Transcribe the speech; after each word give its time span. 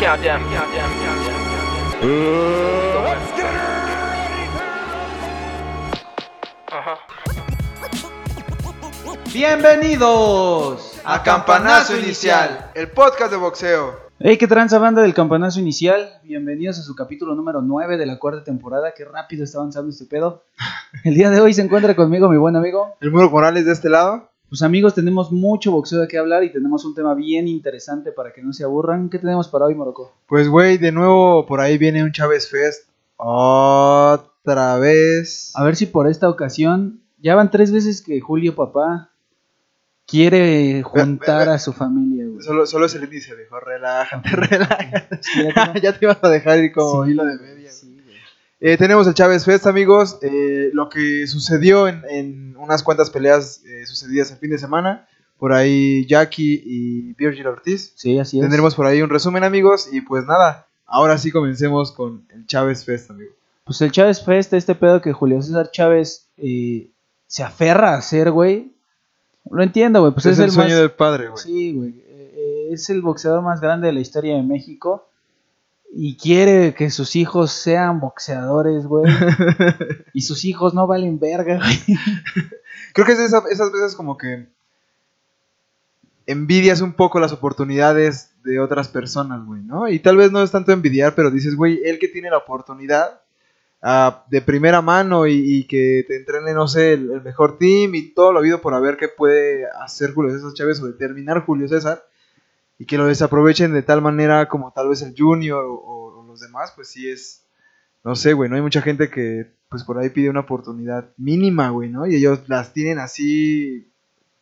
Countdown. 0.00 0.40
Bienvenidos 9.30 10.98
a 11.04 11.22
Campanazo 11.22 11.98
Inicial, 11.98 12.70
el 12.74 12.88
podcast 12.88 13.30
de 13.30 13.36
boxeo. 13.36 14.10
Hey, 14.18 14.38
qué 14.38 14.46
tranza 14.46 14.78
banda 14.78 15.02
del 15.02 15.12
Campanazo 15.12 15.60
Inicial. 15.60 16.18
Bienvenidos 16.22 16.78
a 16.78 16.82
su 16.82 16.94
capítulo 16.94 17.34
número 17.34 17.60
9 17.60 17.98
de 17.98 18.06
la 18.06 18.18
cuarta 18.18 18.42
temporada. 18.42 18.94
Qué 18.96 19.04
rápido 19.04 19.44
está 19.44 19.58
avanzando 19.58 19.90
este 19.90 20.06
pedo. 20.06 20.44
El 21.04 21.14
día 21.14 21.28
de 21.28 21.42
hoy 21.42 21.52
se 21.52 21.60
encuentra 21.60 21.94
conmigo 21.94 22.30
mi 22.30 22.38
buen 22.38 22.56
amigo. 22.56 22.96
El 23.02 23.10
Muro 23.10 23.28
Morales 23.28 23.66
de 23.66 23.72
este 23.72 23.90
lado. 23.90 24.29
Pues 24.50 24.62
amigos, 24.62 24.96
tenemos 24.96 25.30
mucho 25.30 25.70
boxeo 25.70 26.00
de 26.00 26.08
qué 26.08 26.18
hablar 26.18 26.42
y 26.42 26.50
tenemos 26.50 26.84
un 26.84 26.92
tema 26.92 27.14
bien 27.14 27.46
interesante 27.46 28.10
para 28.10 28.32
que 28.32 28.42
no 28.42 28.52
se 28.52 28.64
aburran. 28.64 29.08
¿Qué 29.08 29.20
tenemos 29.20 29.46
para 29.46 29.66
hoy, 29.66 29.76
Morocco? 29.76 30.12
Pues 30.26 30.48
güey, 30.48 30.76
de 30.76 30.90
nuevo 30.90 31.46
por 31.46 31.60
ahí 31.60 31.78
viene 31.78 32.02
un 32.02 32.10
Chávez 32.10 32.50
Fest. 32.50 32.88
Otra 33.14 34.76
vez. 34.78 35.52
A 35.54 35.62
ver 35.62 35.76
si 35.76 35.86
por 35.86 36.08
esta 36.08 36.28
ocasión 36.28 37.00
ya 37.18 37.36
van 37.36 37.52
tres 37.52 37.70
veces 37.70 38.02
que 38.02 38.20
Julio 38.20 38.56
Papá 38.56 39.12
quiere 40.04 40.82
juntar 40.82 41.48
a 41.48 41.60
su 41.60 41.72
familia, 41.72 42.26
güey. 42.26 42.42
Solo, 42.42 42.66
solo 42.66 42.86
es 42.86 42.94
el 42.96 43.04
índice, 43.04 43.36
dijo, 43.36 43.60
relájate, 43.60 44.30
relájate. 44.32 45.20
ya, 45.80 45.92
te, 45.92 45.98
ibas 46.04 46.18
a 46.22 46.28
dejar 46.28 46.58
ir 46.58 46.72
como 46.72 47.06
hilo 47.06 47.24
de 47.24 47.36
media. 47.36 47.59
Eh, 48.62 48.76
tenemos 48.76 49.06
el 49.06 49.14
Chávez 49.14 49.46
Fest, 49.46 49.66
amigos. 49.66 50.18
Eh, 50.20 50.70
lo 50.74 50.90
que 50.90 51.26
sucedió 51.26 51.88
en, 51.88 52.54
unas 52.58 52.82
cuantas 52.82 53.08
peleas 53.08 53.62
eh, 53.64 53.86
sucedidas 53.86 54.30
el 54.30 54.36
fin 54.36 54.50
de 54.50 54.58
semana. 54.58 55.08
Por 55.38 55.54
ahí 55.54 56.06
Jackie 56.06 56.62
y 56.62 57.14
Virgil 57.14 57.46
Ortiz. 57.46 57.94
Sí, 57.96 58.18
así 58.18 58.38
es. 58.38 58.42
Tendremos 58.42 58.74
por 58.74 58.84
ahí 58.84 59.00
un 59.00 59.08
resumen, 59.08 59.44
amigos. 59.44 59.88
Y 59.90 60.02
pues 60.02 60.26
nada, 60.26 60.66
ahora 60.84 61.16
sí 61.16 61.30
comencemos 61.30 61.92
con 61.92 62.26
el 62.28 62.46
Chávez 62.46 62.84
Fest, 62.84 63.10
amigo. 63.10 63.32
Pues 63.64 63.80
el 63.80 63.90
Chávez 63.90 64.22
Fest, 64.22 64.52
este 64.52 64.74
pedo 64.74 65.00
que 65.00 65.14
Julio 65.14 65.40
César 65.40 65.70
Chávez 65.70 66.28
se 66.36 67.42
aferra 67.42 67.94
a 67.94 67.98
hacer, 67.98 68.30
güey. 68.30 68.72
Lo 69.50 69.62
entiendo, 69.62 70.00
güey. 70.00 70.12
Pues 70.12 70.26
es, 70.26 70.38
el, 70.38 70.50
sueño 70.50 70.76
del 70.76 70.90
padre, 70.90 71.28
güey. 71.28 71.42
Sí, 71.42 71.72
güey. 71.72 72.04
es 72.70 72.90
el 72.90 73.00
boxeador 73.00 73.42
más 73.42 73.62
grande 73.62 73.86
de 73.86 73.94
la 73.94 74.00
historia 74.00 74.36
de 74.36 74.42
México 74.42 75.09
y 75.92 76.16
quiere 76.16 76.74
que 76.74 76.90
sus 76.90 77.16
hijos 77.16 77.52
sean 77.52 78.00
boxeadores, 78.00 78.86
güey. 78.86 79.12
y 80.14 80.22
sus 80.22 80.44
hijos 80.44 80.72
no 80.74 80.86
valen 80.86 81.18
verga, 81.18 81.58
güey. 81.58 81.98
Creo 82.92 83.06
que 83.06 83.12
es 83.12 83.18
esas 83.18 83.72
veces 83.72 83.94
como 83.96 84.16
que 84.16 84.46
envidias 86.26 86.80
un 86.80 86.92
poco 86.92 87.18
las 87.18 87.32
oportunidades 87.32 88.30
de 88.44 88.60
otras 88.60 88.88
personas, 88.88 89.44
güey, 89.44 89.62
¿no? 89.62 89.88
Y 89.88 89.98
tal 89.98 90.16
vez 90.16 90.30
no 90.30 90.42
es 90.42 90.50
tanto 90.50 90.72
envidiar, 90.72 91.14
pero 91.14 91.30
dices, 91.30 91.56
güey, 91.56 91.80
él 91.84 91.98
que 91.98 92.08
tiene 92.08 92.30
la 92.30 92.38
oportunidad 92.38 93.20
uh, 93.82 94.12
de 94.30 94.40
primera 94.40 94.80
mano 94.80 95.26
y, 95.26 95.64
que 95.64 96.04
te 96.06 96.16
entrene, 96.16 96.54
no 96.54 96.68
sé, 96.68 96.92
el, 96.92 97.20
mejor 97.22 97.58
team 97.58 97.96
y 97.96 98.14
todo 98.14 98.32
lo 98.32 98.38
habido 98.38 98.60
por 98.60 98.74
haber 98.74 98.96
que 98.96 99.08
puede 99.08 99.66
hacer 99.82 100.14
Julio 100.14 100.32
César 100.32 100.52
Chávez 100.54 100.80
o 100.80 100.86
determinar 100.86 101.44
Julio 101.44 101.68
César 101.68 102.04
y 102.80 102.86
que 102.86 102.96
lo 102.96 103.04
desaprovechen 103.04 103.74
de 103.74 103.82
tal 103.82 104.00
manera 104.00 104.48
como 104.48 104.72
tal 104.72 104.88
vez 104.88 105.02
el 105.02 105.14
Junior 105.16 105.62
o, 105.68 106.24
los 106.26 106.40
demás, 106.40 106.72
pues 106.74 106.88
sí 106.88 107.10
es, 107.10 107.44
no 108.04 108.14
sé, 108.16 108.32
güey, 108.32 108.48
no 108.48 108.56
hay 108.56 108.62
mucha 108.62 108.80
gente 108.80 109.10
que 109.10 109.52
pues 109.68 109.84
por 109.84 109.98
ahí 109.98 110.08
pide 110.08 110.30
una 110.30 110.40
oportunidad 110.40 111.10
mínima, 111.18 111.68
güey, 111.68 111.90
¿no? 111.90 112.06
Y 112.06 112.14
ellos 112.14 112.48
las 112.48 112.72
tienen 112.72 112.98
así, 112.98 113.92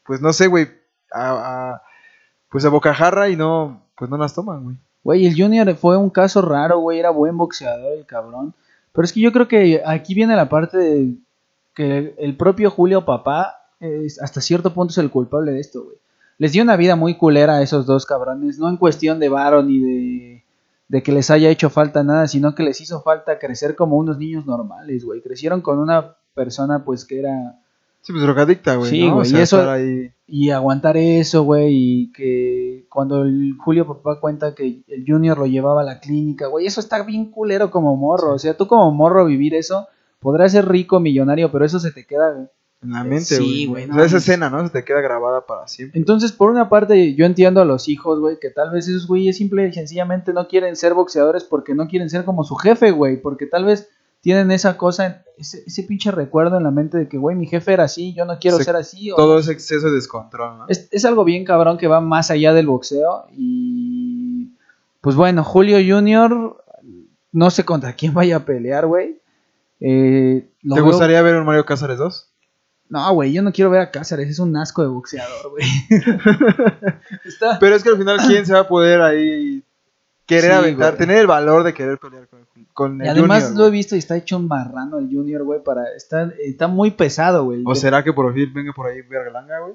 pues 0.06 0.20
no 0.20 0.32
sé, 0.32 0.46
güey, 0.46 0.68
a, 1.12 1.82
pues 2.48 2.64
a 2.64 2.68
bocajarra 2.68 3.28
y 3.28 3.34
no, 3.36 3.82
pues 3.96 4.08
no 4.08 4.16
las 4.18 4.34
toman, 4.34 4.62
güey. 4.62 4.76
Güey, 5.02 5.26
el 5.26 5.34
Junior 5.36 5.74
fue 5.74 5.96
un 5.96 6.10
caso 6.10 6.40
raro, 6.40 6.78
güey, 6.78 7.00
era 7.00 7.10
buen 7.10 7.36
boxeador 7.36 7.98
el 7.98 8.06
cabrón. 8.06 8.54
Pero 8.92 9.04
es 9.04 9.12
que 9.12 9.20
yo 9.20 9.32
creo 9.32 9.48
que 9.48 9.82
aquí 9.84 10.14
viene 10.14 10.36
la 10.36 10.48
parte 10.48 10.78
de 10.78 11.14
que 11.74 12.14
el 12.18 12.36
propio 12.36 12.70
Julio 12.70 13.04
Papá 13.04 13.72
es, 13.80 14.22
hasta 14.22 14.40
cierto 14.40 14.72
punto 14.74 14.92
es 14.92 14.98
el 14.98 15.10
culpable 15.10 15.50
de 15.52 15.60
esto, 15.60 15.82
güey 15.82 15.96
les 16.38 16.52
dio 16.52 16.62
una 16.62 16.76
vida 16.76 16.96
muy 16.96 17.16
culera 17.16 17.56
a 17.56 17.62
esos 17.62 17.84
dos 17.84 18.06
cabrones, 18.06 18.58
no 18.58 18.68
en 18.68 18.76
cuestión 18.76 19.18
de 19.18 19.28
varo 19.28 19.62
ni 19.62 19.78
de, 19.78 20.44
de 20.88 21.02
que 21.02 21.12
les 21.12 21.30
haya 21.30 21.50
hecho 21.50 21.68
falta 21.68 22.02
nada, 22.02 22.26
sino 22.28 22.54
que 22.54 22.62
les 22.62 22.80
hizo 22.80 23.02
falta 23.02 23.38
crecer 23.38 23.74
como 23.74 23.96
unos 23.96 24.18
niños 24.18 24.46
normales, 24.46 25.04
güey. 25.04 25.20
Crecieron 25.20 25.60
con 25.60 25.78
una 25.78 26.16
persona 26.34 26.84
pues 26.84 27.04
que 27.04 27.18
era... 27.18 27.60
Sí, 28.00 28.12
pues 28.12 28.22
drogadicta, 28.22 28.76
güey. 28.76 28.88
Sí, 28.88 29.08
güey, 29.08 29.30
y 29.30 29.36
eso... 29.36 29.62
Y 30.30 30.50
aguantar 30.50 30.98
eso, 30.98 31.42
güey, 31.42 31.68
y 31.70 32.12
que 32.12 32.84
cuando 32.90 33.22
el 33.22 33.54
Julio 33.58 33.86
Papá 33.86 34.20
cuenta 34.20 34.54
que 34.54 34.82
el 34.86 35.04
Junior 35.06 35.38
lo 35.38 35.46
llevaba 35.46 35.80
a 35.80 35.84
la 35.84 36.00
clínica, 36.00 36.48
güey, 36.48 36.66
eso 36.66 36.80
está 36.80 37.02
bien 37.02 37.30
culero 37.30 37.70
como 37.70 37.96
morro. 37.96 38.34
O 38.34 38.38
sea, 38.38 38.54
tú 38.54 38.66
como 38.66 38.92
morro 38.92 39.24
vivir 39.24 39.54
eso, 39.54 39.86
podrás 40.20 40.52
ser 40.52 40.68
rico, 40.68 41.00
millonario, 41.00 41.50
pero 41.50 41.64
eso 41.64 41.80
se 41.80 41.92
te 41.92 42.06
queda 42.06 42.50
en 42.80 42.92
la 42.92 43.02
mente, 43.02 43.36
sí, 43.36 43.66
güey. 43.66 43.88
esa 44.04 44.18
escena, 44.18 44.50
¿no? 44.50 44.64
Se 44.64 44.70
te 44.70 44.84
queda 44.84 45.00
grabada 45.00 45.46
para 45.46 45.66
siempre. 45.66 45.98
Entonces, 45.98 46.30
por 46.30 46.50
una 46.50 46.68
parte, 46.68 47.14
yo 47.14 47.26
entiendo 47.26 47.60
a 47.60 47.64
los 47.64 47.88
hijos, 47.88 48.20
güey, 48.20 48.38
que 48.38 48.50
tal 48.50 48.70
vez 48.70 48.86
esos 48.86 49.08
güeyes 49.08 49.36
simple 49.36 49.66
y 49.66 49.72
sencillamente 49.72 50.32
no 50.32 50.46
quieren 50.46 50.76
ser 50.76 50.94
boxeadores 50.94 51.42
porque 51.42 51.74
no 51.74 51.88
quieren 51.88 52.08
ser 52.08 52.24
como 52.24 52.44
su 52.44 52.54
jefe, 52.54 52.92
güey. 52.92 53.20
Porque 53.20 53.46
tal 53.46 53.64
vez 53.64 53.88
tienen 54.20 54.52
esa 54.52 54.76
cosa, 54.76 55.24
ese, 55.36 55.64
ese 55.66 55.82
pinche 55.82 56.12
recuerdo 56.12 56.56
en 56.56 56.62
la 56.62 56.70
mente 56.70 56.98
de 56.98 57.08
que, 57.08 57.18
güey, 57.18 57.34
mi 57.34 57.46
jefe 57.46 57.72
era 57.72 57.84
así, 57.84 58.14
yo 58.14 58.24
no 58.24 58.38
quiero 58.38 58.58
ser 58.58 58.76
así. 58.76 59.10
todo 59.16 59.40
ese 59.40 59.52
exceso 59.52 59.88
de 59.88 59.94
descontrol, 59.94 60.58
¿no? 60.58 60.64
Es, 60.68 60.88
es 60.92 61.04
algo 61.04 61.24
bien 61.24 61.44
cabrón 61.44 61.78
que 61.78 61.88
va 61.88 62.00
más 62.00 62.30
allá 62.30 62.52
del 62.52 62.68
boxeo. 62.68 63.26
Y. 63.32 64.52
Pues 65.00 65.16
bueno, 65.16 65.42
Julio 65.42 65.78
Junior, 65.78 66.62
no 67.32 67.50
sé 67.50 67.64
contra 67.64 67.94
quién 67.94 68.14
vaya 68.14 68.36
a 68.36 68.44
pelear, 68.44 68.86
güey. 68.86 69.20
Eh, 69.80 70.48
¿Te 70.62 70.80
gustaría 70.80 71.22
ver 71.22 71.36
un 71.36 71.44
Mario 71.44 71.64
Cázares 71.64 71.98
2? 71.98 72.27
No, 72.88 73.12
güey, 73.12 73.32
yo 73.32 73.42
no 73.42 73.52
quiero 73.52 73.70
ver 73.70 73.80
a 73.80 73.90
Cáceres, 73.90 74.30
es 74.30 74.38
un 74.38 74.56
asco 74.56 74.82
de 74.82 74.88
boxeador, 74.88 75.50
güey. 75.50 75.66
Pero 77.60 77.76
es 77.76 77.82
que 77.82 77.90
al 77.90 77.98
final, 77.98 78.18
¿quién 78.26 78.46
se 78.46 78.54
va 78.54 78.60
a 78.60 78.68
poder 78.68 79.02
ahí 79.02 79.62
querer 80.24 80.52
aventar, 80.52 80.96
tener 80.96 81.18
el 81.18 81.26
valor 81.26 81.64
de 81.64 81.74
querer 81.74 81.98
pelear 81.98 82.28
con, 82.28 82.46
con 82.72 83.00
el 83.00 83.06
y 83.06 83.10
además 83.10 83.54
lo 83.54 83.66
he 83.66 83.70
visto 83.70 83.94
y 83.94 83.98
está 83.98 84.16
hecho 84.16 84.36
un 84.36 84.46
marrano 84.46 84.98
el 84.98 85.08
Junior, 85.10 85.42
güey, 85.42 85.62
para 85.62 85.84
está, 85.96 86.32
está 86.38 86.68
muy 86.68 86.90
pesado, 86.90 87.44
güey. 87.44 87.62
¿O 87.66 87.74
será 87.74 88.04
que 88.04 88.12
por 88.12 88.32
fin 88.34 88.52
venga 88.52 88.72
por 88.72 88.86
ahí 88.86 89.00
Vergalanga, 89.02 89.60
güey? 89.60 89.74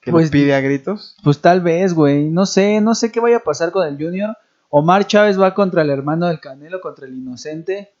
Que 0.00 0.10
pues, 0.10 0.30
pide 0.30 0.54
a 0.54 0.60
gritos. 0.60 1.16
Pues 1.24 1.40
tal 1.40 1.62
vez, 1.62 1.94
güey. 1.94 2.28
No 2.28 2.44
sé, 2.44 2.82
no 2.82 2.94
sé 2.94 3.10
qué 3.10 3.20
vaya 3.20 3.38
a 3.38 3.40
pasar 3.40 3.72
con 3.72 3.86
el 3.86 3.96
Junior. 3.96 4.36
Omar 4.68 5.06
Chávez 5.06 5.40
va 5.40 5.54
contra 5.54 5.80
el 5.80 5.88
hermano 5.88 6.26
del 6.26 6.40
Canelo, 6.40 6.82
contra 6.82 7.06
el 7.06 7.14
Inocente, 7.14 7.94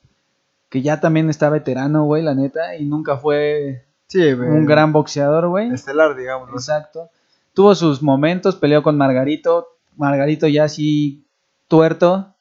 que 0.68 0.82
ya 0.82 1.00
también 1.00 1.30
está 1.30 1.48
veterano, 1.48 2.04
güey, 2.04 2.22
la 2.22 2.34
neta, 2.34 2.76
y 2.76 2.84
nunca 2.84 3.16
fue 3.16 3.86
un 4.14 4.66
gran 4.66 4.92
boxeador, 4.92 5.48
güey. 5.48 5.72
Estelar, 5.72 6.16
digamos. 6.16 6.50
Exacto. 6.50 7.10
Tuvo 7.52 7.74
sus 7.74 8.02
momentos, 8.02 8.56
peleó 8.56 8.82
con 8.82 8.96
Margarito. 8.96 9.68
Margarito 9.96 10.48
ya 10.48 10.64
así 10.64 11.24
tuerto. 11.68 12.34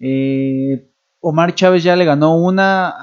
Eh, 0.00 0.90
Omar 1.20 1.54
Chávez 1.54 1.82
ya 1.82 1.96
le 1.96 2.04
ganó 2.04 2.36
una 2.36 2.94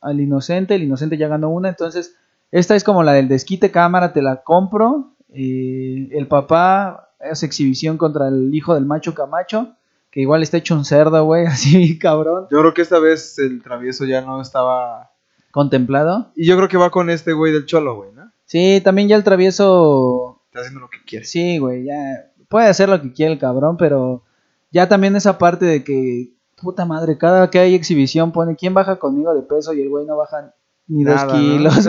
al 0.00 0.20
Inocente. 0.20 0.74
El 0.74 0.84
Inocente 0.84 1.16
ya 1.16 1.28
ganó 1.28 1.50
una. 1.50 1.68
Entonces, 1.68 2.16
esta 2.50 2.76
es 2.76 2.84
como 2.84 3.02
la 3.02 3.12
del 3.12 3.28
desquite 3.28 3.70
cámara, 3.70 4.12
te 4.12 4.22
la 4.22 4.42
compro. 4.42 5.14
Eh, 5.30 6.08
el 6.12 6.28
papá 6.28 7.10
hace 7.20 7.46
exhibición 7.46 7.98
contra 7.98 8.28
el 8.28 8.54
hijo 8.54 8.74
del 8.74 8.86
macho 8.86 9.14
Camacho. 9.14 9.74
Que 10.10 10.20
igual 10.20 10.42
está 10.42 10.56
hecho 10.56 10.74
un 10.74 10.84
cerdo, 10.84 11.24
güey, 11.24 11.46
así 11.46 11.98
cabrón. 11.98 12.46
Yo 12.50 12.60
creo 12.60 12.74
que 12.74 12.82
esta 12.82 12.98
vez 12.98 13.38
el 13.38 13.62
travieso 13.62 14.04
ya 14.04 14.22
no 14.22 14.40
estaba 14.40 15.10
contemplado. 15.56 16.32
Y 16.36 16.44
yo 16.44 16.54
creo 16.58 16.68
que 16.68 16.76
va 16.76 16.90
con 16.90 17.08
este 17.08 17.32
güey 17.32 17.50
del 17.50 17.64
cholo, 17.64 17.96
güey, 17.96 18.12
¿no? 18.12 18.30
Sí, 18.44 18.82
también 18.84 19.08
ya 19.08 19.16
el 19.16 19.24
travieso. 19.24 20.42
Está 20.48 20.60
haciendo 20.60 20.80
lo 20.80 20.90
que 20.90 20.98
quiere. 21.06 21.24
Sí, 21.24 21.56
güey, 21.56 21.84
ya. 21.84 22.30
Puede 22.50 22.66
hacer 22.66 22.90
lo 22.90 23.00
que 23.00 23.14
quiere 23.14 23.32
el 23.32 23.38
cabrón, 23.38 23.78
pero 23.78 24.22
ya 24.70 24.86
también 24.86 25.16
esa 25.16 25.38
parte 25.38 25.64
de 25.64 25.82
que, 25.82 26.34
puta 26.60 26.84
madre, 26.84 27.16
cada 27.16 27.48
que 27.48 27.58
hay 27.58 27.74
exhibición 27.74 28.32
pone 28.32 28.54
quién 28.54 28.74
baja 28.74 28.96
conmigo 28.96 29.32
de 29.32 29.40
peso 29.40 29.72
y 29.72 29.80
el 29.80 29.88
güey 29.88 30.04
no 30.04 30.18
baja 30.18 30.52
ni 30.88 31.04
dos 31.04 31.24
kilos. 31.24 31.88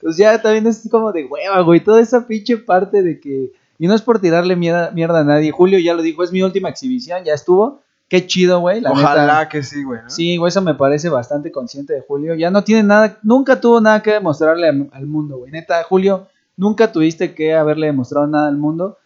pues 0.00 0.16
ya 0.16 0.40
también 0.40 0.66
es 0.66 0.88
como 0.90 1.12
de 1.12 1.26
hueva, 1.26 1.60
güey. 1.60 1.84
Toda 1.84 2.00
esa 2.00 2.26
pinche 2.26 2.56
parte 2.56 3.02
de 3.02 3.20
que. 3.20 3.52
Y 3.78 3.88
no 3.88 3.94
es 3.94 4.00
por 4.00 4.22
tirarle 4.22 4.56
mierda, 4.56 4.90
mierda 4.92 5.20
a 5.20 5.24
nadie. 5.24 5.50
Julio 5.50 5.78
ya 5.78 5.92
lo 5.92 6.00
dijo, 6.00 6.24
es 6.24 6.32
mi 6.32 6.40
última 6.40 6.70
exhibición, 6.70 7.24
ya 7.24 7.34
estuvo. 7.34 7.82
Qué 8.12 8.26
chido, 8.26 8.60
güey. 8.60 8.82
Ojalá 8.84 9.48
que 9.48 9.62
sí, 9.62 9.82
güey. 9.84 10.00
Sí, 10.08 10.36
güey, 10.36 10.50
eso 10.50 10.60
me 10.60 10.74
parece 10.74 11.08
bastante 11.08 11.50
consciente 11.50 11.94
de 11.94 12.02
Julio. 12.02 12.34
Ya 12.34 12.50
no 12.50 12.62
tiene 12.62 12.82
nada, 12.82 13.18
nunca 13.22 13.58
tuvo 13.58 13.80
nada 13.80 14.02
que 14.02 14.10
demostrarle 14.10 14.68
al 14.68 15.06
mundo, 15.06 15.38
güey. 15.38 15.50
Neta, 15.50 15.82
Julio, 15.84 16.28
nunca 16.54 16.92
tuviste 16.92 17.34
que 17.34 17.54
haberle 17.54 17.86
demostrado 17.86 18.26
nada 18.26 18.48
al 18.48 18.58
mundo. 18.58 18.98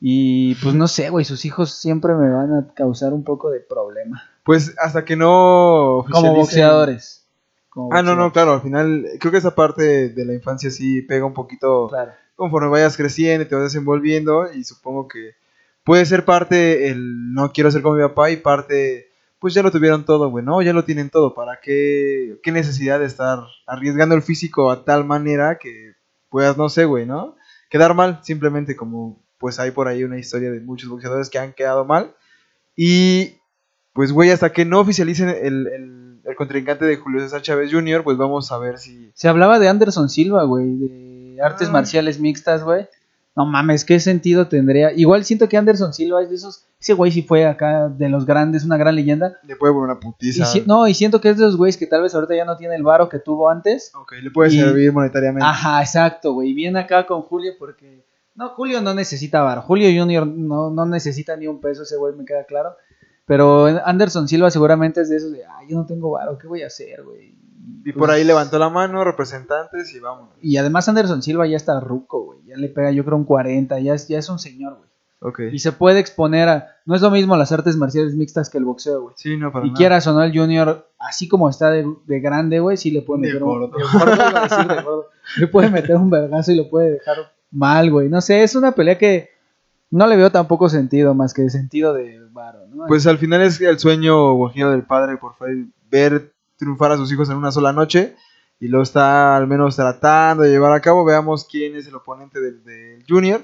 Y 0.00 0.56
pues 0.56 0.74
no 0.74 0.88
sé, 0.88 1.08
güey, 1.08 1.24
sus 1.24 1.44
hijos 1.44 1.72
siempre 1.72 2.14
me 2.14 2.32
van 2.32 2.52
a 2.52 2.74
causar 2.74 3.12
un 3.12 3.22
poco 3.22 3.48
de 3.48 3.60
problema. 3.60 4.24
Pues 4.42 4.74
hasta 4.76 5.04
que 5.04 5.14
no... 5.14 6.04
Como 6.10 6.34
boxeadores. 6.34 7.24
ah, 7.92 8.02
no, 8.02 8.16
no, 8.16 8.32
claro, 8.32 8.54
al 8.54 8.62
final 8.62 9.06
creo 9.20 9.30
que 9.30 9.38
esa 9.38 9.54
parte 9.54 10.08
de 10.08 10.24
la 10.24 10.34
infancia 10.34 10.68
sí 10.72 11.00
pega 11.02 11.24
un 11.24 11.32
poquito... 11.32 11.86
Claro. 11.90 12.10
Conforme 12.34 12.70
vayas 12.70 12.96
creciendo 12.96 13.44
y 13.44 13.48
te 13.48 13.54
vas 13.54 13.62
desenvolviendo 13.62 14.52
y 14.52 14.64
supongo 14.64 15.06
que 15.06 15.36
puede 15.84 16.06
ser 16.06 16.24
parte 16.24 16.88
el 16.90 17.32
no 17.32 17.52
quiero 17.52 17.70
ser 17.70 17.82
como 17.82 17.96
mi 17.96 18.02
papá 18.02 18.30
y 18.30 18.36
parte 18.36 19.08
pues 19.38 19.54
ya 19.54 19.62
lo 19.64 19.72
tuvieron 19.72 20.04
todo, 20.04 20.30
güey, 20.30 20.44
¿no? 20.44 20.62
Ya 20.62 20.72
lo 20.72 20.84
tienen 20.84 21.10
todo. 21.10 21.34
¿Para 21.34 21.58
qué, 21.60 22.38
qué 22.44 22.52
necesidad 22.52 23.00
de 23.00 23.06
estar 23.06 23.40
arriesgando 23.66 24.14
el 24.14 24.22
físico 24.22 24.70
a 24.70 24.84
tal 24.84 25.04
manera 25.04 25.58
que 25.58 25.94
puedas, 26.30 26.56
no 26.56 26.68
sé, 26.68 26.84
güey, 26.84 27.06
¿no? 27.06 27.34
Quedar 27.68 27.94
mal, 27.94 28.20
simplemente 28.22 28.76
como 28.76 29.20
pues 29.38 29.58
hay 29.58 29.72
por 29.72 29.88
ahí 29.88 30.04
una 30.04 30.16
historia 30.18 30.52
de 30.52 30.60
muchos 30.60 30.88
boxeadores 30.88 31.28
que 31.28 31.40
han 31.40 31.52
quedado 31.54 31.84
mal. 31.84 32.14
Y 32.76 33.38
pues, 33.92 34.12
güey, 34.12 34.30
hasta 34.30 34.52
que 34.52 34.64
no 34.64 34.78
oficialicen 34.78 35.28
el, 35.28 35.66
el, 35.66 36.20
el 36.24 36.34
contrincante 36.36 36.84
de 36.84 36.96
Julio 36.96 37.20
César 37.20 37.42
Chávez 37.42 37.72
Jr., 37.72 38.04
pues 38.04 38.16
vamos 38.16 38.52
a 38.52 38.58
ver 38.58 38.78
si... 38.78 39.10
Se 39.14 39.26
hablaba 39.28 39.58
de 39.58 39.68
Anderson 39.68 40.08
Silva, 40.08 40.44
güey, 40.44 40.76
de 40.78 41.38
artes 41.42 41.68
Ah. 41.68 41.72
marciales 41.72 42.20
mixtas, 42.20 42.62
güey. 42.62 42.86
No 43.34 43.46
mames, 43.46 43.84
¿qué 43.84 43.98
sentido 43.98 44.48
tendría? 44.48 44.92
Igual 44.92 45.24
siento 45.24 45.48
que 45.48 45.56
Anderson 45.56 45.94
Silva 45.94 46.22
es 46.22 46.28
de 46.28 46.34
esos. 46.36 46.66
Ese 46.78 46.92
güey 46.92 47.10
sí 47.12 47.22
fue 47.22 47.46
acá 47.46 47.88
de 47.88 48.08
los 48.08 48.26
grandes, 48.26 48.64
una 48.64 48.76
gran 48.76 48.94
leyenda. 48.94 49.38
Le 49.44 49.56
puede 49.56 49.72
poner 49.72 49.90
una 49.90 49.98
Y 50.00 50.04
putiza. 50.04 50.44
si- 50.44 50.62
no, 50.66 50.86
y 50.86 50.94
siento 50.94 51.20
que 51.20 51.30
es 51.30 51.38
de 51.38 51.44
esos 51.44 51.56
güeyes 51.56 51.76
que 51.78 51.86
tal 51.86 52.02
vez 52.02 52.14
ahorita 52.14 52.34
ya 52.36 52.44
no 52.44 52.56
tiene 52.56 52.74
el 52.74 52.82
varo 52.82 53.08
que 53.08 53.18
tuvo 53.20 53.48
antes. 53.48 53.90
Ok, 53.94 54.12
le 54.22 54.30
puede 54.30 54.52
Y- 54.52 54.58
servir 54.58 54.92
monetariamente. 54.92 55.46
Ajá, 55.46 55.80
exacto, 55.80 56.34
güey. 56.34 56.52
Viene 56.52 56.78
acá 56.80 57.06
con 57.06 57.22
Julio 57.22 57.52
porque. 57.58 58.04
No, 58.34 58.50
Julio 58.50 58.80
no 58.82 58.92
necesita 58.94 59.40
varo. 59.42 59.62
Julio 59.62 59.88
Junior 59.98 60.26
no, 60.26 60.70
no 60.70 60.84
necesita 60.86 61.36
ni 61.36 61.46
un 61.46 61.60
peso, 61.60 61.84
ese 61.84 61.96
güey 61.96 62.14
me 62.14 62.24
queda 62.24 62.44
claro. 62.44 62.76
Pero 63.24 63.66
Anderson 63.86 64.26
Silva 64.28 64.50
seguramente 64.50 65.00
es 65.00 65.08
de 65.08 65.16
esos 65.16 65.32
de, 65.32 65.42
ay, 65.46 65.68
yo 65.70 65.76
no 65.76 65.86
tengo 65.86 66.10
varo, 66.10 66.36
¿qué 66.38 66.48
voy 66.48 66.62
a 66.62 66.66
hacer, 66.66 67.02
güey? 67.04 67.34
Y 67.84 67.92
por 67.92 68.10
ahí 68.10 68.24
levantó 68.24 68.58
la 68.58 68.68
mano, 68.68 69.04
representantes 69.04 69.94
y 69.94 70.00
vamos. 70.00 70.30
Y 70.40 70.56
además 70.56 70.88
Anderson 70.88 71.22
Silva 71.22 71.46
ya 71.46 71.56
está 71.56 71.78
ruco, 71.80 72.24
güey. 72.24 72.40
Ya 72.46 72.56
le 72.56 72.68
pega, 72.68 72.90
yo 72.90 73.04
creo, 73.04 73.16
un 73.16 73.24
40. 73.24 73.78
Ya 73.80 73.94
es, 73.94 74.08
ya 74.08 74.18
es 74.18 74.28
un 74.28 74.38
señor, 74.38 74.76
güey. 74.76 74.90
Ok. 75.24 75.40
Y 75.52 75.60
se 75.60 75.70
puede 75.70 76.00
exponer 76.00 76.48
a... 76.48 76.68
No 76.84 76.96
es 76.96 77.02
lo 77.02 77.10
mismo 77.12 77.36
las 77.36 77.52
artes 77.52 77.76
marciales 77.76 78.16
mixtas 78.16 78.50
que 78.50 78.58
el 78.58 78.64
boxeo, 78.64 79.02
güey. 79.02 79.14
Sí, 79.16 79.36
no, 79.36 79.52
para 79.52 79.64
Y 79.66 79.68
nada. 79.68 79.78
quieras 79.78 80.06
o 80.08 80.12
no, 80.12 80.22
el 80.24 80.36
Junior, 80.36 80.88
así 80.98 81.28
como 81.28 81.48
está 81.48 81.70
de, 81.70 81.86
de 82.06 82.20
grande, 82.20 82.58
güey, 82.58 82.76
sí 82.76 82.90
le 82.90 83.02
puede 83.02 83.22
De 83.22 83.26
meter 83.28 83.42
un... 83.44 83.70
de 83.70 83.78
de 83.78 84.82
gordo. 84.82 85.06
Le 85.38 85.46
puede 85.46 85.70
meter 85.70 85.94
un 85.96 86.10
vergazo 86.10 86.50
y 86.50 86.56
lo 86.56 86.68
puede 86.68 86.90
dejar 86.90 87.16
mal, 87.52 87.90
güey. 87.92 88.08
No 88.08 88.20
sé, 88.20 88.42
es 88.42 88.56
una 88.56 88.72
pelea 88.72 88.98
que 88.98 89.30
no 89.90 90.06
le 90.08 90.16
veo 90.16 90.30
tampoco 90.32 90.68
sentido, 90.68 91.14
más 91.14 91.32
que 91.32 91.48
sentido 91.50 91.94
de 91.94 92.18
varo, 92.32 92.66
¿no? 92.66 92.86
Pues 92.88 93.06
al 93.06 93.18
final 93.18 93.40
es 93.42 93.60
el 93.60 93.78
sueño 93.78 94.32
guajiro 94.34 94.72
del 94.72 94.82
padre 94.82 95.18
por 95.18 95.34
ver 95.90 96.32
triunfar 96.56 96.92
a 96.92 96.96
sus 96.96 97.12
hijos 97.12 97.28
en 97.30 97.36
una 97.36 97.52
sola 97.52 97.72
noche. 97.72 98.16
Y 98.60 98.68
lo 98.68 98.82
está 98.82 99.36
al 99.36 99.48
menos 99.48 99.76
tratando 99.76 100.44
de 100.44 100.50
llevar 100.50 100.72
a 100.72 100.80
cabo. 100.80 101.04
Veamos 101.04 101.44
quién 101.44 101.74
es 101.74 101.86
el 101.86 101.96
oponente 101.96 102.40
del, 102.40 102.62
del 102.64 103.04
Junior. 103.08 103.42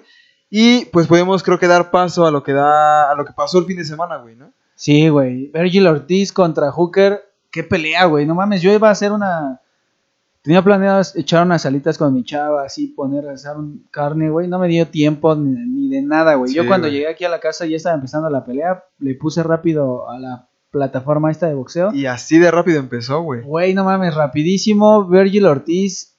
Y 0.50 0.87
pues 0.87 1.06
podemos 1.06 1.43
creo 1.43 1.58
que 1.58 1.66
dar 1.66 1.90
paso 1.90 2.26
a 2.26 2.31
lo 2.31 2.43
que 2.43 2.52
da 2.52 3.10
a 3.10 3.14
lo 3.14 3.25
que 3.25 3.32
pasó 3.32 3.58
el 3.58 3.66
fin 3.66 3.76
de 3.76 3.84
semana, 3.84 4.16
güey, 4.16 4.37
¿no? 4.37 4.52
Sí, 4.75 5.08
güey. 5.08 5.50
Virgil 5.52 5.87
Ortiz 5.88 6.32
contra 6.32 6.70
Hooker. 6.70 7.20
Qué 7.50 7.64
pelea, 7.64 8.05
güey. 8.05 8.26
No 8.26 8.34
mames, 8.34 8.62
yo 8.62 8.72
iba 8.72 8.88
a 8.88 8.93
hacer 8.93 9.12
una. 9.12 9.61
Tenía 10.43 10.62
planeado 10.62 11.02
echar 11.16 11.44
unas 11.44 11.66
alitas 11.66 11.99
con 11.99 12.14
mi 12.14 12.22
chava, 12.22 12.64
así 12.64 12.87
poner, 12.87 13.28
asar 13.28 13.56
un 13.56 13.87
carne, 13.90 14.31
güey. 14.31 14.46
No 14.46 14.58
me 14.58 14.69
dio 14.69 14.87
tiempo 14.87 15.34
ni, 15.34 15.50
ni 15.50 15.90
de 15.90 16.00
nada, 16.00 16.37
güey. 16.37 16.54
yo 16.54 16.66
cuando 16.66 16.88
llegué 16.88 17.08
aquí 17.08 17.25
a 17.25 17.28
la 17.28 17.40
casa 17.40 17.66
ya 17.66 17.76
estaba 17.76 17.96
empezando 17.96 18.31
la 18.31 18.44
pelea. 18.44 18.84
Le 19.00 19.16
puse 19.16 19.43
rápido 19.43 20.08
a 20.08 20.19
la 20.19 20.48
plataforma 20.70 21.31
esta 21.31 21.49
de 21.49 21.55
boxeo. 21.55 21.93
Y 21.93 22.06
así 22.06 22.38
de 22.38 22.50
rápido 22.50 22.79
empezó, 22.79 23.23
güey. 23.23 23.43
Güey, 23.43 23.75
no 23.75 23.85
mames, 23.85 24.15
rapidísimo. 24.15 25.06
Virgil 25.06 25.47
Ortiz. 25.47 26.17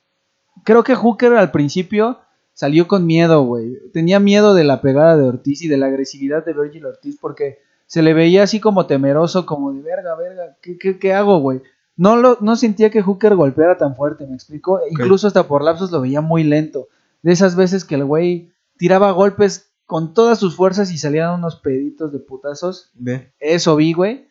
Creo 0.63 0.84
que 0.84 0.96
Hooker 0.96 1.34
al 1.34 1.51
principio 1.51 2.19
salió 2.54 2.88
con 2.88 3.06
miedo, 3.06 3.44
güey. 3.44 3.78
Tenía 3.94 4.19
miedo 4.19 4.54
de 4.54 4.63
la 4.63 4.81
pegada 4.81 5.16
de 5.18 5.24
Ortiz 5.24 5.62
y 5.62 5.68
de 5.68 5.78
la 5.78 5.88
agresividad 5.88 6.46
de 6.46 6.54
Virgil 6.54 6.86
Ortiz 6.86 7.18
porque 7.19 7.60
se 7.86 8.01
le 8.01 8.13
veía 8.13 8.44
así 8.44 8.60
como 8.60 8.86
temeroso, 8.86 9.46
como 9.46 9.74
de 9.74 9.81
verga, 9.81 10.16
verga, 10.16 10.57
¿qué, 10.62 10.78
qué, 10.78 11.00
qué 11.00 11.13
hago, 11.13 11.40
güey? 11.40 11.62
No, 11.95 12.16
lo, 12.16 12.38
no 12.40 12.56
sentía 12.56 12.90
que 12.90 13.02
Hooker 13.02 13.36
golpeara 13.36 13.78
tan 13.78 13.95
fuerte, 13.95 14.25
me 14.25 14.36
explico. 14.36 14.80
Incluso 14.90 15.28
hasta 15.28 15.48
por 15.48 15.63
lapsos 15.63 15.92
lo 15.92 16.02
veía 16.02 16.22
muy 16.22 16.44
lento. 16.44 16.88
De 17.22 17.31
esas 17.34 17.56
veces 17.56 17.84
que 17.84 17.95
el 17.95 18.06
güey 18.06 18.52
tiraba 18.78 19.12
golpes 19.12 19.72
con 19.86 20.13
todas 20.13 20.40
sus 20.40 20.56
fuerzas 20.56 20.92
y 20.92 20.98
salían 20.98 21.34
unos 21.34 21.57
peditos 21.57 22.13
de 22.13 22.19
putazos. 22.19 22.92
Eso 23.40 23.75
vi, 23.75 23.94
güey. 23.94 24.29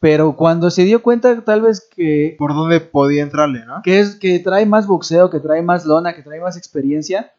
Pero 0.00 0.34
cuando 0.34 0.70
se 0.70 0.84
dio 0.84 1.02
cuenta 1.02 1.42
tal 1.44 1.60
vez 1.60 1.86
que 1.94 2.34
Por 2.38 2.54
dónde 2.54 2.80
podía 2.80 3.22
entrarle, 3.22 3.64
¿no? 3.66 3.82
que 3.82 4.00
es 4.00 4.16
que 4.16 4.38
trae 4.38 4.64
más 4.64 4.86
boxeo, 4.86 5.28
que 5.30 5.40
trae 5.40 5.62
más 5.62 5.84
lona, 5.84 6.14
que 6.14 6.22
trae 6.22 6.40
más 6.40 6.56
experiencia, 6.56 7.32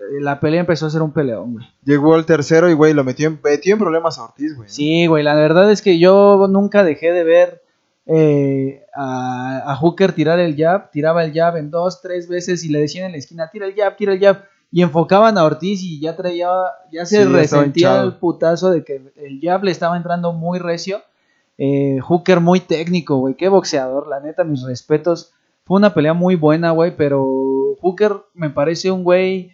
eh, 0.00 0.20
la 0.20 0.40
pelea 0.40 0.60
empezó 0.60 0.86
a 0.86 0.90
ser 0.90 1.02
un 1.02 1.12
peleón, 1.12 1.52
güey. 1.54 1.66
Llegó 1.84 2.16
el 2.16 2.26
tercero 2.26 2.68
y, 2.68 2.72
güey, 2.74 2.92
lo 2.92 3.04
metió 3.04 3.28
en, 3.28 3.38
metió 3.42 3.72
en 3.72 3.78
problemas 3.78 4.18
a 4.18 4.24
Ortiz, 4.24 4.56
güey. 4.56 4.68
Sí, 4.68 5.06
güey, 5.06 5.22
la 5.22 5.36
verdad 5.36 5.70
es 5.70 5.80
que 5.80 6.00
yo 6.00 6.46
nunca 6.50 6.82
dejé 6.82 7.12
de 7.12 7.22
ver 7.22 7.62
eh, 8.06 8.84
a, 8.96 9.70
a 9.72 9.76
Hooker 9.76 10.12
tirar 10.12 10.40
el 10.40 10.56
jab, 10.56 10.90
tiraba 10.90 11.24
el 11.24 11.32
jab 11.32 11.56
en 11.56 11.70
dos, 11.70 12.00
tres 12.02 12.26
veces 12.28 12.64
y 12.64 12.68
le 12.68 12.80
decían 12.80 13.06
en 13.06 13.12
la 13.12 13.18
esquina, 13.18 13.50
tira 13.50 13.66
el 13.66 13.74
jab, 13.76 13.96
tira 13.96 14.12
el 14.12 14.20
jab, 14.20 14.44
y 14.72 14.82
enfocaban 14.82 15.38
a 15.38 15.44
Ortiz 15.44 15.82
y 15.82 16.00
ya 16.00 16.16
traía, 16.16 16.48
ya 16.90 17.06
se 17.06 17.22
Sí, 17.22 17.24
resentía 17.24 18.00
el 18.00 18.14
putazo 18.14 18.70
de 18.70 18.82
que 18.82 19.12
el 19.16 19.40
jab 19.40 19.62
le 19.62 19.70
estaba 19.70 19.96
entrando 19.96 20.32
muy 20.32 20.58
recio. 20.58 21.00
Eh, 21.58 21.98
Hooker 22.00 22.40
muy 22.40 22.60
técnico, 22.60 23.16
güey, 23.16 23.34
qué 23.34 23.48
boxeador, 23.48 24.06
la 24.06 24.20
neta, 24.20 24.44
mis 24.44 24.62
respetos. 24.62 25.32
Fue 25.64 25.76
una 25.76 25.92
pelea 25.92 26.14
muy 26.14 26.36
buena, 26.36 26.70
güey, 26.70 26.96
pero 26.96 27.76
Hooker 27.80 28.12
me 28.32 28.48
parece 28.48 28.90
un 28.90 29.04
güey, 29.04 29.52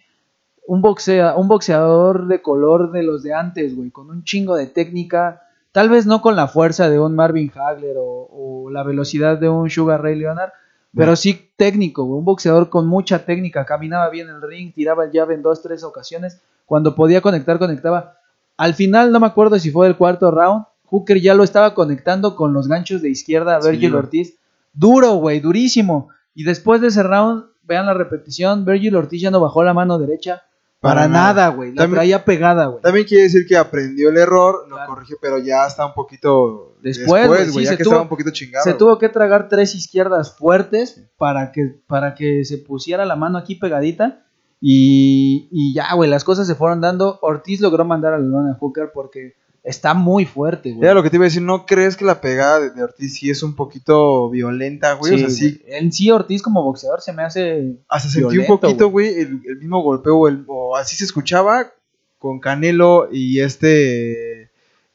un, 0.67 0.83
un 0.83 1.47
boxeador 1.47 2.27
de 2.27 2.41
color 2.41 2.91
de 2.91 3.03
los 3.03 3.23
de 3.23 3.33
antes, 3.33 3.75
güey, 3.75 3.89
con 3.89 4.09
un 4.09 4.23
chingo 4.23 4.55
de 4.55 4.67
técnica, 4.67 5.41
tal 5.71 5.89
vez 5.89 6.05
no 6.05 6.21
con 6.21 6.35
la 6.35 6.47
fuerza 6.47 6.89
de 6.89 6.99
un 6.99 7.15
Marvin 7.15 7.51
Hagler 7.53 7.97
o, 7.97 8.29
o 8.31 8.69
la 8.69 8.83
velocidad 8.83 9.37
de 9.37 9.49
un 9.49 9.69
Sugar 9.69 10.01
Ray 10.01 10.15
Leonard, 10.15 10.51
pero 10.95 11.17
sí 11.17 11.51
técnico, 11.57 12.05
güey, 12.05 12.19
un 12.19 12.25
boxeador 12.25 12.69
con 12.69 12.87
mucha 12.87 13.25
técnica, 13.25 13.65
caminaba 13.65 14.09
bien 14.09 14.29
el 14.29 14.41
ring, 14.41 14.73
tiraba 14.73 15.03
el 15.05 15.11
llave 15.11 15.33
en 15.33 15.41
dos, 15.41 15.61
tres 15.61 15.83
ocasiones, 15.83 16.39
cuando 16.65 16.95
podía 16.95 17.21
conectar, 17.21 17.59
conectaba. 17.59 18.17
Al 18.57 18.73
final, 18.73 19.11
no 19.11 19.19
me 19.19 19.27
acuerdo 19.27 19.59
si 19.59 19.71
fue 19.71 19.87
el 19.87 19.97
cuarto 19.97 20.31
round, 20.31 20.65
Hooker 20.87 21.19
ya 21.19 21.33
lo 21.33 21.43
estaba 21.43 21.73
conectando 21.73 22.35
con 22.35 22.53
los 22.53 22.67
ganchos 22.67 23.01
de 23.01 23.09
izquierda 23.09 23.55
a 23.55 23.59
Virgil. 23.59 23.95
Ortiz. 23.95 24.37
Duro, 24.73 25.13
güey, 25.15 25.39
durísimo. 25.39 26.09
Y 26.33 26.43
después 26.43 26.81
de 26.81 26.87
ese 26.87 27.01
round, 27.03 27.45
vean 27.63 27.85
la 27.85 27.93
repetición, 27.93 28.65
Virgil 28.65 28.95
Ortiz 28.95 29.21
ya 29.21 29.31
no 29.31 29.39
bajó 29.39 29.63
la 29.63 29.73
mano 29.73 29.97
derecha 29.97 30.43
para, 30.81 31.01
Para 31.01 31.07
nada. 31.07 31.47
güey. 31.49 31.71
La 31.71 31.83
También- 31.83 31.95
traía 31.97 32.25
pegada, 32.25 32.65
güey. 32.67 32.81
También 32.81 33.07
quiere 33.07 33.23
decir 33.23 33.47
que 33.47 33.57
aprendió 33.57 34.09
el 34.09 34.17
error, 34.17 34.67
lo 34.69 34.77
corrigió, 34.85 35.17
pero 35.21 35.39
ya 35.39 35.65
está 35.65 35.85
un 35.85 35.93
poquito 35.93 36.75
Después, 36.81 37.27
güey, 37.27 37.45
sí, 37.47 37.63
ya 37.63 37.71
se 37.71 37.77
que 37.77 37.83
tuvo- 37.83 37.89
estaba 37.93 38.01
un 38.03 38.09
poquito 38.09 38.29
chingado. 38.31 38.63
Se 38.63 38.73
tuvo 38.75 38.99
que 38.99 39.09
tragar 39.09 39.49
tres 39.49 39.73
izquierdas 39.73 40.35
fuertes 40.37 41.03
para 41.17 41.51
que, 41.51 41.79
para 41.87 42.13
que 42.13 42.45
se 42.45 42.59
pusiera 42.59 43.05
la 43.05 43.15
mano 43.15 43.37
aquí 43.39 43.55
pegadita. 43.55 44.21
Y, 44.61 45.47
y 45.51 45.73
ya, 45.73 45.93
güey, 45.95 46.09
las 46.09 46.23
cosas 46.23 46.45
se 46.47 46.55
fueron 46.55 46.81
dando. 46.81 47.17
Ortiz 47.21 47.61
logró 47.61 47.85
mandar 47.85 48.13
a 48.13 48.53
Hooker 48.59 48.91
porque 48.93 49.33
está 49.65 49.93
muy 49.93 50.25
fuerte, 50.25 50.71
güey. 50.71 50.85
Era 50.85 50.93
lo 50.93 51.01
que 51.03 51.09
te 51.09 51.15
iba 51.17 51.25
a 51.25 51.27
decir, 51.27 51.41
¿no 51.41 51.65
crees 51.65 51.97
que 51.97 52.05
la 52.05 52.21
pegada 52.21 52.59
de, 52.59 52.69
de 52.69 52.83
Ortiz 52.83 53.15
sí 53.15 53.29
es 53.29 53.41
un 53.43 53.55
poquito 53.55 54.29
violenta, 54.29 54.93
güey? 54.93 55.15
o 55.15 55.17
sea, 55.17 55.29
sí. 55.29 55.61
En 55.67 55.91
sí, 55.91 56.11
Ortiz 56.11 56.41
como 56.41 56.63
boxeador 56.63 57.01
se 57.01 57.11
me 57.13 57.23
hace. 57.23 57.75
hasta 57.89 58.09
sentí 58.09 58.37
un 58.37 58.45
poquito, 58.45 58.89
güey, 58.89 59.07
el, 59.19 59.41
el 59.45 59.57
mismo 59.57 59.81
golpeo, 59.81 60.15
o, 60.17 60.27
el- 60.27 60.43
o 60.47 60.75
así 60.77 60.95
se 60.95 61.03
escuchaba 61.03 61.71
con 62.19 62.39
Canelo 62.39 63.09
y 63.11 63.39
este 63.41 64.43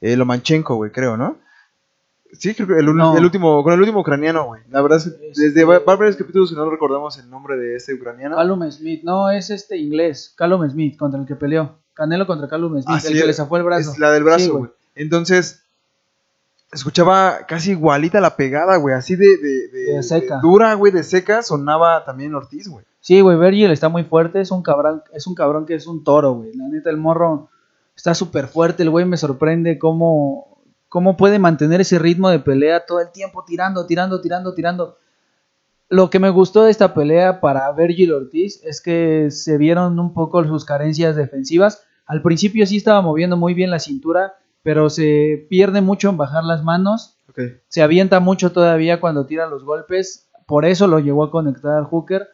eh, 0.01 0.17
Lomanchenko, 0.17 0.77
güey, 0.77 0.91
creo, 0.93 1.17
¿no? 1.17 1.39
Sí, 2.33 2.55
creo 2.55 2.69
que 2.69 2.75
el, 2.75 2.87
ul- 2.87 2.95
No. 2.97 3.17
el 3.19 3.25
último, 3.25 3.63
con 3.65 3.73
el 3.73 3.81
último 3.81 4.01
ucraniano, 4.01 4.47
güey. 4.47 4.63
La 4.71 4.81
verdad 4.83 4.99
es 4.99 5.05
que 5.13 5.29
Este- 5.31 5.43
desde 5.47 5.65
va- 5.65 5.81
varios 5.81 6.15
capítulos 6.15 6.51
que 6.51 6.55
no 6.57 6.71
recordamos 6.71 7.19
el 7.19 7.29
nombre 7.29 7.57
de 7.57 7.75
este 7.75 7.93
ucraniano. 7.93 8.37
Callum 8.37 8.71
Smith, 8.71 9.03
no, 9.03 9.31
es 9.33 9.51
este 9.51 9.77
inglés. 9.79 10.33
Callum 10.37 10.69
Smith 10.71 10.97
contra 10.97 11.19
el 11.21 11.27
que 11.27 11.35
peleó. 11.35 11.80
Canelo 11.95 12.27
contra 12.27 12.49
Callum 12.49 12.81
Smith, 12.83 13.01
sí, 13.01 13.13
el 13.13 13.21
que 13.21 13.27
le 13.27 13.33
zafó 13.35 13.57
el 13.57 13.63
brazo. 13.65 13.93
Es 13.93 13.99
la 13.99 14.11
del 14.13 14.25
brazo, 14.25 14.45
Sí, 14.45 14.51
güey. 14.51 14.71
Entonces, 14.95 15.63
escuchaba 16.73 17.47
casi 17.47 17.73
igualita 17.73 18.21
la 18.21 18.37
pegada, 18.37 18.77
güey. 18.77 18.95
Así 18.95 19.17
de, 19.17 19.37
de, 19.37 19.69
de- 19.69 19.93
De 19.97 20.03
seca. 20.03 20.39
dura, 20.43 20.75
güey, 20.75 20.93
de 20.93 21.03
seca, 21.03 21.43
sonaba 21.43 22.05
también 22.05 22.35
Ortiz, 22.35 22.69
güey. 22.69 22.85
Sí, 23.01 23.21
güey, 23.23 23.39
Virgil 23.39 23.71
está 23.71 23.89
muy 23.89 24.05
fuerte, 24.05 24.41
es 24.41 24.51
un 24.51 24.63
cabrón, 24.63 25.03
es 25.13 25.27
un 25.27 25.35
cabrón 25.35 25.65
que 25.67 25.75
es 25.75 25.87
un 25.87 26.05
toro, 26.05 26.35
güey. 26.35 26.53
La 26.55 26.69
neta, 26.69 26.91
el 26.91 26.97
morro 26.99 27.49
está 27.97 28.15
súper 28.15 28.47
fuerte, 28.47 28.83
el 28.83 28.91
güey 28.91 29.05
me 29.07 29.17
sorprende 29.17 29.79
cómo, 29.79 30.59
cómo 30.89 31.17
puede 31.17 31.39
mantener 31.39 31.81
ese 31.81 31.99
ritmo 31.99 32.29
de 32.29 32.41
pelea 32.41 32.85
todo 32.87 33.01
el 33.01 33.11
tiempo, 33.11 33.43
tirando, 33.47 33.87
tirando, 33.87 34.21
tirando, 34.21 34.55
tirando. 34.55 34.97
Lo 35.91 36.09
que 36.09 36.19
me 36.19 36.31
gustó 36.31 36.65
de 36.65 36.71
esta 36.71 36.95
pelea 36.95 37.41
para 37.41 37.71
Virgil 37.73 38.13
Ortiz 38.13 38.63
es 38.65 38.81
que 38.81 39.31
se 39.31 39.59
vieron 39.59 39.99
un 39.99 40.15
poco 40.15 40.43
sus 40.45 40.65
carencias 40.65 41.17
defensivas. 41.17 41.85
Al 42.07 42.23
principio 42.23 42.65
sí 42.65 42.79
estaba 42.79 43.03
moviendo 43.03 43.37
muy 43.37 43.53
bien 43.53 43.71
la 43.71 43.81
cintura, 43.81 44.35
pero 44.63 44.89
se 44.89 45.47
pierde 45.51 45.83
mucho 45.83 46.09
en 46.09 46.17
bajar 46.17 46.45
las 46.45 46.63
manos 46.63 47.21
se 47.69 47.83
avienta 47.83 48.21
mucho 48.21 48.53
todavía 48.53 49.01
cuando 49.01 49.27
tira 49.27 49.47
los 49.47 49.65
golpes, 49.65 50.29
por 50.47 50.65
eso 50.65 50.87
lo 50.87 50.99
llegó 50.99 51.25
a 51.25 51.31
conectar 51.31 51.85
Hooker. 51.85 52.29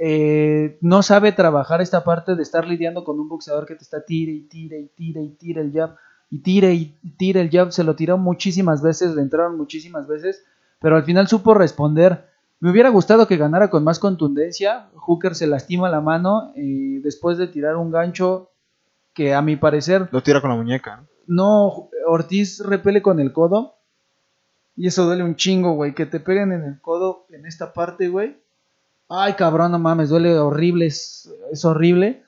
Eh, 0.00 0.78
no 0.80 1.02
sabe 1.02 1.32
trabajar 1.32 1.80
esta 1.80 2.02
parte 2.02 2.34
de 2.34 2.42
estar 2.42 2.66
lidiando 2.66 3.04
con 3.04 3.20
un 3.20 3.28
boxeador 3.28 3.66
que 3.66 3.76
te 3.76 3.84
está 3.84 4.04
tire 4.04 4.32
y 4.32 4.48
tire 4.48 4.80
y 4.80 4.88
tire 4.88 5.22
y 5.22 5.30
tire 5.30 5.60
el 5.60 5.72
jab. 5.72 5.96
y 6.30 6.38
tire 6.38 6.72
y 6.72 6.98
tire 7.18 7.40
el 7.42 7.50
jab, 7.50 7.72
se 7.72 7.84
lo 7.84 7.94
tiró 7.94 8.16
muchísimas 8.18 8.82
veces, 8.82 9.14
le 9.14 9.22
entraron 9.22 9.56
muchísimas 9.56 10.08
veces, 10.08 10.42
pero 10.80 10.96
al 10.96 11.04
final 11.04 11.28
supo 11.28 11.54
responder. 11.54 12.31
Me 12.62 12.70
hubiera 12.70 12.90
gustado 12.90 13.26
que 13.26 13.36
ganara 13.36 13.70
con 13.70 13.82
más 13.82 13.98
contundencia. 13.98 14.86
Hooker 14.94 15.34
se 15.34 15.48
lastima 15.48 15.90
la 15.90 16.00
mano 16.00 16.52
eh, 16.54 17.00
después 17.02 17.36
de 17.36 17.48
tirar 17.48 17.74
un 17.74 17.90
gancho 17.90 18.50
que 19.14 19.34
a 19.34 19.42
mi 19.42 19.56
parecer 19.56 20.08
Lo 20.12 20.22
tira 20.22 20.40
con 20.40 20.50
la 20.50 20.56
muñeca. 20.56 21.04
no. 21.26 21.88
Ortiz 22.06 22.60
repele 22.60 23.02
con 23.02 23.18
el 23.18 23.32
codo 23.32 23.74
y 24.76 24.86
eso 24.86 25.06
duele 25.06 25.24
un 25.24 25.34
chingo, 25.34 25.74
güey, 25.74 25.92
que 25.92 26.06
te 26.06 26.20
peguen 26.20 26.52
en 26.52 26.62
el 26.62 26.80
codo 26.80 27.26
en 27.30 27.46
esta 27.46 27.72
parte, 27.72 28.08
güey. 28.08 28.36
Ay, 29.08 29.32
cabrón, 29.34 29.72
no 29.72 29.78
mames, 29.80 30.08
duele 30.08 30.38
horrible, 30.38 30.86
es, 30.86 31.32
es 31.50 31.64
horrible. 31.64 32.22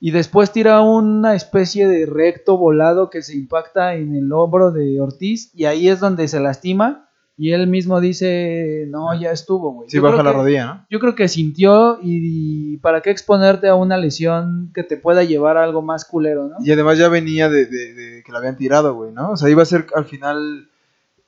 Y 0.00 0.10
después 0.10 0.52
tira 0.52 0.80
una 0.80 1.34
especie 1.34 1.86
de 1.86 2.06
recto 2.06 2.56
volado 2.56 3.10
que 3.10 3.20
se 3.22 3.36
impacta 3.36 3.94
en 3.94 4.14
el 4.14 4.32
hombro 4.32 4.70
de 4.70 5.00
Ortiz 5.02 5.50
y 5.54 5.66
ahí 5.66 5.88
es 5.88 6.00
donde 6.00 6.28
se 6.28 6.40
lastima 6.40 7.05
y 7.38 7.52
él 7.52 7.66
mismo 7.66 8.00
dice, 8.00 8.86
no, 8.88 9.18
ya 9.20 9.30
estuvo, 9.30 9.72
güey. 9.72 9.90
Sí, 9.90 9.96
Yo 9.98 10.02
baja 10.02 10.22
la 10.22 10.30
que- 10.30 10.36
rodilla, 10.38 10.66
¿no? 10.66 10.86
Yo 10.90 10.98
creo 11.00 11.14
que 11.14 11.28
sintió 11.28 11.98
y, 12.02 12.72
y 12.74 12.76
para 12.78 13.02
qué 13.02 13.10
exponerte 13.10 13.68
a 13.68 13.74
una 13.74 13.98
lesión 13.98 14.70
que 14.74 14.82
te 14.82 14.96
pueda 14.96 15.22
llevar 15.22 15.56
a 15.58 15.64
algo 15.64 15.82
más 15.82 16.04
culero, 16.06 16.48
¿no? 16.48 16.56
Y 16.64 16.72
además 16.72 16.96
ya 16.98 17.08
venía 17.08 17.48
de, 17.50 17.66
de- 17.66 17.92
de 17.94 18.22
que 18.24 18.32
la 18.32 18.38
habían 18.38 18.56
tirado, 18.56 18.94
güey, 18.94 19.12
¿no? 19.12 19.32
O 19.32 19.36
sea, 19.36 19.50
iba 19.50 19.62
a 19.62 19.66
ser 19.66 19.86
al 19.94 20.06
final, 20.06 20.68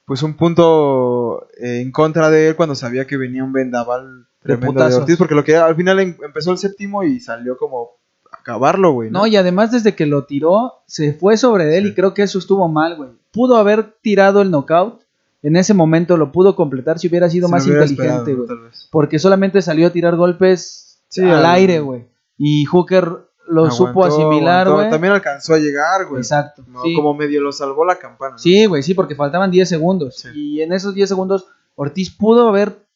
pues 0.07 0.23
un 0.23 0.35
punto 0.35 1.47
eh, 1.61 1.81
en 1.83 1.93
contra 1.93 2.31
de 2.31 2.49
él 2.49 2.57
cuando 2.57 2.75
sabía 2.75 3.07
que 3.07 3.17
venía 3.17 3.45
un 3.45 3.53
vendaval 3.53 4.27
tremendo 4.43 4.67
de, 4.69 4.73
putazos. 4.79 5.01
Ortiz, 5.01 5.17
porque 5.19 5.35
lo 5.35 5.45
que 5.45 5.57
al 5.57 5.77
final 5.77 6.01
em- 6.01 6.17
empezó 6.25 6.53
el 6.53 6.59
séptimo 6.59 7.03
y 7.05 7.21
salió 7.21 7.57
como 7.59 7.91
acabarlo, 8.31 8.93
güey, 8.93 9.11
¿no? 9.11 9.21
No, 9.21 9.27
y 9.27 9.37
además 9.37 9.73
desde 9.73 9.95
que 9.95 10.07
lo 10.07 10.25
tiró, 10.25 10.75
se 10.87 11.13
fue 11.13 11.37
sobre 11.37 11.77
él 11.77 11.85
Sí. 11.85 11.91
y 11.91 11.95
creo 11.95 12.15
que 12.15 12.23
eso 12.23 12.39
estuvo 12.39 12.67
mal, 12.69 12.97
güey. 12.97 13.11
Pudo 13.33 13.57
haber 13.57 13.93
tirado 14.01 14.41
el 14.43 14.51
knockout, 14.51 15.03
en 15.43 15.57
ese 15.57 15.75
momento 15.75 16.17
lo 16.17 16.33
pudo 16.33 16.57
completar 16.57 16.99
si 16.99 17.09
hubiera 17.09 17.31
sido 17.31 17.49
Se 17.49 17.53
más 17.53 17.67
hubiera 17.67 17.87
inteligente, 17.87 18.35
güey. 18.35 18.49
Porque 18.91 19.19
solamente 19.19 19.63
salió 19.63 19.87
a 19.87 19.91
tirar 19.91 20.17
golpes 20.17 20.89
Sí, 21.09 21.23
al 21.23 21.47
aire, 21.47 21.81
güey. 21.81 22.07
Y 22.37 22.65
Hooker 22.67 23.29
lo 23.49 23.71
supo 23.71 24.05
asimilar, 24.05 24.71
güey. 24.71 24.91
También 24.91 25.15
alcanzó 25.15 25.55
a 25.55 25.59
llegar, 25.59 26.07
güey. 26.07 26.21
Exacto. 26.21 26.63
No, 26.69 26.83
sí. 26.83 26.95
Como 26.95 27.15
medio 27.15 27.41
lo 27.41 27.51
salvó 27.51 27.85
la 27.85 27.99
campana. 27.99 28.33
¿no? 28.33 28.39
Sí, 28.39 28.67
güey, 28.67 28.83
sí, 28.83 28.95
porque 28.95 29.15
faltaban 29.15 29.51
10 29.51 29.69
segundos. 29.69 30.17
Sí. 30.17 30.29
Y 30.35 30.63
en 30.63 30.73
esos 30.73 30.95
10 30.95 31.09
segundos, 31.09 31.47
Ortiz 31.75 32.15
pudo 32.15 32.49
haber 32.49 32.87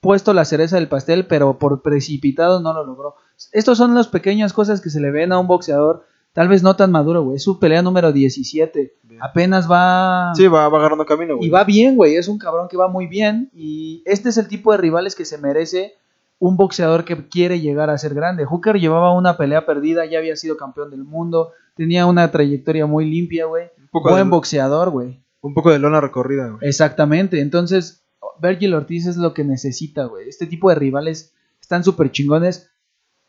puesto 0.00 0.32
la 0.32 0.44
cereza 0.44 0.76
del 0.76 0.88
pastel, 0.88 1.26
pero 1.26 1.58
por 1.58 1.82
precipitado 1.82 2.60
no 2.60 2.72
lo 2.72 2.84
logró. 2.84 3.16
Estos 3.52 3.78
son 3.78 3.94
las 3.94 4.06
pequeñas 4.06 4.52
cosas 4.52 4.80
que 4.80 4.90
se 4.90 5.00
le 5.00 5.10
ven 5.10 5.32
a 5.32 5.38
un 5.38 5.46
boxeador, 5.46 6.04
tal 6.34 6.48
vez 6.48 6.62
no 6.62 6.76
tan 6.76 6.90
maduro, 6.90 7.22
güey. 7.22 7.36
Es 7.36 7.44
su 7.44 7.58
pelea 7.58 7.80
número 7.80 8.12
17. 8.12 8.98
Bien. 9.02 9.22
Apenas 9.22 9.70
va. 9.70 10.32
Sí, 10.34 10.46
va, 10.46 10.68
va 10.68 10.78
agarrando 10.78 11.06
camino, 11.06 11.36
güey. 11.36 11.48
y 11.48 11.50
va 11.50 11.64
bien, 11.64 11.96
güey. 11.96 12.16
Es 12.16 12.28
un 12.28 12.36
cabrón 12.36 12.68
que 12.68 12.76
va 12.76 12.88
muy 12.88 13.06
bien. 13.06 13.50
Y 13.54 14.02
este 14.04 14.28
es 14.28 14.36
el 14.36 14.48
tipo 14.48 14.72
de 14.72 14.78
rivales 14.78 15.14
que 15.14 15.24
se 15.24 15.38
merece 15.38 15.94
un 16.38 16.56
boxeador 16.56 17.04
que 17.04 17.28
quiere 17.28 17.60
llegar 17.60 17.88
a 17.88 17.96
ser 17.96 18.12
grande. 18.12 18.44
Hooker 18.44 18.78
llevaba 18.78 19.16
una 19.16 19.38
pelea 19.38 19.64
perdida, 19.64 20.04
ya 20.04 20.18
había 20.18 20.36
sido 20.36 20.56
campeón 20.56 20.90
del 20.90 21.04
mundo, 21.04 21.52
tenía 21.74 22.06
una 22.06 22.30
trayectoria 22.30 22.84
muy 22.84 23.08
limpia, 23.08 23.46
güey. 23.46 23.70
Buen 23.92 24.24
de, 24.24 24.30
boxeador, 24.30 24.90
güey. 24.90 25.22
un 25.40 25.54
poco 25.54 25.70
de 25.70 25.78
lona 25.78 26.00
recorrida, 26.00 26.48
güey. 26.48 26.68
Exactamente. 26.68 27.40
Entonces, 27.40 28.04
Virgil 28.42 28.74
Ortiz 28.74 29.06
es 29.06 29.16
lo 29.16 29.32
que 29.32 29.44
necesita, 29.44 30.04
güey. 30.06 30.28
Este 30.28 30.46
tipo 30.46 30.68
de 30.68 30.74
rivales 30.74 31.32
están 31.60 31.84
súper 31.84 32.10
chingones. 32.10 32.70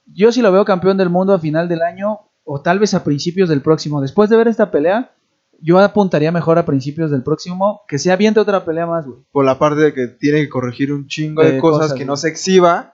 Yo 0.08 0.32
si 0.32 0.42
lo 0.42 0.52
veo 0.52 0.66
campeón 0.66 0.98
del 0.98 1.10
mundo 1.10 1.34
a 1.34 1.40
final 1.40 1.70
del 1.70 1.84
año 1.84 2.22
o 2.46 2.62
tal 2.62 2.80
vez 2.80 2.94
a 2.94 3.04
principios 3.04 3.50
del 3.50 3.62
próximo. 3.62 4.00
Después 4.02 4.30
de 4.30 4.38
ver 4.38 4.48
esta 4.48 4.72
pelea, 4.72 5.12
yo 5.62 5.80
apuntaría 5.80 6.32
mejor 6.32 6.58
a 6.58 6.66
principios 6.66 7.12
del 7.12 7.24
próximo 7.24 7.82
que 7.88 7.98
se 8.00 8.12
aviente 8.12 8.40
otra 8.40 8.64
pelea 8.64 8.86
más, 8.86 9.06
güey. 9.06 9.20
Por 9.32 9.44
la 9.46 9.60
parte 9.60 9.82
de 9.82 9.94
que 9.94 10.08
tiene 10.08 10.42
que 10.42 10.50
corregir 10.50 10.94
un 10.94 11.08
chingo 11.08 11.44
de, 11.44 11.54
De 11.54 11.60
cosas, 11.60 11.78
cosas, 11.80 11.92
que 11.94 12.00
güey. 12.00 12.08
no 12.08 12.16
se 12.18 12.30
exhiba. 12.30 12.94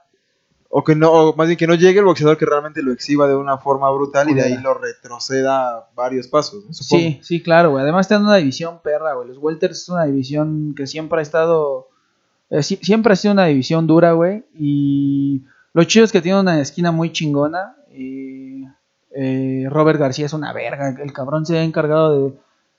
O 0.73 0.85
que 0.85 0.95
no, 0.95 1.11
o 1.11 1.35
más 1.35 1.47
bien 1.47 1.57
que 1.57 1.67
no 1.67 1.75
llegue 1.75 1.99
el 1.99 2.05
boxeador 2.05 2.37
que 2.37 2.45
realmente 2.45 2.81
lo 2.81 2.93
exhiba 2.93 3.27
de 3.27 3.35
una 3.35 3.57
forma 3.57 3.91
brutal 3.91 4.29
y 4.29 4.33
de 4.33 4.43
ahí 4.43 4.57
lo 4.57 4.73
retroceda 4.73 5.89
varios 5.95 6.27
pasos, 6.29 6.63
¿no? 6.65 6.71
Sí, 6.73 7.19
sí, 7.21 7.43
claro, 7.43 7.71
güey. 7.71 7.83
Además 7.83 8.05
está 8.05 8.15
en 8.15 8.21
una 8.21 8.37
división 8.37 8.79
perra, 8.81 9.15
güey. 9.15 9.27
Los 9.27 9.37
welters 9.37 9.81
es 9.81 9.89
una 9.89 10.05
división 10.05 10.73
que 10.73 10.87
siempre 10.87 11.19
ha 11.19 11.21
estado... 11.23 11.89
eh, 12.49 12.63
si- 12.63 12.77
siempre 12.77 13.11
ha 13.11 13.15
sido 13.17 13.33
una 13.33 13.47
división 13.47 13.85
dura, 13.85 14.13
güey. 14.13 14.45
Y 14.57 15.43
lo 15.73 15.83
chido 15.83 16.05
es 16.05 16.11
que 16.13 16.21
tiene 16.21 16.39
una 16.39 16.61
esquina 16.61 16.93
muy 16.93 17.11
chingona. 17.11 17.75
Y 17.93 18.50
eh, 19.13 19.67
Robert 19.69 19.99
García 19.99 20.25
es 20.25 20.33
una 20.33 20.53
verga. 20.53 20.95
El 21.01 21.13
cabrón 21.13 21.45
se 21.45 21.57
ha 21.57 21.63
encargado 21.63 22.33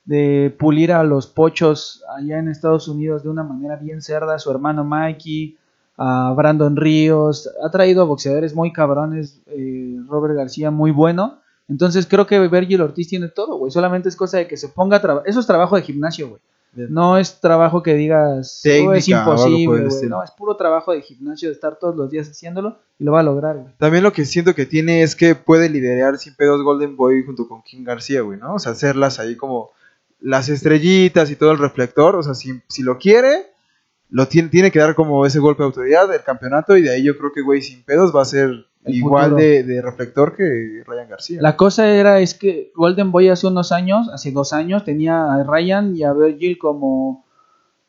de, 0.05 0.55
pulir 0.57 0.91
a 0.91 1.03
los 1.03 1.27
pochos 1.27 2.03
allá 2.17 2.39
en 2.39 2.47
Estados 2.47 2.87
Unidos 2.87 3.23
de 3.23 3.29
una 3.29 3.43
manera 3.43 3.75
bien 3.75 4.01
cerda. 4.01 4.39
Su 4.39 4.51
hermano 4.51 4.83
Mikey, 4.83 5.57
a 5.97 6.33
Brandon 6.35 6.75
Ríos. 6.75 7.49
Ha 7.63 7.69
traído 7.69 8.01
a 8.01 8.05
boxeadores 8.05 8.55
muy 8.55 8.73
cabrones. 8.73 9.41
eh, 9.47 9.97
Robert 10.07 10.35
García 10.35 10.71
muy 10.71 10.91
bueno. 10.91 11.39
Entonces 11.69 12.05
creo 12.05 12.27
que 12.27 12.39
Virgil 12.47 12.81
Ortiz 12.81 13.07
tiene 13.07 13.29
todo, 13.29 13.57
güey. 13.57 13.71
Solamente 13.71 14.09
es 14.09 14.15
cosa 14.15 14.37
de 14.37 14.47
que 14.47 14.57
se 14.57 14.69
ponga 14.69 14.97
a 14.97 15.01
trabajar. 15.01 15.29
Eso 15.29 15.39
es 15.39 15.47
trabajo 15.47 15.75
de 15.75 15.81
gimnasio, 15.81 16.29
güey. 16.29 16.41
No 16.75 17.17
es 17.17 17.39
trabajo 17.39 17.83
que 17.83 17.93
digas, 17.93 18.61
Técnica 18.63 18.89
"Oh, 18.89 18.93
es 18.93 19.07
algo 19.13 19.25
por 19.25 19.33
imposible, 19.37 19.87
güey. 19.87 20.09
No, 20.09 20.23
es 20.23 20.31
puro 20.31 20.55
trabajo 20.57 20.91
de 20.91 21.01
gimnasio, 21.01 21.49
de 21.49 21.53
estar 21.53 21.77
todos 21.77 21.95
los 21.95 22.09
días 22.09 22.27
haciéndolo 22.29 22.79
y 22.97 23.03
lo 23.03 23.11
va 23.11 23.19
a 23.19 23.23
lograr, 23.23 23.57
güey. 23.57 23.73
También 23.77 24.03
lo 24.03 24.11
que 24.11 24.25
siento 24.25 24.55
que 24.55 24.65
tiene 24.65 25.03
es 25.03 25.15
que 25.15 25.35
puede 25.35 25.69
liderar 25.69 26.17
sin 26.17 26.35
pedos 26.35 26.63
Golden 26.63 26.95
Boy 26.95 27.23
junto 27.25 27.47
con 27.47 27.61
King 27.61 27.83
García, 27.83 28.21
güey, 28.21 28.39
¿no? 28.39 28.55
O 28.55 28.59
sea, 28.59 28.71
hacerlas 28.71 29.19
ahí 29.19 29.35
como 29.35 29.69
las 30.19 30.49
estrellitas 30.49 31.29
y 31.29 31.35
todo 31.35 31.51
el 31.51 31.59
reflector. 31.59 32.15
O 32.15 32.23
sea, 32.23 32.33
si, 32.33 32.61
si 32.67 32.81
lo 32.81 32.97
quiere, 32.97 33.51
lo 34.09 34.27
tiene, 34.27 34.49
tiene 34.49 34.71
que 34.71 34.79
dar 34.79 34.95
como 34.95 35.25
ese 35.25 35.39
golpe 35.39 35.61
de 35.63 35.67
autoridad 35.67 36.07
del 36.09 36.23
campeonato 36.23 36.75
y 36.75 36.81
de 36.81 36.91
ahí 36.91 37.03
yo 37.03 37.17
creo 37.17 37.31
que, 37.31 37.41
güey, 37.41 37.61
sin 37.61 37.83
pedos 37.83 38.15
va 38.15 38.21
a 38.23 38.25
ser 38.25 38.65
igual 38.85 39.35
de, 39.35 39.63
de 39.63 39.81
reflector 39.81 40.35
que 40.35 40.83
Ryan 40.85 41.09
García. 41.09 41.41
La 41.41 41.55
cosa 41.55 41.89
era 41.89 42.19
es 42.19 42.33
que 42.33 42.71
Golden 42.75 43.11
Boy 43.11 43.29
hace 43.29 43.47
unos 43.47 43.71
años, 43.71 44.09
hace 44.09 44.31
dos 44.31 44.53
años, 44.53 44.83
tenía 44.83 45.33
a 45.33 45.43
Ryan 45.43 45.95
y 45.95 46.03
a 46.03 46.13
Virgil 46.13 46.57
como, 46.57 47.25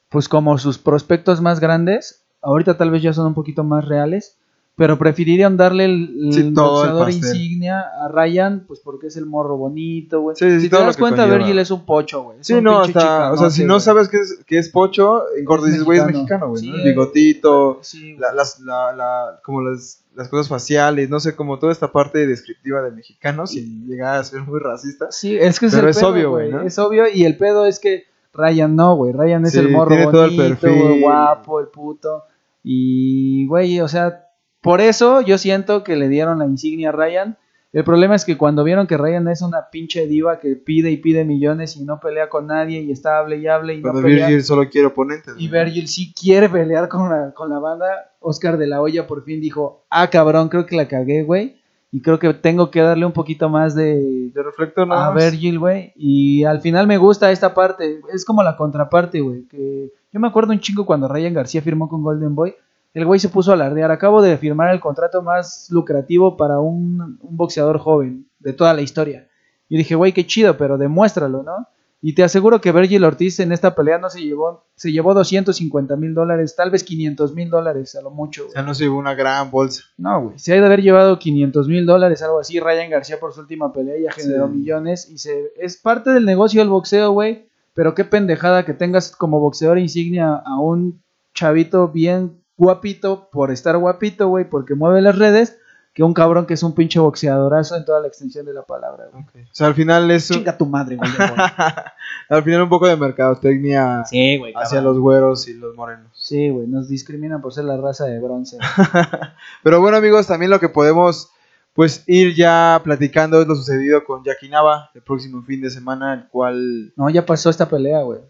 pues 0.09 0.29
como 0.29 0.57
sus 0.59 0.79
prospectos 0.79 1.41
más 1.41 1.61
grandes. 1.61 2.25
Ahorita 2.43 2.77
tal 2.77 2.91
vez 2.91 3.03
ya 3.03 3.13
son 3.13 3.27
un 3.27 3.35
poquito 3.35 3.65
más 3.65 3.87
reales, 3.87 4.39
pero 4.77 4.99
preferirían 4.99 5.57
darle 5.57 5.85
el, 5.85 6.31
Sí, 6.33 6.41
el 6.41 6.53
boxeador 6.53 7.09
insignia 7.11 7.81
a 7.81 8.09
Ryan, 8.09 8.65
pues 8.67 8.81
porque 8.81 9.07
es 9.07 9.17
el 9.17 9.25
morro 9.27 9.57
bonito, 9.57 10.21
güey. 10.21 10.37
Sí, 10.37 10.51
sí, 10.51 10.61
si 10.63 10.69
te 10.69 10.77
das 10.77 10.97
cuenta. 10.97 11.27
Virgil 11.27 11.59
es 11.61 11.71
un 11.71 11.85
pocho, 11.87 12.23
güey. 12.25 12.39
Sí, 12.41 12.55
no, 12.61 12.81
hasta, 12.81 13.33
o 13.33 13.37
sea, 13.37 13.51
si 13.51 13.65
no 13.65 13.79
sabes 13.79 14.09
que 14.09 14.17
es, 14.19 14.41
que 14.47 14.59
es 14.59 14.69
pocho, 14.71 15.23
en 15.39 15.45
corto 15.45 15.67
Es 15.67 15.73
dices, 15.73 15.85
güey, 15.85 15.99
es 16.01 16.07
mexicano. 16.07 16.49
güey. 16.49 16.69
El 16.69 16.83
bigotito, 16.83 17.81
la- 18.19 18.33
las, 18.33 18.59
la, 18.61 18.93
la- 18.93 19.41
como 19.45 19.63
las, 19.63 20.03
las 20.17 20.29
cosas 20.29 20.49
faciales, 20.49 21.09
no 21.09 21.21
sé, 21.21 21.37
como 21.37 21.59
toda 21.61 21.71
esta 21.73 21.93
parte 21.93 22.27
descriptiva 22.27 22.83
del 22.83 22.95
mexicano, 22.95 23.47
sin 23.47 23.87
llegar 23.87 24.17
a 24.17 24.25
ser 24.25 24.41
muy 24.43 24.59
racista. 24.59 25.07
Sí, 25.11 25.37
es 25.37 25.61
que 25.61 25.67
es 25.67 25.73
Pero 25.75 25.87
el 25.87 25.91
es 25.91 25.99
pedo, 25.99 26.09
obvio, 26.09 26.31
güey, 26.31 26.51
¿no? 26.51 26.63
Es 26.63 26.77
obvio 26.81 27.05
y 27.09 27.25
el 27.25 27.37
pedo 27.37 27.67
es 27.67 27.79
que 27.79 28.05
Ryan 28.33 28.75
no, 28.75 28.97
güey. 28.97 29.13
Ryan 29.13 29.45
es 29.47 29.55
el 29.55 29.71
morro 29.71 29.89
tiene 29.91 30.05
todo 30.11 30.25
el 30.25 30.37
bonito, 30.37 30.43
perfil. 30.61 30.83
güey, 30.83 31.01
guapo, 31.01 31.61
el 31.61 31.69
puto. 31.69 32.25
Y, 32.63 33.47
güey, 33.47 33.81
o 33.81 33.89
sea, 33.89 34.24
por 34.65 34.81
eso 34.81 35.21
yo 35.21 35.37
siento 35.37 35.85
que 35.85 35.95
le 35.95 36.09
dieron 36.09 36.39
la 36.39 36.47
insignia 36.47 36.89
a 36.89 36.93
Ryan. 36.93 37.37
El 37.75 37.85
problema 37.85 38.15
es 38.15 38.25
que 38.25 38.39
cuando 38.39 38.65
vieron 38.65 38.87
que 38.87 38.97
Ryan 38.97 39.29
es 39.29 39.43
una 39.43 39.69
pinche 39.71 40.07
diva 40.07 40.39
que 40.41 40.57
pide 40.57 40.91
y 40.91 40.97
pide 40.97 41.27
millones 41.27 41.77
y 41.77 41.85
no 41.85 42.01
pelea 42.01 42.31
con 42.31 42.47
nadie 42.47 42.81
y 42.81 42.91
está 42.91 43.19
hable 43.19 43.37
y 43.37 43.47
hable 43.47 43.75
y 43.75 43.77
no 43.77 43.83
Cuando 43.83 44.01
pelea. 44.01 44.29
Virgil 44.29 44.43
solo 44.43 44.71
quiere 44.71 44.87
oponentes. 44.87 45.35
Y. 45.37 45.49
Virgil 45.49 45.87
sí 45.87 46.15
quiere 46.19 46.49
pelear 46.49 46.89
con 46.89 47.11
la, 47.11 47.35
con 47.35 47.51
la 47.51 47.59
banda. 47.59 48.13
Oscar 48.21 48.57
de 48.57 48.67
la 48.67 48.81
Hoya 48.81 49.07
por 49.07 49.23
fin 49.25 49.43
dijo, 49.43 49.85
ah, 49.91 50.09
cabrón, 50.09 50.49
creo 50.49 50.65
que 50.65 50.77
la 50.77 50.89
cagué, 50.89 51.25
güey. 51.25 51.61
Y 51.93 52.01
creo 52.01 52.19
que 52.19 52.33
tengo 52.33 52.71
que 52.71 52.81
darle 52.81 53.05
un 53.05 53.13
poquito 53.13 53.51
más 53.51 53.75
de, 53.75 54.31
De 54.33 54.43
reflector 54.43 54.89
nada 54.89 55.09
a 55.09 55.13
más. 55.13 55.31
Virgil, 55.31 55.59
güey. 55.59 55.93
Y 55.95 56.45
al 56.45 56.63
final 56.63 56.87
me 56.87 56.97
gusta 56.97 57.31
esta 57.31 57.53
parte. 57.53 58.01
Es 58.15 58.25
como 58.25 58.43
la 58.43 58.57
contraparte, 58.57 59.21
güey. 59.21 59.43
Que 59.47 59.93
yo 60.11 60.21
me 60.21 60.29
acuerdo 60.29 60.53
un 60.53 60.61
chingo 60.61 60.87
cuando 60.87 61.07
Ryan 61.07 61.35
García 61.35 61.61
firmó 61.61 61.87
con 61.87 62.03
Golden 62.03 62.35
Boy. 62.35 62.55
El 62.95 63.05
güey 63.05 63.21
se 63.21 63.29
puso 63.29 63.51
a 63.51 63.55
alardear. 63.55 63.91
Acabo 63.91 64.23
de 64.23 64.39
firmar 64.39 64.73
el 64.73 64.81
contrato 64.81 65.21
más 65.21 65.67
lucrativo 65.71 66.37
para 66.37 66.61
un, 66.61 67.19
un 67.21 67.37
boxeador 67.37 67.79
joven 67.79 68.27
de 68.39 68.53
toda 68.53 68.73
la 68.73 68.83
historia. 68.83 69.29
Y 69.69 69.77
dije, 69.77 69.95
güey, 69.97 70.13
qué 70.13 70.27
chido, 70.27 70.57
pero 70.57 70.79
demuéstralo, 70.79 71.43
¿no? 71.43 71.67
Y 72.01 72.15
te 72.15 72.23
aseguro 72.23 72.61
que 72.61 72.71
Virgil 72.71 73.03
Ortiz 73.03 73.41
en 73.41 73.51
esta 73.51 73.75
pelea 73.75 73.97
no 73.97 74.11
se 74.11 74.21
llevó, 74.21 74.67
se 74.77 74.93
llevó 74.93 75.15
250 75.15 75.97
mil 75.97 76.13
dólares, 76.13 76.55
tal 76.55 76.71
vez 76.71 76.85
500 76.85 77.35
mil 77.35 77.49
dólares 77.49 77.95
a 77.97 78.03
lo 78.03 78.11
mucho. 78.11 78.47
O 78.47 78.51
sea, 78.51 78.63
no 78.63 78.75
se 78.75 78.85
llevó 78.85 78.99
una 78.99 79.15
gran 79.15 79.51
bolsa. 79.51 79.85
No, 79.97 80.21
güey. 80.25 80.39
Se 80.39 80.53
ha 80.53 80.61
de 80.61 80.67
haber 80.67 80.83
llevado 80.83 81.19
500 81.19 81.67
mil 81.67 81.87
dólares, 81.87 82.23
algo 82.23 82.39
así. 82.41 82.61
Ryan 82.61 82.91
García 82.91 83.19
por 83.19 83.33
su 83.33 83.41
última 83.41 83.73
pelea 83.73 83.97
ya 83.99 84.13
generó 84.13 84.49
Sí. 84.49 84.53
millones. 84.53 85.11
Y 85.11 85.17
se 85.17 85.53
es 85.57 85.79
parte 85.79 86.11
del 86.11 86.27
negocio 86.27 86.61
del 86.61 86.69
boxeo, 86.69 87.11
güey. 87.13 87.49
Pero 87.73 87.95
qué 87.95 88.05
pendejada 88.05 88.67
que 88.67 88.75
tengas 88.75 89.11
como 89.17 89.41
boxeador 89.41 89.79
insignia 89.79 90.35
a 90.45 90.59
un 90.61 91.03
chavito 91.33 91.89
bien 91.89 92.39
guapito 92.57 93.29
por 93.31 93.51
estar 93.51 93.77
guapito, 93.79 94.29
güey, 94.29 94.49
porque 94.49 94.75
mueve 94.75 95.01
las 95.03 95.19
redes. 95.19 95.59
que 95.93 96.03
un 96.03 96.13
cabrón 96.13 96.45
que 96.47 96.55
es 96.55 96.63
un 96.65 96.75
pinche 96.75 96.99
boxeadorazo 96.99 97.77
en 97.77 97.85
toda 97.85 98.01
la 98.01 98.09
extensión 98.09 98.45
de 98.47 98.53
la 98.53 98.63
palabra, 98.63 99.05
güey. 99.13 99.25
O 99.45 99.49
sea, 99.53 99.69
al 99.69 99.75
final 99.75 100.11
es 100.11 100.29
un- 100.29 100.39
Chinga 100.39 100.59
tu 100.59 100.67
madre, 100.67 100.97
güey. 100.97 101.09
al 102.29 102.43
final 102.43 102.63
un 102.63 102.69
poco 102.69 102.89
de 102.89 102.97
mercadotecnia 102.97 104.03
sí, 104.05 104.39
güey. 104.39 104.53
hacia 104.57 104.81
los 104.81 104.99
güeros 104.99 105.47
y 105.47 105.55
los 105.55 105.77
morenos. 105.77 106.11
Sí, 106.15 106.49
güey, 106.51 106.67
nos 106.67 106.89
discriminan 106.89 107.41
por 107.41 107.53
ser 107.55 107.67
la 107.67 107.77
raza 107.77 108.07
de 108.07 108.19
bronce. 108.19 108.59
Pero 109.63 109.81
bueno, 109.81 109.97
amigos, 109.97 110.27
también 110.27 110.51
lo 110.51 110.59
que 110.59 110.69
podemos 110.69 111.31
pues 111.75 112.03
ir 112.07 112.35
ya 112.35 112.81
platicando 112.85 113.41
es 113.41 113.47
lo 113.49 113.55
sucedido 113.55 114.05
con 114.05 114.23
Jackie 114.25 114.49
Nava 114.49 114.91
el 114.95 115.03
próximo 115.03 115.43
fin 115.43 115.61
de 115.61 115.71
semana, 115.71 116.15
el 116.15 116.29
cual 116.29 116.93
No, 116.97 117.09
ya 117.11 117.25
pasó 117.27 117.51
esta 117.51 117.69
pelea, 117.69 118.03
güey. 118.03 118.21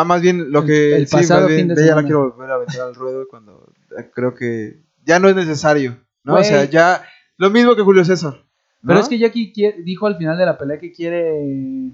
Ah 0.00 0.04
más 0.04 0.20
bien 0.22 0.50
lo 0.52 0.60
El- 0.60 0.66
que 0.66 0.96
el 0.96 1.06
sí, 1.08 1.16
pasado 1.16 1.46
bien, 1.46 1.60
fin 1.60 1.68
de 1.68 1.74
ya 1.74 1.80
la 1.80 1.86
semana. 1.88 2.06
quiero 2.06 2.30
volver 2.30 2.50
a 2.50 2.54
aventar 2.54 2.80
al 2.82 2.94
ruedo 2.94 3.26
cuando 3.28 3.68
eh, 3.98 4.10
creo 4.14 4.34
que 4.34 4.80
ya 5.04 5.18
no 5.18 5.28
es 5.28 5.36
necesario, 5.36 5.96
¿no? 6.24 6.34
O 6.36 6.44
sea, 6.44 6.64
ya 6.64 7.02
lo 7.38 7.50
mismo 7.50 7.74
que 7.76 7.82
Julio 7.82 8.04
César. 8.04 8.34
¿no? 8.82 8.88
Pero 8.88 9.00
es 9.00 9.08
que 9.08 9.18
Jackie 9.18 9.52
quiere- 9.52 9.82
dijo 9.82 10.06
al 10.06 10.16
final 10.16 10.36
de 10.38 10.46
la 10.46 10.56
pelea 10.58 10.78
que 10.78 10.92
quiere 10.92 11.90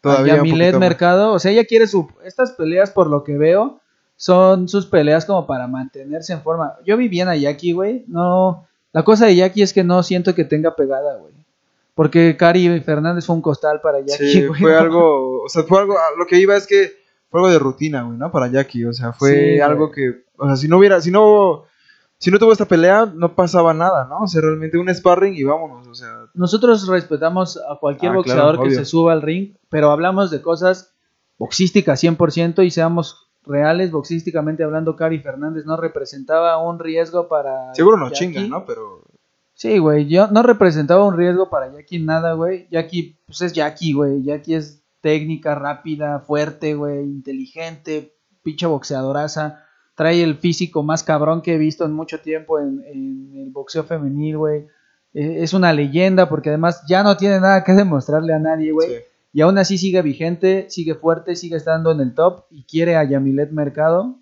todavía 0.00 0.36
Yamilet. 0.36 0.76
Mercado. 0.76 1.32
O 1.32 1.38
sea, 1.38 1.50
ella 1.50 1.64
quiere 1.64 1.86
su. 1.86 2.08
Estas 2.24 2.52
peleas, 2.52 2.90
por 2.90 3.08
lo 3.08 3.24
que 3.24 3.36
veo, 3.36 3.80
son 4.16 4.68
sus 4.68 4.86
peleas 4.86 5.24
como 5.24 5.46
para 5.46 5.66
mantenerse 5.66 6.32
en 6.32 6.42
forma. 6.42 6.74
Yo 6.86 6.96
vi 6.96 7.08
bien 7.08 7.28
a 7.28 7.36
Jackie, 7.36 7.72
güey. 7.72 8.04
No. 8.08 8.66
La 8.92 9.02
cosa 9.02 9.26
de 9.26 9.36
Jackie 9.36 9.62
es 9.62 9.72
que 9.72 9.84
no 9.84 10.02
siento 10.02 10.34
que 10.34 10.44
tenga 10.44 10.76
pegada, 10.76 11.16
güey. 11.16 11.34
Porque 11.94 12.36
Cari 12.36 12.80
Fernández 12.80 13.26
fue 13.26 13.36
un 13.36 13.42
costal 13.42 13.80
para 13.80 14.00
Jackie, 14.00 14.26
Sí, 14.32 14.46
güey. 14.46 14.60
fue 14.60 14.76
algo, 14.76 15.42
o 15.42 15.48
sea, 15.48 15.62
fue 15.64 15.80
algo, 15.80 15.96
lo 16.18 16.26
que 16.26 16.38
iba 16.38 16.56
es 16.56 16.66
que 16.66 16.90
fue 17.34 17.40
algo 17.40 17.50
de 17.52 17.58
rutina, 17.58 18.02
güey, 18.04 18.16
¿no? 18.16 18.30
Para 18.30 18.46
Jackie, 18.46 18.84
o 18.84 18.92
sea, 18.92 19.12
fue 19.12 19.54
Sí, 19.54 19.60
algo 19.60 19.90
que, 19.90 20.22
o 20.36 20.46
sea, 20.46 20.54
si 20.54 20.68
no 20.68 20.78
hubiera, 20.78 21.00
si 21.00 21.10
no, 21.10 21.64
si 22.18 22.30
no 22.30 22.38
tuvo 22.38 22.52
esta 22.52 22.64
pelea, 22.66 23.06
no 23.12 23.34
pasaba 23.34 23.74
nada, 23.74 24.06
¿no? 24.08 24.20
O 24.20 24.26
sea, 24.28 24.40
realmente 24.40 24.78
un 24.78 24.88
sparring 24.94 25.34
y 25.34 25.42
vámonos, 25.42 25.88
o 25.88 25.94
sea, 25.96 26.26
Nosotros 26.34 26.86
respetamos 26.86 27.56
a 27.68 27.76
cualquier 27.80 28.12
Ah, 28.12 28.14
boxeador 28.14 28.54
claro, 28.54 28.68
que 28.68 28.74
se 28.76 28.84
suba 28.84 29.12
al 29.12 29.22
ring, 29.22 29.56
pero 29.68 29.90
hablamos 29.90 30.30
de 30.30 30.42
cosas 30.42 30.94
boxísticas 31.36 32.04
100% 32.04 32.64
y 32.64 32.70
seamos 32.70 33.28
reales, 33.44 33.90
boxísticamente 33.90 34.62
hablando, 34.62 34.94
Cari 34.94 35.18
Fernández 35.18 35.66
no 35.66 35.76
representaba 35.76 36.56
un 36.58 36.78
riesgo 36.78 37.26
para... 37.26 37.74
seguro 37.74 37.96
nos 37.96 38.12
Jackie. 38.12 38.26
chingan, 38.26 38.48
¿no? 38.48 38.64
Pero, 38.64 39.02
Sí, 39.56 39.78
güey, 39.78 40.06
yo 40.06 40.28
no 40.28 40.44
representaba 40.44 41.04
un 41.04 41.16
riesgo 41.16 41.50
para 41.50 41.72
Jackie 41.72 41.98
nada, 41.98 42.34
güey. 42.34 42.68
Jackie, 42.70 43.16
pues 43.26 43.40
es 43.42 43.52
Jackie, 43.52 43.92
güey. 43.92 44.22
Jackie 44.22 44.54
es 44.54 44.83
técnica, 45.04 45.54
rápida, 45.54 46.18
fuerte, 46.20 46.74
güey, 46.74 47.04
inteligente, 47.04 48.14
pinche 48.42 48.64
boxeadoraza. 48.66 49.60
Trae 49.94 50.22
el 50.22 50.36
físico 50.38 50.82
más 50.82 51.02
cabrón 51.04 51.42
que 51.42 51.54
he 51.54 51.58
visto 51.58 51.84
en 51.84 51.92
mucho 51.92 52.18
tiempo 52.20 52.58
en, 52.58 52.82
en 52.86 53.32
el 53.36 53.50
boxeo 53.50 53.84
femenil, 53.84 54.38
güey. 54.38 54.66
Eh, 55.12 55.42
Es 55.44 55.52
una 55.52 55.72
leyenda 55.74 56.28
porque 56.28 56.48
además 56.48 56.82
ya 56.88 57.02
no 57.02 57.16
tiene 57.18 57.38
nada 57.38 57.62
que 57.62 57.72
demostrarle 57.84 58.32
a 58.32 58.38
nadie, 58.38 58.72
güey. 58.72 58.88
sí. 58.88 58.94
Y 59.36 59.40
aún 59.42 59.58
así 59.58 59.78
sigue 59.78 60.00
vigente, 60.00 60.66
sigue 60.70 60.94
fuerte, 60.94 61.34
sigue 61.36 61.56
estando 61.56 61.90
en 61.92 62.00
el 62.00 62.14
top 62.14 62.44
y 62.50 62.62
quiere 62.64 62.94
a 62.96 63.02
Yamilet 63.04 63.50
Mercado. 63.50 64.16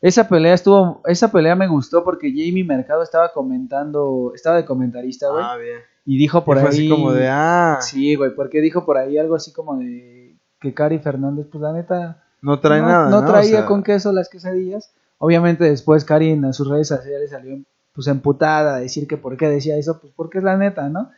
Esa 0.00 0.28
pelea 0.28 0.54
estuvo, 0.54 1.00
esa 1.06 1.30
pelea 1.32 1.54
me 1.56 1.66
gustó 1.68 2.04
porque 2.04 2.30
Jamie 2.30 2.62
Mercado 2.64 3.02
estaba 3.02 3.32
comentando, 3.32 4.32
estaba 4.34 4.56
de 4.56 4.64
comentarista, 4.64 5.28
güey, 5.30 5.44
Ah, 5.44 5.56
bien. 5.56 5.78
y 6.06 6.16
dijo 6.16 6.44
por 6.44 6.56
Y 6.56 6.60
fue 6.60 6.68
ahí, 6.70 6.74
así 6.76 6.88
como 6.88 7.12
de, 7.12 7.28
ah, 7.28 7.78
sí, 7.80 8.14
güey, 8.14 8.34
porque 8.36 8.60
dijo 8.60 8.84
por 8.84 8.98
ahí 8.98 9.18
algo 9.18 9.34
así 9.34 9.52
como 9.52 9.76
de 9.78 10.21
que 10.62 10.72
Cari 10.72 10.98
Fernández, 11.00 11.46
pues 11.50 11.60
la 11.60 11.72
neta, 11.72 12.22
no 12.40 12.60
trae 12.60 12.80
no, 12.80 12.88
nada, 12.88 13.10
no 13.10 13.24
traía 13.24 13.56
O 13.56 13.58
sea, 13.58 13.66
con 13.66 13.82
queso 13.82 14.12
las 14.12 14.28
quesadillas. 14.28 14.92
Obviamente 15.18 15.64
después 15.64 16.04
Cari 16.04 16.30
en 16.30 16.52
sus 16.54 16.68
redes 16.68 16.88
sociales 16.88 17.30
salió 17.30 17.58
pues 17.92 18.06
emputada 18.06 18.76
a 18.76 18.80
decir 18.80 19.06
que 19.06 19.18
por 19.18 19.36
qué 19.36 19.48
decía 19.48 19.76
eso, 19.76 20.00
pues 20.00 20.12
porque 20.16 20.38
es 20.38 20.44
la 20.44 20.56
neta, 20.56 20.88
¿no? 20.88 21.10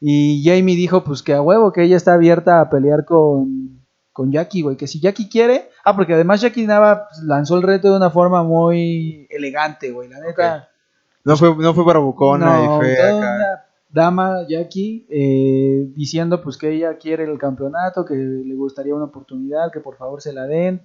Y 0.00 0.42
Jamie 0.44 0.76
dijo 0.76 1.04
pues 1.04 1.22
que 1.22 1.34
a 1.34 1.42
huevo, 1.42 1.72
que 1.72 1.82
ella 1.82 1.96
está 1.96 2.14
abierta 2.14 2.60
a 2.60 2.70
pelear 2.70 3.04
con, 3.04 3.84
con 4.12 4.32
Jackie, 4.32 4.62
güey, 4.62 4.76
que 4.76 4.86
si 4.86 5.00
Jackie 5.00 5.28
quiere, 5.28 5.68
ah, 5.84 5.94
porque 5.94 6.14
además 6.14 6.40
Jackie 6.40 6.66
Nava 6.66 7.08
pues, 7.08 7.22
lanzó 7.22 7.56
el 7.56 7.62
reto 7.62 7.90
de 7.90 7.96
una 7.96 8.10
forma 8.10 8.42
muy 8.42 9.26
elegante, 9.30 9.90
güey, 9.90 10.08
la 10.08 10.20
neta. 10.20 10.68
no 11.24 11.36
fue, 11.36 11.54
no 11.56 11.74
fue 11.74 11.84
bravucona 11.84 12.56
No, 12.56 12.64
y 12.64 12.78
fue 12.78 13.02
acá. 13.02 13.16
una 13.16 13.63
dama 13.94 14.44
Jackie 14.48 15.06
eh, 15.08 15.86
diciendo 15.94 16.42
pues 16.42 16.56
que 16.58 16.70
ella 16.72 16.98
quiere 16.98 17.24
el 17.24 17.38
campeonato, 17.38 18.04
que 18.04 18.14
le 18.14 18.54
gustaría 18.56 18.94
una 18.94 19.04
oportunidad, 19.04 19.70
que 19.72 19.78
por 19.80 19.96
favor 19.96 20.20
se 20.20 20.32
la 20.32 20.46
den. 20.46 20.82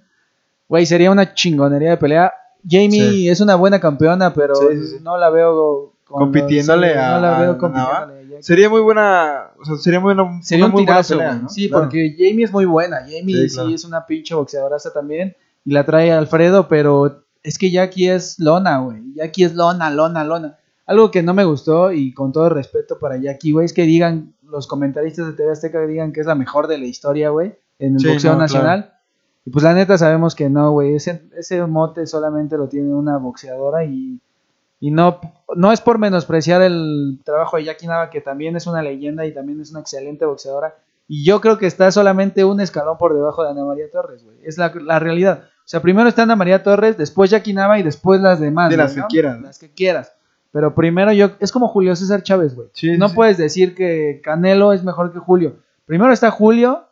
Güey, 0.68 0.86
sería 0.86 1.10
una 1.10 1.34
chingonería 1.34 1.90
de 1.90 1.96
pelea. 1.96 2.32
Jamie 2.68 2.90
Sí. 3.10 3.28
es 3.28 3.40
una 3.40 3.56
buena 3.56 3.80
campeona, 3.80 4.32
pero 4.32 4.54
Sí, 4.54 4.66
sí, 4.76 4.86
sí. 4.86 4.96
no 5.02 5.16
la 5.18 5.28
veo 5.30 5.92
Compitiéndole 6.04 6.96
a- 6.98 7.14
no 7.14 7.20
la 7.20 7.40
veo 7.40 7.58
compitiéndole 7.58 8.36
a. 8.36 8.42
Sería 8.42 8.68
muy 8.70 8.80
buena, 8.80 9.50
o 9.60 9.64
sea, 9.64 9.76
sería 9.76 10.00
muy 10.00 10.14
buena, 10.14 10.40
Sería 10.42 10.64
una 10.64 10.72
un 10.72 10.72
muy 10.72 10.84
buena 10.84 10.92
tirazo, 11.02 11.14
pelea, 11.16 11.30
güey. 11.32 11.42
¿no? 11.42 11.48
Sí, 11.48 11.68
Claro. 11.68 11.84
porque 11.84 12.14
Jamie 12.16 12.44
es 12.44 12.52
muy 12.52 12.64
buena. 12.64 12.98
Jamie 13.00 13.34
Sí, 13.36 13.48
sí, 13.48 13.54
claro. 13.56 13.70
es 13.70 13.84
una 13.84 14.06
pinche 14.06 14.34
boxeadoraza 14.34 14.92
también. 14.92 15.34
Y 15.64 15.72
la 15.72 15.84
trae 15.84 16.10
Alfredo, 16.12 16.68
pero 16.68 17.24
es 17.42 17.58
que 17.58 17.70
Jackie 17.70 18.08
es 18.08 18.38
lona, 18.38 18.78
güey. 18.78 19.02
Jackie 19.14 19.44
es 19.44 19.54
lona, 19.54 19.90
lona, 19.90 20.24
lona. 20.24 20.58
Algo 20.90 21.12
que 21.12 21.22
no 21.22 21.34
me 21.34 21.44
gustó, 21.44 21.92
y 21.92 22.12
con 22.12 22.32
todo 22.32 22.48
respeto 22.48 22.98
para 22.98 23.16
Jackie, 23.16 23.52
güey, 23.52 23.64
es 23.64 23.72
que 23.72 23.82
digan, 23.82 24.34
los 24.42 24.66
comentaristas 24.66 25.28
de 25.28 25.32
TV 25.34 25.52
Azteca 25.52 25.86
digan 25.86 26.12
que 26.12 26.20
es 26.20 26.26
la 26.26 26.34
mejor 26.34 26.66
de 26.66 26.78
la 26.78 26.86
historia, 26.86 27.30
güey, 27.30 27.54
en 27.78 27.94
el 27.94 28.00
Sí, 28.00 28.08
boxeo 28.08 28.32
no, 28.32 28.38
nacional. 28.40 28.94
Y 29.46 29.50
pues 29.50 29.62
la 29.62 29.72
neta 29.72 29.96
sabemos 29.96 30.34
que 30.34 30.50
no, 30.50 30.72
güey. 30.72 30.96
Ese, 30.96 31.22
ese 31.36 31.64
mote 31.64 32.08
solamente 32.08 32.56
lo 32.58 32.68
tiene 32.68 32.92
una 32.92 33.18
boxeadora 33.18 33.84
y, 33.84 34.18
y 34.80 34.90
no, 34.90 35.20
no 35.54 35.70
es 35.70 35.80
por 35.80 35.98
menospreciar 35.98 36.60
el 36.60 37.20
trabajo 37.24 37.56
de 37.56 37.64
Jackie 37.66 37.86
Nava, 37.86 38.10
que 38.10 38.20
también 38.20 38.56
es 38.56 38.66
una 38.66 38.82
leyenda 38.82 39.24
y 39.26 39.32
también 39.32 39.60
es 39.60 39.70
una 39.70 39.80
excelente 39.80 40.24
boxeadora. 40.24 40.74
Y 41.06 41.24
yo 41.24 41.40
creo 41.40 41.56
que 41.56 41.66
está 41.68 41.92
solamente 41.92 42.44
un 42.44 42.60
escalón 42.60 42.98
por 42.98 43.14
debajo 43.14 43.44
de 43.44 43.50
Ana 43.50 43.64
María 43.64 43.88
Torres, 43.92 44.24
güey. 44.24 44.38
Es 44.42 44.58
la, 44.58 44.72
la 44.74 44.98
realidad. 44.98 45.44
O 45.64 45.68
sea, 45.70 45.80
primero 45.80 46.08
está 46.08 46.24
Ana 46.24 46.34
María 46.34 46.64
Torres, 46.64 46.98
después 46.98 47.30
Jackie 47.30 47.52
Nava 47.54 47.78
y 47.78 47.84
después 47.84 48.20
las 48.20 48.40
demás. 48.40 48.68
Güey, 48.70 48.78
las 48.78 48.94
que 48.94 49.02
quieras. 49.08 49.40
Las 49.40 49.58
que 49.60 49.70
quieras. 49.70 50.12
Pero 50.52 50.74
primero 50.74 51.12
yo, 51.12 51.30
es 51.38 51.52
como 51.52 51.68
Julio 51.68 51.94
César 51.94 52.22
Chávez, 52.22 52.54
güey. 52.54 52.68
Sí, 52.72 52.96
no 52.98 53.08
sí. 53.08 53.14
puedes 53.14 53.38
decir 53.38 53.74
que 53.74 54.20
Canelo 54.22 54.72
es 54.72 54.82
mejor 54.82 55.12
que 55.12 55.18
Julio. 55.20 55.56
Primero 55.86 56.12
está 56.12 56.30
Julio 56.30 56.86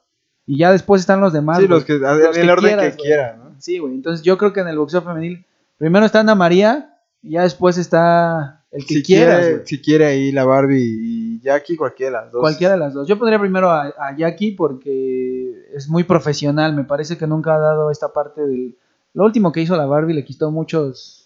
y 0.46 0.58
ya 0.58 0.70
después 0.72 1.00
están 1.00 1.20
los 1.20 1.32
demás. 1.32 1.58
Sí, 1.58 1.66
los 1.66 1.84
que, 1.84 1.94
en 1.94 2.02
Los 2.02 2.36
el 2.36 2.46
que 2.46 2.52
orden 2.52 2.76
quieras, 2.76 2.84
que 2.84 2.96
güey. 2.96 3.06
quiera, 3.08 3.36
¿no? 3.36 3.54
Sí, 3.58 3.78
güey. 3.78 3.94
Entonces 3.94 4.24
yo 4.24 4.38
creo 4.38 4.52
que 4.52 4.60
en 4.60 4.68
el 4.68 4.78
boxeo 4.78 5.02
femenil 5.02 5.44
primero 5.76 6.06
está 6.06 6.20
Ana 6.20 6.34
María 6.36 6.98
y 7.22 7.32
ya 7.32 7.42
después 7.42 7.78
está 7.78 8.64
el 8.70 8.86
que 8.86 8.94
si 8.94 9.02
quieras, 9.02 9.40
quiere, 9.46 9.66
si 9.66 9.80
quiere 9.80 10.06
ahí 10.06 10.30
la 10.32 10.44
Barbie 10.44 10.98
y 11.00 11.40
Jackie, 11.40 11.76
cualquiera 11.76 12.18
de 12.18 12.24
las 12.24 12.32
dos. 12.32 12.40
Cualquiera 12.42 12.74
de 12.74 12.80
las 12.80 12.94
dos. 12.94 13.08
Yo 13.08 13.18
pondría 13.18 13.40
primero 13.40 13.70
a, 13.70 13.86
a 13.98 14.16
Jackie 14.16 14.52
porque 14.52 15.52
es 15.74 15.88
muy 15.88 16.04
profesional. 16.04 16.74
Me 16.74 16.84
parece 16.84 17.16
que 17.18 17.26
nunca 17.26 17.54
ha 17.54 17.58
dado 17.58 17.90
esta 17.90 18.12
parte 18.12 18.40
del... 18.46 18.76
Lo 19.14 19.24
último 19.24 19.50
que 19.52 19.60
hizo 19.62 19.76
la 19.76 19.86
Barbie 19.86 20.14
le 20.14 20.24
quitó 20.24 20.50
muchos 20.50 21.17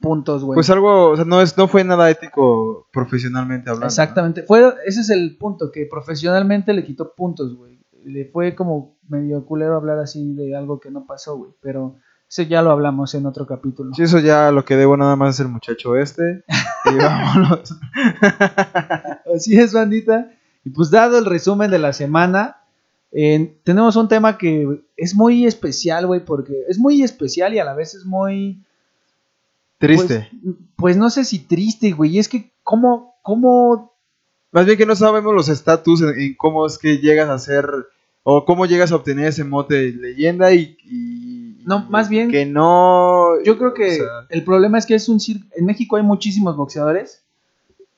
puntos, 0.00 0.44
güey. 0.44 0.56
Pues 0.56 0.70
algo, 0.70 1.10
o 1.10 1.16
sea, 1.16 1.24
no, 1.24 1.40
es, 1.40 1.56
no 1.56 1.68
fue 1.68 1.84
nada 1.84 2.10
ético 2.10 2.88
profesionalmente 2.92 3.70
hablando. 3.70 3.86
¿no? 3.86 3.88
Exactamente. 3.88 4.42
Fue, 4.42 4.74
ese 4.86 5.00
es 5.00 5.10
el 5.10 5.36
punto, 5.36 5.70
que 5.72 5.86
profesionalmente 5.86 6.72
le 6.72 6.84
quitó 6.84 7.14
puntos, 7.14 7.56
güey. 7.56 7.80
Le 8.04 8.26
fue 8.26 8.54
como 8.54 8.98
medio 9.08 9.44
culero 9.46 9.76
hablar 9.76 9.98
así 9.98 10.34
de 10.34 10.54
algo 10.56 10.78
que 10.78 10.90
no 10.90 11.06
pasó, 11.06 11.36
güey. 11.36 11.52
Pero 11.60 11.96
eso 12.28 12.42
ya 12.42 12.62
lo 12.62 12.70
hablamos 12.70 13.14
en 13.14 13.26
otro 13.26 13.46
capítulo. 13.46 13.94
Sí, 13.94 14.02
eso 14.02 14.18
ya 14.18 14.50
lo 14.50 14.64
que 14.64 14.76
debo 14.76 14.96
nada 14.96 15.16
más 15.16 15.34
es 15.34 15.40
el 15.40 15.48
muchacho 15.48 15.96
este. 15.96 16.44
Y 16.84 16.96
vámonos. 16.98 17.76
Así 19.34 19.58
es, 19.58 19.72
bandita. 19.72 20.30
Y 20.64 20.70
pues 20.70 20.90
dado 20.90 21.18
el 21.18 21.26
resumen 21.26 21.70
de 21.70 21.78
la 21.78 21.92
semana, 21.92 22.56
eh, 23.12 23.56
tenemos 23.62 23.96
un 23.96 24.08
tema 24.08 24.38
que 24.38 24.82
es 24.96 25.14
muy 25.14 25.46
especial, 25.46 26.06
güey, 26.06 26.24
porque 26.24 26.64
es 26.68 26.78
muy 26.78 27.02
especial 27.02 27.54
y 27.54 27.58
a 27.58 27.64
la 27.64 27.74
vez 27.74 27.94
es 27.94 28.04
muy... 28.04 28.63
Triste. 29.78 30.28
Pues, 30.42 30.54
pues 30.76 30.96
no 30.96 31.10
sé 31.10 31.24
si 31.24 31.40
triste, 31.40 31.92
güey. 31.92 32.18
Es 32.18 32.28
que 32.28 32.52
cómo, 32.62 33.16
cómo... 33.22 33.92
Más 34.52 34.66
bien 34.66 34.78
que 34.78 34.86
no 34.86 34.94
sabemos 34.96 35.34
los 35.34 35.48
estatus 35.48 36.00
en, 36.02 36.18
en 36.20 36.34
cómo 36.34 36.64
es 36.66 36.78
que 36.78 36.98
llegas 36.98 37.28
a 37.28 37.38
ser 37.38 37.68
o 38.22 38.44
cómo 38.44 38.66
llegas 38.66 38.92
a 38.92 38.96
obtener 38.96 39.26
ese 39.26 39.44
mote 39.44 39.74
de 39.74 39.92
leyenda 39.92 40.52
y, 40.52 40.76
y- 40.84 41.62
No, 41.66 41.86
más 41.90 42.08
bien- 42.08 42.30
que 42.30 42.46
no 42.46 43.42
Yo 43.42 43.58
creo 43.58 43.74
que 43.74 43.86
o 43.86 43.94
sea, 43.94 44.26
el 44.30 44.44
problema 44.44 44.78
es 44.78 44.86
que 44.86 44.94
es 44.94 45.08
un 45.08 45.18
En 45.56 45.66
México 45.66 45.96
hay 45.96 46.02
muchísimos 46.02 46.56
boxeadores 46.56 47.22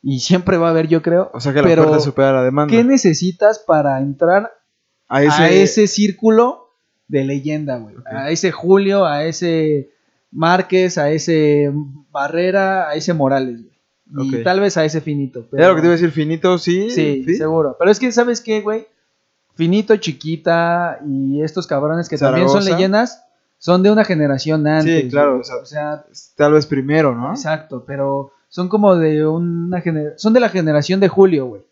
y 0.03 0.21
siempre 0.21 0.57
va 0.57 0.69
a 0.69 0.71
haber, 0.71 0.89
yo 0.89 1.03
creo. 1.03 1.31
o 1.35 1.41
sea 1.41 1.53
que 1.53 1.63
la 1.63 1.69
pero 1.69 1.83
oferta 1.83 2.01
supera 2.01 2.33
la 2.33 2.43
demanda 2.43 2.71
¿Qué 2.71 2.85
necesitas 2.85 3.59
para 3.59 3.99
entrar 4.01 4.53
a 5.09 5.23
ese, 5.23 5.43
a 5.43 5.51
ese 5.51 5.87
círculo 5.89 6.71
de 7.09 7.25
leyenda, 7.25 7.79
güey. 7.79 7.95
A 8.07 8.31
ese 8.31 8.51
Julio, 8.51 9.05
a 9.05 9.25
ese 9.25 9.91
Márquez, 10.37 10.99
a 10.99 11.11
ese 11.11 11.73
Barrera, 12.11 12.89
a 12.89 12.95
ese 12.95 13.15
Morales, 13.15 13.63
güey. 13.63 13.77
Y 14.41 14.45
tal 14.45 14.61
vez 14.61 14.77
a 14.77 14.85
ese 14.85 15.01
Finito. 15.01 15.47
pero- 15.51 15.63
era 15.63 15.71
lo 15.71 15.75
que 15.77 15.81
te 15.81 15.87
iba 15.89 15.95
a 15.95 15.97
decir 15.97 16.13
finito 16.13 16.59
sí 16.59 16.91
Sí, 16.91 17.25
sí. 17.25 17.35
seguro. 17.35 17.75
Pero 17.79 17.91
es 17.91 17.99
que, 17.99 18.13
¿sabes 18.13 18.41
qué, 18.41 18.61
güey? 18.61 18.87
Finito, 19.55 19.97
Chiquita 19.97 21.01
y 21.05 21.43
estos 21.43 21.67
cabrones 21.67 22.09
que 22.09 22.17
también 22.19 22.49
son 22.49 22.65
leyendas 22.65 23.25
son 23.59 23.83
de 23.83 23.91
una 23.91 24.05
generación 24.05 24.67
antes. 24.67 25.05
Sí, 25.05 25.09
claro, 25.09 25.41
o 25.41 25.43
sea, 25.45 25.57
o 25.57 25.65
sea 25.67 26.05
tal 26.37 26.53
vez 26.53 26.67
primero 26.67 27.15
no 27.15 27.31
exacto, 27.31 27.85
pero 27.87 28.33
Son 28.49 28.69
como 28.69 28.95
de 28.97 29.27
una 29.27 29.81
generación. 29.81 30.19
Son 30.19 30.33
de 30.33 30.41
la 30.41 30.49
generación 30.51 31.01
de 31.01 31.09
Julio, 31.09 31.47
güey. 31.47 31.63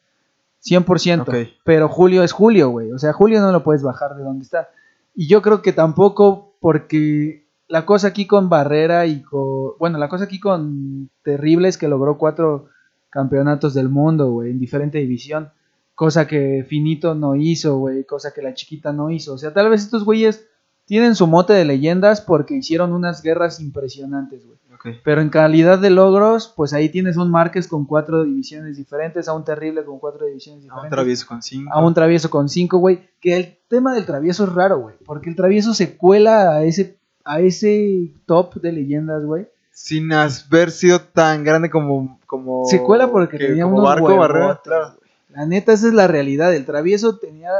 100%. 0.61 1.23
Ok. 1.23 1.35
Pero 1.65 1.89
Julio 1.89 2.23
es 2.25 2.33
Julio, 2.33 2.71
güey. 2.71 2.91
O 2.93 2.99
sea, 2.99 3.13
Julio 3.13 3.41
no 3.41 3.53
lo 3.53 3.63
puedes 3.63 3.83
bajar 3.83 4.17
de 4.17 4.25
donde 4.25 4.43
está. 4.45 4.69
Y 5.15 5.29
yo 5.29 5.41
creo 5.41 5.63
que 5.63 5.73
tampoco 5.73 6.55
porque 6.61 7.44
la 7.69 7.87
cosa 7.87 8.09
aquí 8.09 8.27
con 8.27 8.49
Barrera 8.49 9.07
y 9.07 9.23
con... 9.23 9.73
Bueno, 9.79 9.99
la 9.99 10.09
cosa 10.09 10.25
aquí 10.25 10.39
con 10.41 11.11
Terrible 11.23 11.69
es 11.69 11.79
que 11.79 11.89
logró 11.89 12.19
cuatro 12.19 12.69
campeonatos 13.11 13.75
del 13.75 13.89
mundo, 13.89 14.31
güey, 14.33 14.51
en 14.51 14.59
diferente 14.59 14.99
división. 14.99 15.51
Cosa 15.95 16.27
que 16.27 16.67
Finito 16.69 17.15
no 17.15 17.37
hizo, 17.37 17.79
güey. 17.79 18.05
Cosa 18.05 18.33
que 18.35 18.43
la 18.43 18.55
chiquita 18.55 18.93
no 18.93 19.11
hizo. 19.11 19.35
O 19.35 19.39
sea, 19.39 19.53
tal 19.53 19.71
vez 19.71 19.83
estos 19.83 20.05
güeyes 20.05 20.47
tienen 20.87 21.15
su 21.15 21.27
mote 21.27 21.53
de 21.53 21.65
leyendas 21.65 22.21
porque 22.21 22.55
hicieron 22.55 22.93
unas 22.93 23.23
guerras 23.23 23.61
impresionantes, 23.61 24.45
güey. 24.45 24.59
Ok. 24.75 25.01
Pero 25.05 25.21
en 25.21 25.31
calidad 25.31 25.79
de 25.79 25.91
logros, 25.91 26.53
pues 26.55 26.73
ahí 26.73 26.89
tienes 26.89 27.17
un 27.17 27.31
Márquez 27.31 27.69
con 27.69 27.87
cuatro 27.87 28.25
divisiones 28.25 28.77
diferentes, 28.77 29.29
a 29.29 29.33
un 29.33 29.45
Terrible 29.45 29.85
con 29.85 30.01
cuatro 30.01 30.27
divisiones 30.27 30.63
A 30.63 30.65
diferentes 30.65 30.85
un 30.85 30.91
travieso 30.91 31.27
con 31.27 31.43
cinco. 31.43 31.71
a 31.73 31.81
un 31.87 31.95
travieso 31.95 32.31
con 32.31 32.49
5, 32.49 32.79
güey. 32.79 33.09
Que 33.21 33.37
el 33.37 33.59
tema 33.69 33.95
del 33.95 34.05
travieso 34.05 34.45
es 34.45 34.53
raro, 34.53 34.81
güey. 34.81 34.97
Porque 35.07 35.31
el 35.31 35.37
travieso 35.37 35.73
se 35.73 35.97
cuela 35.97 36.57
a 36.57 36.65
ese, 36.65 36.99
a 37.25 37.41
ese 37.41 38.11
top 38.27 38.55
de 38.57 38.73
leyendas, 38.73 39.25
güey. 39.25 39.47
Sin 39.73 40.13
haber 40.13 40.71
sido 40.71 41.01
tan 41.01 41.43
grande 41.45 41.69
como. 41.71 42.19
como 42.27 42.65
Se 42.67 42.83
cuela 42.83 43.11
porque 43.11 43.39
que- 43.39 43.47
tenía 43.47 43.65
como 43.65 43.77
unos 43.79 43.89
Barco 43.89 44.05
huevotes, 44.07 44.29
Barrera, 44.33 44.61
claro. 44.63 44.95
La 45.31 45.47
neta, 45.47 45.73
esa 45.73 45.89
es 45.89 45.95
la 45.95 46.07
realidad. 46.07 46.55
El 46.55 46.65
travieso 46.65 47.17
tenía 47.19 47.51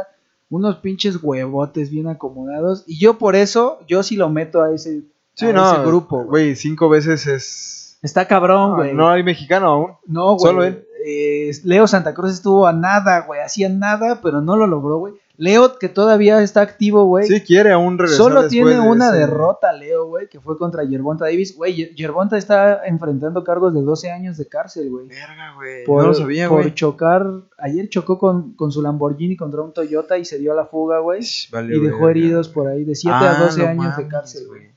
unos 0.49 0.77
pinches 0.77 1.19
huevotes 1.21 1.89
bien 1.89 2.07
acomodados. 2.07 2.83
Y 2.87 2.99
yo 2.99 3.17
por 3.17 3.35
eso, 3.35 3.79
yo 3.87 4.01
sí 4.03 4.15
lo 4.15 4.29
meto 4.29 4.61
a 4.61 4.73
ese, 4.73 5.01
Sí, 5.33 5.47
a 5.47 5.51
no. 5.53 5.73
ese 5.73 5.81
grupo, 5.85 6.23
güey. 6.23 6.55
Cinco 6.55 6.87
veces 6.87 7.27
es. 7.27 7.97
Está 8.01 8.27
cabrón, 8.27 8.69
No, 8.71 8.75
güey. 8.77 8.93
no 8.93 9.09
hay 9.09 9.23
mexicano 9.23 9.67
aún. 9.67 9.91
No, 10.05 10.35
güey. 10.35 10.39
Solo 10.39 10.63
él. 10.63 10.85
Eh, 11.05 11.51
Leo 11.65 11.85
Santa 11.87 12.13
Cruz 12.13 12.31
estuvo 12.31 12.65
a 12.65 12.71
nada, 12.73 13.21
güey. 13.27 13.41
Hacía 13.41 13.67
nada, 13.67 14.21
pero 14.23 14.39
no 14.41 14.55
lo 14.55 14.67
logró, 14.67 14.99
güey. 14.99 15.13
Leo, 15.37 15.77
que 15.77 15.89
todavía 15.89 16.41
está 16.41 16.61
activo, 16.61 17.05
güey. 17.05 17.27
Sí, 17.27 17.41
quiere 17.41 17.71
aún 17.71 17.97
regresar. 17.97 18.17
Solo 18.17 18.47
tiene 18.47 18.79
una 18.79 19.11
derrota, 19.11 19.73
Leo, 19.73 20.05
güey, 20.07 20.29
que 20.29 20.39
fue 20.39 20.57
contra 20.57 20.83
Yerbonta 20.83 21.25
Davis. 21.25 21.55
Güey, 21.57 21.75
Yer- 21.75 21.95
Yerbonta 21.95 22.37
está 22.37 22.85
enfrentando 22.85 23.43
cargos 23.43 23.73
de 23.73 23.81
12 23.81 24.11
años 24.11 24.37
de 24.37 24.47
cárcel, 24.47 24.89
güey. 24.89 25.07
Verga, 25.07 25.53
güey. 25.55 25.83
Por, 25.85 26.01
no 26.03 26.07
lo 26.09 26.13
sabía, 26.13 26.47
por 26.47 26.61
güey. 26.61 26.73
chocar. 26.73 27.25
Ayer 27.57 27.89
chocó 27.89 28.17
con, 28.17 28.53
con 28.55 28.71
su 28.71 28.81
Lamborghini 28.81 29.35
contra 29.35 29.61
un 29.61 29.73
Toyota 29.73 30.17
y 30.17 30.25
se 30.25 30.37
dio 30.39 30.53
a 30.53 30.55
la 30.55 30.65
fuga, 30.65 30.99
güey. 30.99 31.21
Valió 31.51 31.77
Y 31.77 31.79
dejó 31.85 32.09
heridos 32.09 32.49
por 32.49 32.67
ahí 32.67 32.83
de 32.85 32.95
7 32.95 33.15
Ah, 33.19 33.31
a 33.37 33.43
12 33.43 33.61
no 33.61 33.67
años 33.67 33.97
de 33.97 34.07
cárcel, 34.07 34.47
güey. 34.47 34.61
¿Qué, 34.61 34.75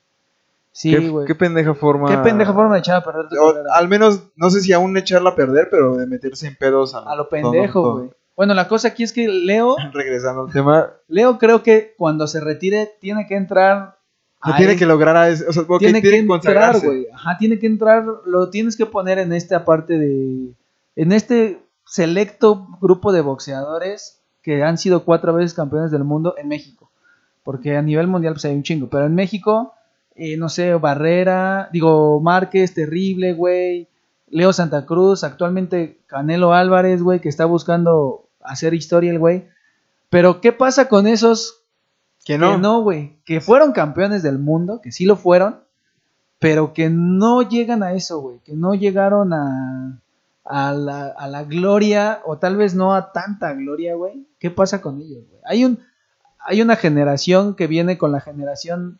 Sí, 0.73 1.09
güey. 1.09 1.27
qué 1.27 1.35
pendeja 1.35 1.75
forma. 1.75 2.09
Qué 2.09 2.19
pendeja 2.19 2.53
forma 2.53 2.75
de 2.75 2.79
echar 2.81 2.97
a 2.97 3.03
perder 3.05 3.29
tu 3.29 3.37
O, 3.43 3.53
al 3.75 3.89
menos, 3.89 4.23
no 4.37 4.49
sé 4.49 4.61
si 4.61 4.73
aún 4.73 4.97
echarla 4.97 5.31
a 5.31 5.35
perder, 5.35 5.69
pero 5.73 5.97
de 5.97 6.07
meterse 6.07 6.47
en 6.47 6.55
pedos 6.55 6.95
a, 6.95 6.99
A 7.01 7.17
lo 7.17 7.29
pendejo, 7.29 7.97
güey. 7.97 8.11
Bueno, 8.39 8.55
la 8.55 8.69
cosa 8.69 8.87
aquí 8.87 9.03
es 9.03 9.13
que 9.13 9.27
Leo. 9.27 9.75
Regresando 9.93 10.43
al 10.43 10.53
tema, 10.53 10.93
Leo 11.09 11.39
creo 11.39 11.65
que 11.65 11.97
cuando 11.99 12.29
se 12.29 12.39
retire 12.39 12.89
tiene 13.01 13.27
que 13.27 13.35
entrar. 13.35 13.97
no 14.47 14.55
tiene 14.55 14.77
que 14.77 14.87
lograr 14.87 15.17
a 15.17 15.29
ese, 15.29 15.45
o 15.49 15.53
sea, 15.53 15.65
ok, 15.67 15.81
tiene 15.81 16.01
que 16.01 16.17
entrar, 16.17 16.79
güey. 16.79 17.09
Ajá, 17.13 17.37
tiene 17.37 17.59
que 17.59 17.67
entrar, 17.67 18.05
lo 18.25 18.49
tienes 18.49 18.77
que 18.77 18.87
poner 18.87 19.19
en 19.19 19.33
esta 19.33 19.65
parte 19.65 19.99
de, 19.99 20.53
en 20.95 21.11
este 21.11 21.59
selecto 21.85 22.69
grupo 22.81 23.11
de 23.11 23.23
boxeadores 23.23 24.21
que 24.41 24.63
han 24.63 24.79
sido 24.79 25.05
cuatro 25.05 25.35
veces 25.35 25.53
campeones 25.53 25.91
del 25.91 26.05
mundo 26.05 26.37
en 26.39 26.47
México. 26.47 26.93
Porque 27.43 27.77
a 27.77 27.83
nivel 27.83 28.07
mundial 28.07 28.35
pues 28.35 28.45
hay 28.45 28.55
un 28.55 28.63
chingo, 28.63 28.87
pero 28.89 29.07
en 29.07 29.17
México, 29.17 29.75
eh, 30.15 30.37
no 30.37 30.49
sé, 30.49 30.75
Barrera, 30.75 31.71
digo, 31.73 32.21
Márquez, 32.21 32.73
terrible, 32.73 33.33
güey. 33.33 33.89
Leo 34.31 34.53
Santa 34.53 34.87
Cruz, 34.87 35.25
actualmente 35.25 35.99
Canelo 36.07 36.53
Álvarez, 36.53 37.03
güey, 37.03 37.19
que 37.19 37.31
está 37.31 37.45
buscando 37.45 38.28
hacer 38.49 38.75
historia 38.75 39.11
el 39.11 39.19
güey. 39.19 39.47
Pero 40.11 40.41
¿qué 40.41 40.53
pasa 40.53 40.89
con 40.89 41.07
esos 41.07 41.63
Que 42.25 42.39
no. 42.39 42.53
que 42.53 42.59
no, 42.59 42.83
güey. 42.83 43.17
Que 43.25 43.41
fueron 43.41 43.73
campeones 43.73 44.23
del 44.23 44.39
mundo, 44.39 44.81
que 44.83 44.93
sí 44.93 45.05
lo 45.05 45.17
fueron, 45.17 45.61
pero 46.39 46.73
que 46.73 46.89
no 46.91 47.43
llegan 47.43 47.83
a 47.83 47.93
eso, 47.93 48.21
güey. 48.21 48.39
Que 48.45 48.55
no 48.55 48.75
llegaron 48.75 49.33
a, 49.33 50.01
a, 50.45 50.73
la, 50.73 51.07
a 51.09 51.29
la 51.29 51.45
gloria, 51.45 52.21
o 52.25 52.39
tal 52.39 52.57
vez 52.57 52.75
no 52.75 52.95
a 52.95 53.13
tanta 53.13 53.53
gloria, 53.55 53.95
güey. 53.95 54.27
¿Qué 54.39 54.51
pasa 54.51 54.81
con 54.81 54.99
ellos, 55.01 55.25
güey? 55.29 55.41
Hay, 55.45 55.65
un, 55.65 55.81
hay 56.41 56.63
una 56.63 56.77
generación 56.77 57.55
que 57.55 57.67
viene 57.67 57.99
con 57.99 58.13
la 58.13 58.21
generación 58.21 58.99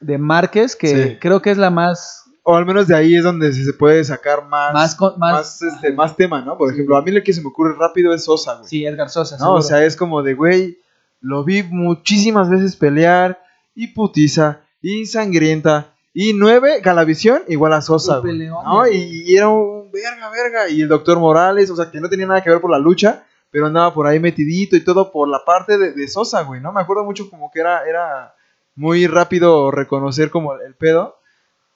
de 0.00 0.16
Márquez, 0.18 0.76
que 0.76 0.88
Sí. 1.12 1.18
creo 1.20 1.42
que 1.42 1.50
es 1.50 1.58
la 1.58 1.70
más... 1.70 2.24
O 2.50 2.56
al 2.56 2.64
menos 2.64 2.88
de 2.88 2.96
ahí 2.96 3.14
es 3.14 3.22
donde 3.24 3.52
se 3.52 3.72
puede 3.74 4.02
sacar 4.04 4.46
más, 4.46 4.72
Más 4.72 4.94
con- 4.94 5.18
más- 5.18 5.32
más, 5.34 5.62
este, 5.62 5.92
más 5.92 6.16
tema, 6.16 6.40
¿no? 6.40 6.56
Por 6.56 6.68
Sí. 6.70 6.76
ejemplo, 6.76 6.96
a 6.96 7.02
mí 7.02 7.10
lo 7.10 7.22
que 7.22 7.34
se 7.34 7.42
me 7.42 7.48
ocurre 7.48 7.74
rápido 7.78 8.14
es 8.14 8.24
Sosa, 8.24 8.54
güey. 8.54 8.66
Sí, 8.66 8.86
Edgar 8.86 9.10
Sosa. 9.10 9.36
¿no? 9.38 9.52
O 9.52 9.60
sea, 9.60 9.84
es 9.84 9.96
como 9.96 10.22
de, 10.22 10.32
güey, 10.32 10.78
lo 11.20 11.44
vi 11.44 11.62
muchísimas 11.62 12.48
veces 12.48 12.74
pelear, 12.76 13.38
y 13.74 13.88
putiza, 13.88 14.60
y 14.80 15.04
sangrienta, 15.04 15.92
y 16.14 16.32
nueve, 16.32 16.80
Galavisión, 16.82 17.42
igual 17.48 17.74
a 17.74 17.82
Sosa, 17.82 18.18
güey, 18.20 18.32
peleón, 18.32 18.64
¿no? 18.64 18.88
y 18.88 19.36
era 19.36 19.48
un 19.50 19.92
verga, 19.92 20.30
verga, 20.30 20.68
y 20.70 20.80
el 20.80 20.88
doctor 20.88 21.18
Morales, 21.18 21.68
o 21.70 21.76
sea, 21.76 21.90
que 21.90 22.00
no 22.00 22.08
tenía 22.08 22.26
nada 22.26 22.42
que 22.42 22.48
ver 22.48 22.62
por 22.62 22.70
la 22.70 22.78
lucha, 22.78 23.24
pero 23.50 23.66
andaba 23.66 23.92
por 23.92 24.06
ahí 24.06 24.18
metidito 24.20 24.74
y 24.74 24.82
todo 24.82 25.12
por 25.12 25.28
la 25.28 25.44
parte 25.44 25.76
de, 25.76 25.92
de 25.92 26.08
Sosa, 26.08 26.44
güey, 26.44 26.62
¿no? 26.62 26.72
Me 26.72 26.80
acuerdo 26.80 27.04
mucho 27.04 27.28
como 27.28 27.50
que 27.52 27.60
era, 27.60 27.86
era 27.86 28.34
muy 28.74 29.06
rápido 29.06 29.70
reconocer 29.70 30.30
como 30.30 30.54
el 30.54 30.74
pedo, 30.74 31.17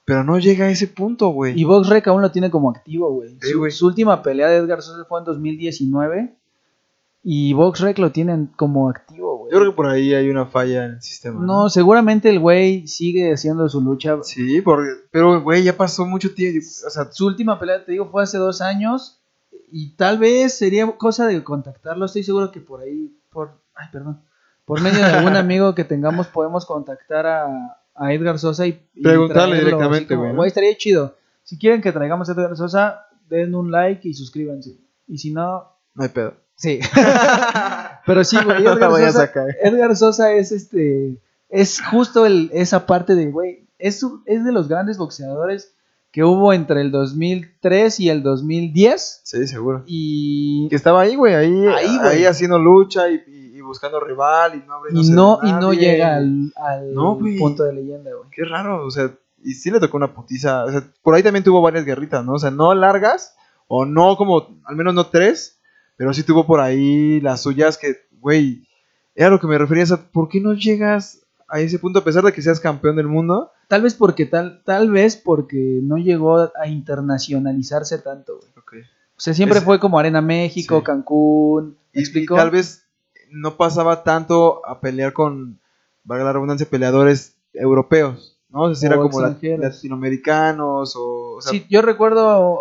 pero 0.04 0.24
no 0.24 0.38
llega 0.38 0.66
a 0.66 0.70
ese 0.70 0.88
punto, 0.88 1.28
güey. 1.28 1.58
Y 1.58 1.64
Box 1.64 1.88
Rec 1.88 2.06
aún 2.08 2.22
lo 2.22 2.32
tiene 2.32 2.50
como 2.50 2.70
activo, 2.70 3.12
güey. 3.12 3.36
Sí, 3.40 3.52
su, 3.70 3.86
última 3.86 4.22
pelea 4.22 4.48
de 4.48 4.56
Edgar 4.56 4.82
Sosa 4.82 5.04
fue 5.04 5.20
en 5.20 5.24
2019. 5.24 6.36
Y 7.24 7.52
Box 7.52 7.80
Rec 7.80 7.98
lo 7.98 8.10
tienen 8.10 8.48
como 8.56 8.88
activo, 8.88 9.38
güey. 9.38 9.52
Yo 9.52 9.60
creo 9.60 9.70
que 9.70 9.76
por 9.76 9.86
ahí 9.86 10.12
hay 10.12 10.28
una 10.28 10.46
falla 10.46 10.86
en 10.86 10.92
el 10.94 11.02
sistema. 11.02 11.40
No, 11.44 11.70
seguramente 11.70 12.28
el 12.30 12.40
güey 12.40 12.88
sigue 12.88 13.32
haciendo 13.32 13.68
su 13.68 13.80
lucha. 13.80 14.18
Sí, 14.22 14.60
porque, 14.60 14.88
pero, 15.12 15.40
güey, 15.40 15.62
ya 15.62 15.76
pasó 15.76 16.04
mucho 16.04 16.34
tiempo. 16.34 16.58
O 16.86 16.90
sea, 16.90 17.12
Su 17.12 17.26
última 17.26 17.60
pelea, 17.60 17.84
te 17.84 17.92
digo, 17.92 18.10
fue 18.10 18.24
hace 18.24 18.38
dos 18.38 18.60
años. 18.60 19.20
Y 19.70 19.94
tal 19.94 20.18
vez 20.18 20.58
sería 20.58 20.90
cosa 20.96 21.28
de 21.28 21.44
contactarlo. 21.44 22.06
Estoy 22.06 22.24
seguro 22.24 22.50
que 22.50 22.60
por 22.60 22.80
ahí, 22.80 23.16
por, 23.30 23.52
ay, 23.74 23.86
perdón, 23.92 24.20
por 24.64 24.80
medio 24.80 24.98
de 24.98 25.04
algún 25.04 25.36
amigo 25.36 25.76
que 25.76 25.84
tengamos, 25.84 26.26
podemos 26.26 26.66
contactar 26.66 27.26
a, 27.26 27.81
a 27.94 28.12
Edgar 28.12 28.38
Sosa 28.38 28.66
y, 28.66 28.80
y 28.94 29.02
Preguntarle 29.02 29.58
directamente, 29.58 30.14
güey, 30.16 30.32
¿no? 30.32 30.44
Estaría 30.44 30.76
chido. 30.76 31.16
Si 31.42 31.58
quieren 31.58 31.80
que 31.82 31.92
traigamos 31.92 32.28
a 32.28 32.32
Edgar 32.32 32.56
Sosa, 32.56 33.06
den 33.28 33.54
un 33.54 33.70
like 33.70 34.08
y 34.08 34.14
suscríbanse. 34.14 34.78
Y 35.06 35.18
si 35.18 35.32
no, 35.32 35.64
no 35.94 36.02
hay 36.02 36.08
pedo. 36.10 36.34
sí. 36.54 36.80
Pero 38.06 38.24
sí, 38.24 38.36
güey, 38.44 38.62
No 38.62 38.72
Edgar, 38.72 39.32
caer. 39.32 39.56
Edgar 39.62 39.96
Sosa 39.96 40.32
es 40.32 40.50
este, 40.52 41.20
es 41.48 41.80
justo 41.80 42.26
el, 42.26 42.50
esa 42.52 42.86
parte 42.86 43.14
de, 43.14 43.26
güey, 43.30 43.68
es, 43.78 44.00
su- 44.00 44.22
es 44.26 44.44
de 44.44 44.52
los 44.52 44.68
grandes 44.68 44.98
boxeadores 44.98 45.74
que 46.10 46.24
hubo 46.24 46.52
entre 46.52 46.80
el 46.82 46.90
2003 46.90 48.00
y 48.00 48.10
el 48.10 48.22
2010 48.22 49.20
Sí, 49.24 49.46
seguro. 49.46 49.82
y, 49.86 50.68
Que 50.68 50.76
estaba 50.76 51.00
ahí, 51.02 51.14
güey, 51.16 51.34
ahí, 51.34 51.66
Ahí, 51.68 51.96
ahí, 52.02 52.24
haciendo 52.24 52.58
lucha 52.58 53.08
y 53.08 53.18
buscando 53.72 53.98
rival 54.00 54.54
y 54.54 54.58
no 54.66 54.74
y 54.74 54.78
abriéndose 54.78 55.12
no, 55.12 55.38
y 55.42 55.52
no 55.52 55.72
llega 55.72 56.16
al, 56.16 56.52
al 56.56 56.94
No, 56.94 57.16
güey. 57.16 57.38
punto 57.38 57.64
de 57.64 57.72
leyenda, 57.72 58.10
güey. 58.14 58.30
Qué 58.30 58.44
raro, 58.44 58.86
o 58.86 58.90
sea, 58.90 59.10
y 59.44 59.54
sí 59.54 59.70
le 59.70 59.80
tocó 59.80 59.96
una 59.96 60.14
putiza. 60.14 60.64
O 60.64 60.70
sea, 60.70 60.82
por 61.02 61.14
ahí 61.14 61.22
también 61.22 61.44
tuvo 61.44 61.60
varias 61.62 61.84
guerritas, 61.84 62.24
¿no? 62.24 62.34
O 62.34 62.38
sea, 62.38 62.50
no 62.50 62.74
largas, 62.74 63.34
o 63.68 63.84
no 63.84 64.16
como, 64.16 64.60
al 64.64 64.76
menos 64.76 64.94
no 64.94 65.06
tres, 65.06 65.58
pero 65.96 66.12
sí 66.14 66.22
tuvo 66.22 66.46
por 66.46 66.60
ahí 66.60 67.20
las 67.20 67.42
suyas 67.42 67.76
que, 67.78 67.96
güey, 68.20 68.66
era 69.14 69.30
lo 69.30 69.40
que 69.40 69.46
me 69.46 69.58
refería, 69.58 69.84
o 69.84 69.86
sea, 69.86 69.96
¿por 70.12 70.28
qué 70.28 70.40
no 70.40 70.52
llegas 70.54 71.20
a 71.48 71.60
ese 71.60 71.78
punto 71.78 71.98
a 71.98 72.04
pesar 72.04 72.22
de 72.24 72.32
que 72.32 72.40
seas 72.42 72.60
campeón 72.60 72.96
del 72.96 73.08
mundo? 73.08 73.50
Tal 73.68 73.82
vez 73.82 73.94
porque 73.94 74.26
tal, 74.26 74.62
tal 74.64 74.90
vez 74.90 75.16
porque 75.16 75.80
no 75.82 75.96
llegó 75.96 76.38
a 76.38 76.66
internacionalizarse 76.66 77.98
tanto, 77.98 78.38
güey. 78.38 78.82
O 79.14 79.20
sea, 79.24 79.34
siempre 79.34 79.58
Es- 79.58 79.64
fue 79.64 79.78
como 79.78 79.98
Arena 79.98 80.20
México, 80.20 80.78
Sí. 80.78 80.84
Cancún, 80.84 81.76
¿me 81.94 82.02
Y, 82.02 82.18
y 82.18 82.26
tal 82.26 82.50
vez 82.50 82.81
no 83.32 83.56
pasaba 83.56 84.02
tanto 84.02 84.66
a 84.66 84.80
pelear 84.80 85.12
con, 85.12 85.58
valga 86.04 86.24
la 86.24 86.32
redundancia, 86.32 86.68
peleadores 86.68 87.36
europeos, 87.54 88.38
¿no? 88.50 88.62
O 88.64 88.74
sea, 88.74 88.76
si 88.76 88.86
era 88.86 88.96
como 88.96 89.20
latinoamericanos 89.20 90.94
o... 90.96 91.36
o 91.36 91.40
sea, 91.40 91.50
sí, 91.50 91.66
yo 91.68 91.82
recuerdo 91.82 92.60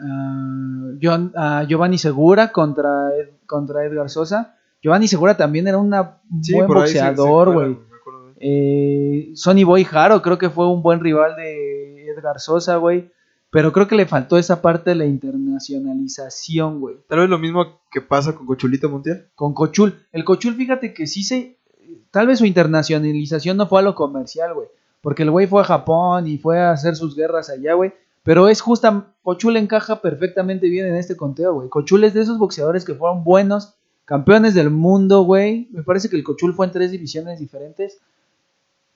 uh, 0.00 0.98
John- 1.02 1.32
a 1.36 1.64
Giovanni 1.64 1.98
Segura 1.98 2.52
contra, 2.52 3.10
contra 3.46 3.84
Edgar 3.84 4.08
Sosa. 4.08 4.56
Giovanni 4.82 5.06
Segura 5.08 5.36
también 5.36 5.68
era 5.68 5.78
un 5.78 5.94
sí, 6.42 6.54
buen 6.54 6.66
boxeador, 6.66 7.52
güey. 7.52 7.78
Eh, 8.44 9.30
Sonny 9.34 9.62
Boy 9.62 9.84
Jaro 9.84 10.20
creo 10.20 10.36
que 10.38 10.50
fue 10.50 10.68
un 10.68 10.82
buen 10.82 10.98
rival 10.98 11.36
de 11.36 12.08
Edgar 12.08 12.40
Sosa, 12.40 12.76
güey. 12.76 13.12
Pero 13.52 13.70
creo 13.70 13.86
que 13.86 13.96
le 13.96 14.06
faltó 14.06 14.38
esa 14.38 14.62
parte 14.62 14.90
de 14.90 14.96
la 14.96 15.04
internacionalización, 15.04 16.80
güey. 16.80 16.96
Tal 17.06 17.18
vez 17.18 17.28
lo 17.28 17.38
mismo 17.38 17.82
que 17.90 18.00
pasa 18.00 18.34
con 18.34 18.46
Cochulito 18.46 18.88
Montiel. 18.88 19.26
Con 19.34 19.52
Cochul. 19.52 20.06
El 20.10 20.24
Cochul, 20.24 20.54
fíjate 20.54 20.94
que 20.94 21.06
sí 21.06 21.22
se. 21.22 21.58
Tal 22.10 22.26
vez 22.26 22.38
su 22.38 22.46
internacionalización 22.46 23.58
no 23.58 23.66
fue 23.66 23.80
a 23.80 23.82
lo 23.82 23.94
comercial, 23.94 24.54
güey. 24.54 24.68
Porque 25.02 25.24
el 25.24 25.30
güey 25.30 25.46
fue 25.46 25.60
a 25.60 25.64
Japón 25.64 26.28
y 26.28 26.38
fue 26.38 26.60
a 26.60 26.70
hacer 26.70 26.96
sus 26.96 27.14
guerras 27.14 27.50
allá, 27.50 27.74
güey. 27.74 27.92
Pero 28.22 28.48
es 28.48 28.62
justa, 28.62 29.12
Cochul 29.22 29.58
encaja 29.58 30.00
perfectamente 30.00 30.70
bien 30.70 30.86
en 30.86 30.94
este 30.94 31.14
conteo, 31.14 31.52
güey. 31.52 31.68
Cochul 31.68 32.04
es 32.04 32.14
de 32.14 32.22
esos 32.22 32.38
boxeadores 32.38 32.86
que 32.86 32.94
fueron 32.94 33.22
buenos, 33.22 33.74
campeones 34.06 34.54
del 34.54 34.70
mundo, 34.70 35.24
güey. 35.24 35.68
Me 35.72 35.82
parece 35.82 36.08
que 36.08 36.16
el 36.16 36.24
Cochul 36.24 36.54
fue 36.54 36.64
en 36.64 36.72
tres 36.72 36.90
divisiones 36.90 37.38
diferentes. 37.38 38.00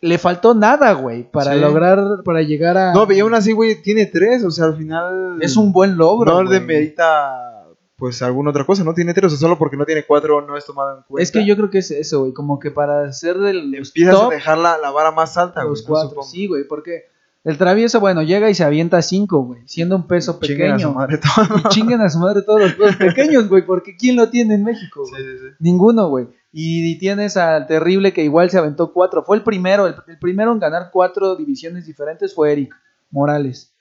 Le 0.00 0.18
faltó 0.18 0.54
nada, 0.54 0.92
güey, 0.92 1.30
para 1.30 1.54
Sí. 1.54 1.60
lograr, 1.60 2.22
para 2.24 2.42
llegar 2.42 2.76
a... 2.76 2.92
No, 2.92 3.10
y 3.10 3.20
aún 3.20 3.34
así, 3.34 3.52
güey, 3.52 3.80
tiene 3.82 4.06
tres, 4.06 4.44
o 4.44 4.50
sea, 4.50 4.66
al 4.66 4.76
final... 4.76 5.38
Es 5.40 5.56
un 5.56 5.72
buen 5.72 5.96
logro, 5.96 6.42
No 6.42 6.50
demerita, 6.50 7.64
pues, 7.96 8.20
alguna 8.22 8.50
otra 8.50 8.64
cosa, 8.64 8.84
no 8.84 8.92
tiene 8.94 9.14
tres, 9.14 9.26
o 9.32 9.36
sea, 9.36 9.38
solo 9.38 9.56
porque 9.58 9.76
no 9.78 9.86
tiene 9.86 10.04
cuatro 10.04 10.42
no 10.46 10.56
es 10.56 10.66
tomado 10.66 10.98
en 10.98 11.02
cuenta. 11.08 11.22
Es 11.22 11.30
que 11.32 11.46
yo 11.46 11.56
creo 11.56 11.70
que 11.70 11.78
es 11.78 11.90
eso, 11.90 12.20
güey. 12.20 12.32
Como 12.34 12.58
que 12.58 12.70
para 12.70 13.10
ser 13.12 13.38
del 13.38 13.74
Empiezas 13.74 14.14
top, 14.14 14.30
a 14.30 14.34
dejar 14.34 14.58
la, 14.58 14.76
la 14.78 14.90
vara 14.90 15.12
más 15.12 15.36
alta, 15.38 15.62
güey. 15.62 15.70
los 15.70 15.82
¿no? 15.82 15.88
cuatro. 15.88 16.22
Sí, 16.22 16.46
güey, 16.46 16.64
porque 16.68 17.06
el 17.44 17.56
travieso, 17.56 17.98
bueno, 18.00 18.22
llega 18.22 18.50
y 18.50 18.54
se 18.54 18.64
avienta 18.64 19.00
cinco, 19.00 19.38
güey. 19.44 19.62
Siendo 19.66 19.96
un 19.96 20.06
peso 20.06 20.38
Chinguen 20.42 20.72
a 20.72 20.78
su 20.78 20.88
pequeño. 20.88 20.94
madre 20.94 21.18
todo. 21.18 21.58
Y 21.58 21.62
chinguen 21.70 22.00
a 22.02 22.10
su 22.10 22.18
madre 22.18 22.42
todos 22.42 22.60
los 22.60 22.72
pesos 22.74 22.96
pequeños, 22.96 23.48
güey. 23.48 23.64
Porque 23.64 23.96
¿quién 23.96 24.16
lo 24.16 24.28
tiene 24.28 24.56
en 24.56 24.64
México, 24.64 25.04
Sí, 25.06 25.14
sí, 25.16 25.38
sí. 25.38 25.54
Ninguno, 25.60 26.08
güey. 26.10 26.26
Y 26.58 26.98
tienes 26.98 27.36
al 27.36 27.66
terrible 27.66 28.14
que 28.14 28.24
igual 28.24 28.48
se 28.48 28.56
aventó 28.56 28.94
cuatro. 28.94 29.22
Fue 29.24 29.36
el 29.36 29.42
primero, 29.42 29.86
el, 29.86 29.94
el 30.08 30.18
primero 30.18 30.52
en 30.52 30.58
ganar 30.58 30.88
cuatro 30.90 31.36
divisiones 31.36 31.84
diferentes 31.84 32.34
fue 32.34 32.52
Eric 32.52 32.74
Morales. 33.10 33.74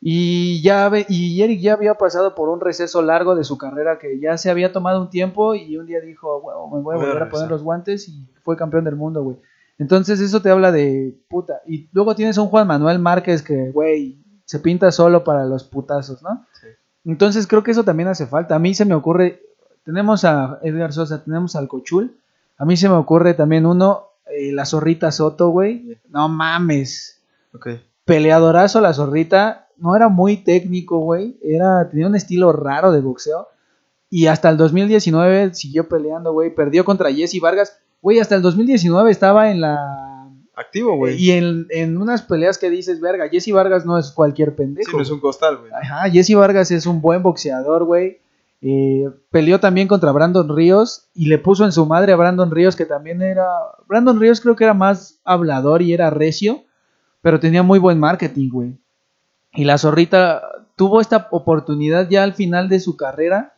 Y 0.00 0.62
ya 0.62 0.90
y 1.08 1.42
Eric 1.42 1.60
ya 1.60 1.74
había 1.74 1.94
pasado 1.94 2.34
por 2.34 2.48
un 2.48 2.60
receso 2.62 3.02
largo 3.02 3.34
de 3.34 3.44
su 3.44 3.58
carrera 3.58 3.98
que 3.98 4.18
ya 4.18 4.38
se 4.38 4.48
había 4.48 4.72
tomado 4.72 5.02
un 5.02 5.10
tiempo 5.10 5.54
y 5.54 5.76
un 5.76 5.84
día 5.84 6.00
dijo, 6.00 6.38
"Huevo, 6.38 6.74
me 6.74 6.82
voy 6.82 6.94
a 6.94 6.96
volver 6.96 7.10
a 7.10 7.12
regresar". 7.12 7.30
poner 7.32 7.50
los 7.50 7.62
guantes 7.62 8.08
y 8.08 8.26
fue 8.42 8.56
campeón 8.56 8.84
del 8.84 8.96
mundo, 8.96 9.22
güey. 9.22 9.36
Entonces 9.78 10.18
eso 10.20 10.40
te 10.40 10.48
habla 10.48 10.72
de 10.72 11.14
puta. 11.28 11.60
Y 11.66 11.90
luego 11.92 12.14
tienes 12.14 12.38
a 12.38 12.40
un 12.40 12.48
Juan 12.48 12.66
Manuel 12.66 12.98
Márquez 12.98 13.42
que, 13.42 13.72
güey, 13.72 14.24
se 14.46 14.58
pinta 14.60 14.90
solo 14.90 15.22
para 15.22 15.44
los 15.44 15.64
putazos, 15.64 16.22
¿no? 16.22 16.46
Sí. 16.62 16.68
Entonces 17.04 17.46
creo 17.46 17.62
que 17.62 17.72
eso 17.72 17.84
también 17.84 18.08
hace 18.08 18.26
falta. 18.26 18.54
A 18.54 18.58
mí 18.58 18.72
se 18.72 18.86
me 18.86 18.94
ocurre, 18.94 19.42
tenemos 19.86 20.24
a 20.24 20.58
Edgar 20.62 20.92
Sosa, 20.92 21.22
tenemos 21.22 21.54
al 21.54 21.68
Cochul. 21.68 22.16
A 22.58 22.64
mí 22.64 22.76
se 22.76 22.88
me 22.88 22.96
ocurre 22.96 23.34
también 23.34 23.64
uno, 23.64 24.08
eh, 24.28 24.50
la 24.52 24.66
zorrita 24.66 25.12
Soto, 25.12 25.50
güey. 25.50 25.96
No 26.10 26.28
mames. 26.28 27.22
Peleadorazo 28.04 28.80
la 28.80 28.92
zorrita. 28.92 29.68
No 29.78 29.94
era 29.94 30.08
muy 30.08 30.38
técnico, 30.38 30.98
güey. 30.98 31.38
Era, 31.40 31.88
tenía 31.88 32.08
un 32.08 32.16
estilo 32.16 32.52
raro 32.52 32.90
de 32.90 33.00
boxeo. 33.00 33.46
Y 34.10 34.26
hasta 34.26 34.50
el 34.50 34.56
2019 34.56 35.54
siguió 35.54 35.88
peleando, 35.88 36.32
güey. 36.32 36.52
Perdió 36.52 36.84
contra 36.84 37.12
Jesse 37.12 37.40
Vargas. 37.40 37.78
Güey, 38.02 38.18
hasta 38.18 38.34
el 38.34 38.42
2019 38.42 39.10
estaba 39.10 39.52
en 39.52 39.60
la... 39.60 40.32
Activo, 40.56 40.96
güey. 40.96 41.16
Y 41.16 41.30
en, 41.32 41.66
en 41.70 41.96
unas 41.98 42.22
peleas 42.22 42.58
que 42.58 42.70
dices, 42.70 43.00
verga, 43.00 43.28
Jesse 43.28 43.52
Vargas 43.52 43.86
no 43.86 43.98
es 43.98 44.10
cualquier 44.10 44.56
pendejo. 44.56 44.90
Sí, 44.90 44.96
no 44.96 45.02
es 45.02 45.10
un 45.10 45.20
costal, 45.20 45.58
güey. 45.58 45.70
Ajá, 45.70 46.10
Jesse 46.10 46.34
Vargas 46.34 46.72
es 46.72 46.86
un 46.86 47.00
buen 47.00 47.22
boxeador, 47.22 47.84
güey. 47.84 48.18
Eh, 48.62 49.04
peleó 49.30 49.60
también 49.60 49.86
contra 49.86 50.12
Brandon 50.12 50.48
Ríos 50.54 51.08
y 51.14 51.26
le 51.26 51.38
puso 51.38 51.64
en 51.64 51.72
su 51.72 51.86
madre 51.86 52.12
a 52.12 52.16
Brandon 52.16 52.50
Ríos, 52.50 52.74
que 52.76 52.86
también 52.86 53.22
era. 53.22 53.46
Brandon 53.86 54.18
Ríos 54.18 54.40
creo 54.40 54.56
que 54.56 54.64
era 54.64 54.74
más 54.74 55.20
hablador 55.24 55.82
y 55.82 55.92
era 55.92 56.10
recio, 56.10 56.64
pero 57.20 57.38
tenía 57.40 57.62
muy 57.62 57.78
buen 57.78 57.98
marketing, 58.00 58.48
güey. 58.50 58.78
Y 59.52 59.64
la 59.64 59.78
zorrita 59.78 60.42
tuvo 60.76 61.00
esta 61.00 61.28
oportunidad 61.30 62.08
ya 62.08 62.22
al 62.22 62.34
final 62.34 62.68
de 62.68 62.80
su 62.80 62.96
carrera 62.96 63.54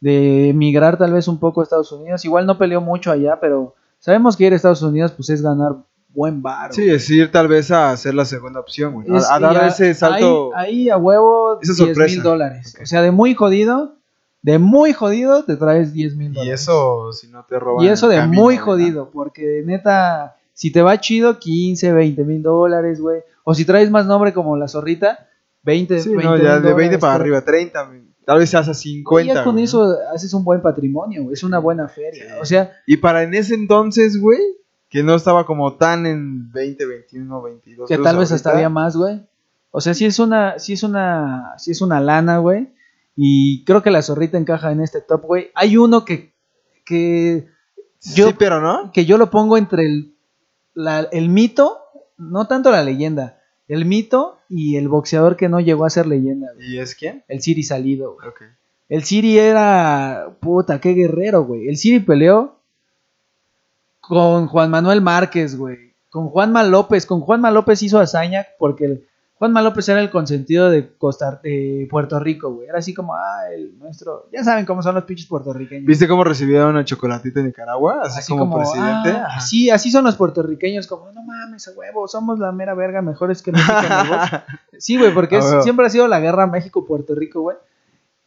de 0.00 0.48
emigrar 0.50 0.96
tal 0.96 1.12
vez 1.12 1.28
un 1.28 1.38
poco 1.38 1.60
a 1.60 1.64
Estados 1.64 1.92
Unidos. 1.92 2.24
Igual 2.24 2.46
no 2.46 2.56
peleó 2.58 2.80
mucho 2.80 3.10
allá, 3.10 3.38
pero 3.40 3.74
sabemos 3.98 4.36
que 4.36 4.46
ir 4.46 4.52
a 4.52 4.56
Estados 4.56 4.82
Unidos 4.82 5.12
pues 5.12 5.30
es 5.30 5.42
ganar 5.42 5.76
buen 6.08 6.42
bar. 6.42 6.72
Sí, 6.72 6.88
es 6.88 7.08
ir 7.10 7.30
tal 7.30 7.48
vez 7.48 7.70
a 7.70 7.90
hacer 7.92 8.14
la 8.14 8.24
segunda 8.24 8.60
opción, 8.60 8.94
güey. 8.94 9.06
A, 9.10 9.34
a 9.36 9.38
dar 9.40 9.68
ese 9.68 9.94
salto. 9.94 10.50
Ahí, 10.56 10.82
ahí 10.82 10.90
a 10.90 10.96
huevo 10.96 11.58
Esa 11.60 11.72
10 11.84 11.88
sorpresa. 11.96 12.14
mil 12.14 12.22
dólares. 12.22 12.76
O 12.82 12.86
sea, 12.86 13.02
de 13.02 13.10
muy 13.10 13.34
jodido, 13.34 13.96
de 14.42 14.58
muy 14.58 14.92
jodido 14.92 15.44
te 15.44 15.56
traes 15.56 15.92
10 15.92 16.16
mil 16.16 16.30
Y 16.32 16.34
dólares. 16.34 16.62
eso, 16.62 17.12
si 17.12 17.28
no 17.28 17.44
te 17.44 17.58
roban. 17.58 17.84
Y 17.84 17.88
eso 17.88 18.08
de 18.08 18.16
camino, 18.16 18.42
muy 18.42 18.56
jodido, 18.56 19.10
porque 19.10 19.62
neta, 19.66 20.36
si 20.54 20.70
te 20.70 20.82
va 20.82 20.98
chido, 21.00 21.38
15, 21.38 21.92
20 21.92 22.24
mil 22.24 22.42
dólares, 22.42 23.00
güey. 23.00 23.20
O 23.44 23.54
si 23.54 23.64
traes 23.64 23.90
más 23.90 24.06
nombre 24.06 24.32
como 24.32 24.56
la 24.56 24.68
zorrita, 24.68 25.28
20, 25.62 25.94
¿no? 25.96 26.00
Sí, 26.02 26.08
20 26.10 26.24
no, 26.24 26.36
ya 26.36 26.54
de 26.54 26.60
20 26.60 26.70
dólares, 26.72 26.98
para 26.98 27.14
arriba, 27.14 27.40
30, 27.42 27.82
güey. 27.86 28.00
tal 28.24 28.38
vez 28.38 28.48
seas 28.50 28.68
a 28.68 28.72
Güey, 28.72 28.82
50. 29.26 29.34
ya 29.34 29.44
con 29.44 29.52
güey, 29.54 29.64
eso 29.64 29.96
haces 30.14 30.32
un 30.34 30.44
buen 30.44 30.62
patrimonio, 30.62 31.22
güey. 31.24 31.34
Es 31.34 31.42
una 31.42 31.58
buena 31.58 31.88
feria. 31.88 32.24
Sí. 32.24 32.32
O 32.40 32.44
sea, 32.44 32.72
Y 32.86 32.96
para 32.96 33.22
en 33.24 33.34
ese 33.34 33.54
entonces, 33.54 34.18
güey, 34.20 34.40
que 34.88 35.02
no 35.02 35.14
estaba 35.14 35.44
como 35.46 35.74
tan 35.76 36.06
en 36.06 36.50
20, 36.50 36.84
21, 36.86 37.42
22. 37.42 37.88
que 37.88 37.98
tal 37.98 38.16
vez 38.16 38.32
hasta 38.32 38.48
ahorita. 38.50 38.58
había 38.58 38.68
más, 38.70 38.96
güey. 38.96 39.20
O 39.70 39.80
sea, 39.80 39.94
sí 39.94 40.04
es 40.06 40.18
una, 40.18 40.58
sí 40.58 40.72
es 40.72 40.82
una, 40.82 41.52
sí 41.58 41.70
es 41.70 41.80
una 41.80 42.00
lana, 42.00 42.38
güey. 42.38 42.72
Y 43.16 43.64
creo 43.64 43.82
que 43.82 43.90
la 43.90 44.02
zorrita 44.02 44.38
encaja 44.38 44.72
en 44.72 44.80
este 44.80 45.00
top, 45.00 45.22
güey. 45.24 45.50
Hay 45.54 45.76
uno 45.76 46.04
que, 46.04 46.32
que 46.84 47.46
yo- 48.14 48.28
Sí, 48.28 48.34
pero 48.38 48.60
no. 48.60 48.90
que 48.92 49.04
yo 49.04 49.18
lo 49.18 49.30
pongo 49.30 49.58
entre 49.58 49.84
el, 49.84 50.14
la- 50.74 51.08
el 51.12 51.28
mito, 51.28 51.78
no 52.16 52.46
tanto 52.46 52.70
la 52.70 52.82
leyenda, 52.82 53.40
el 53.68 53.84
mito 53.84 54.38
y 54.48 54.76
el 54.76 54.88
boxeador 54.88 55.36
que 55.36 55.48
no 55.48 55.60
llegó 55.60 55.84
a 55.84 55.90
ser 55.90 56.06
leyenda, 56.06 56.48
güey. 56.54 56.74
¿Y 56.74 56.78
es 56.78 56.94
quién? 56.94 57.24
el 57.28 57.40
Siri 57.42 57.62
salido. 57.62 58.14
güey. 58.14 58.28
El 58.88 59.04
Siri 59.04 59.38
era, 59.38 60.30
puta, 60.40 60.80
qué 60.80 60.94
guerrero, 60.94 61.44
güey. 61.44 61.68
El 61.68 61.76
Siri 61.76 62.00
peleó 62.00 62.56
con 64.00 64.46
Juan 64.48 64.70
Manuel 64.70 65.00
Márquez, 65.00 65.56
güey. 65.56 65.92
Con 66.08 66.28
Juanma 66.28 66.64
López. 66.64 67.06
Con 67.06 67.20
Juanma 67.20 67.50
López 67.52 67.82
hizo 67.82 68.00
hazaña 68.00 68.46
porque 68.58 68.84
el, 68.86 69.06
Juanma 69.40 69.62
López 69.62 69.88
era 69.88 70.00
el 70.02 70.10
consentido 70.10 70.68
de, 70.68 70.94
Costa, 70.98 71.40
de 71.42 71.88
Puerto 71.90 72.20
Rico, 72.20 72.52
güey. 72.52 72.68
Era 72.68 72.78
así 72.78 72.92
como, 72.92 73.14
ah, 73.14 73.50
el 73.52 73.76
nuestro... 73.78 74.28
Ya 74.30 74.44
saben 74.44 74.66
cómo 74.66 74.82
son 74.82 74.94
los 74.94 75.04
pinches 75.04 75.26
puertorriqueños. 75.26 75.86
¿Viste 75.86 76.06
cómo 76.06 76.24
recibieron 76.24 76.76
el 76.76 76.84
chocolatito 76.84 77.40
en 77.40 77.46
Nicaragua? 77.46 78.02
Así, 78.02 78.18
Así 78.18 78.32
como, 78.32 78.44
como, 78.50 78.58
presidente. 78.58 79.10
ah, 79.18 79.28
así, 79.36 79.70
así 79.70 79.90
son 79.90 80.04
los 80.04 80.16
puertorriqueños, 80.16 80.86
como, 80.86 81.10
no 81.12 81.22
mames, 81.22 81.66
a 81.66 81.70
huevo, 81.72 82.06
somos 82.06 82.38
la 82.38 82.52
mera 82.52 82.74
verga, 82.74 83.00
mejores 83.00 83.40
que 83.42 83.50
México 83.50 83.72
en 83.78 83.92
el 83.92 84.08
box". 84.10 84.30
Sí, 84.78 84.98
güey, 84.98 85.14
porque 85.14 85.36
A 85.36 85.38
es- 85.38 85.64
siempre 85.64 85.86
ha 85.86 85.90
sido 85.90 86.06
la 86.06 86.20
guerra 86.20 86.46
México-Puerto 86.46 87.14
Rico, 87.14 87.40
güey. 87.40 87.56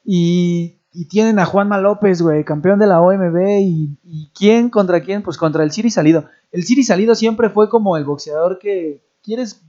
Y, 0.04 0.80
y 0.92 1.06
tienen 1.08 1.40
a 1.40 1.46
Juanma 1.46 1.78
López, 1.78 2.22
güey, 2.22 2.44
campeón 2.44 2.80
de 2.80 2.88
la 2.88 3.02
OMB. 3.02 3.38
Y, 3.62 3.98
y 4.04 4.32
quién 4.36 4.70
contra 4.70 5.02
quién? 5.02 5.22
Pues 5.22 5.38
contra 5.38 5.64
el 5.64 5.72
Siri 5.72 5.90
Salido. 5.90 6.26
El 6.52 6.64
Siri 6.64 6.84
Salido 6.84 7.16
siempre 7.16 7.50
fue 7.50 7.70
como 7.70 7.98
el 7.98 8.04
boxeador 8.06 8.60
que. 8.60 9.02
¿Quieres 9.24 9.64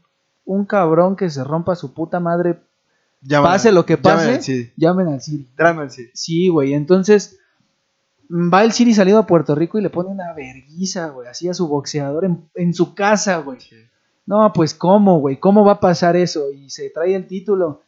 un 0.44 0.64
cabrón 0.64 1.16
que 1.16 1.30
se 1.30 1.42
rompa 1.44 1.74
su 1.76 1.94
puta 1.94 2.20
madre? 2.20 2.60
Llamen 3.22 3.50
Pase 3.50 3.72
lo 3.72 3.86
que 3.86 3.94
llamen 3.96 4.02
pase. 4.18 4.34
al 4.34 4.42
Siri. 4.42 4.72
Llamen 4.76 5.08
al 5.08 5.20
Siri. 5.22 5.48
Al 5.56 5.90
Siri. 5.90 6.10
Sí, 6.14 6.48
güey. 6.48 6.74
Entonces 6.74 7.38
va 8.30 8.64
el 8.64 8.72
Siri 8.72 8.94
Salido 8.94 9.18
a 9.18 9.26
Puerto 9.26 9.54
Rico 9.54 9.78
y 9.78 9.82
le 9.82 9.90
pone 9.90 10.10
una 10.10 10.32
verguiza, 10.32 11.08
güey, 11.08 11.28
así 11.28 11.48
a 11.48 11.54
su 11.54 11.68
boxeador 11.68 12.24
en, 12.24 12.48
en 12.54 12.74
su 12.74 12.94
casa, 12.94 13.38
güey. 13.38 13.58
No, 14.26 14.52
pues 14.54 14.74
cómo, 14.74 15.20
güey, 15.20 15.38
cómo 15.38 15.64
va 15.64 15.72
a 15.72 15.80
pasar 15.80 16.16
eso 16.16 16.50
y 16.50 16.70
se 16.70 16.90
trae 16.90 17.14
el 17.14 17.26
título. 17.26 17.82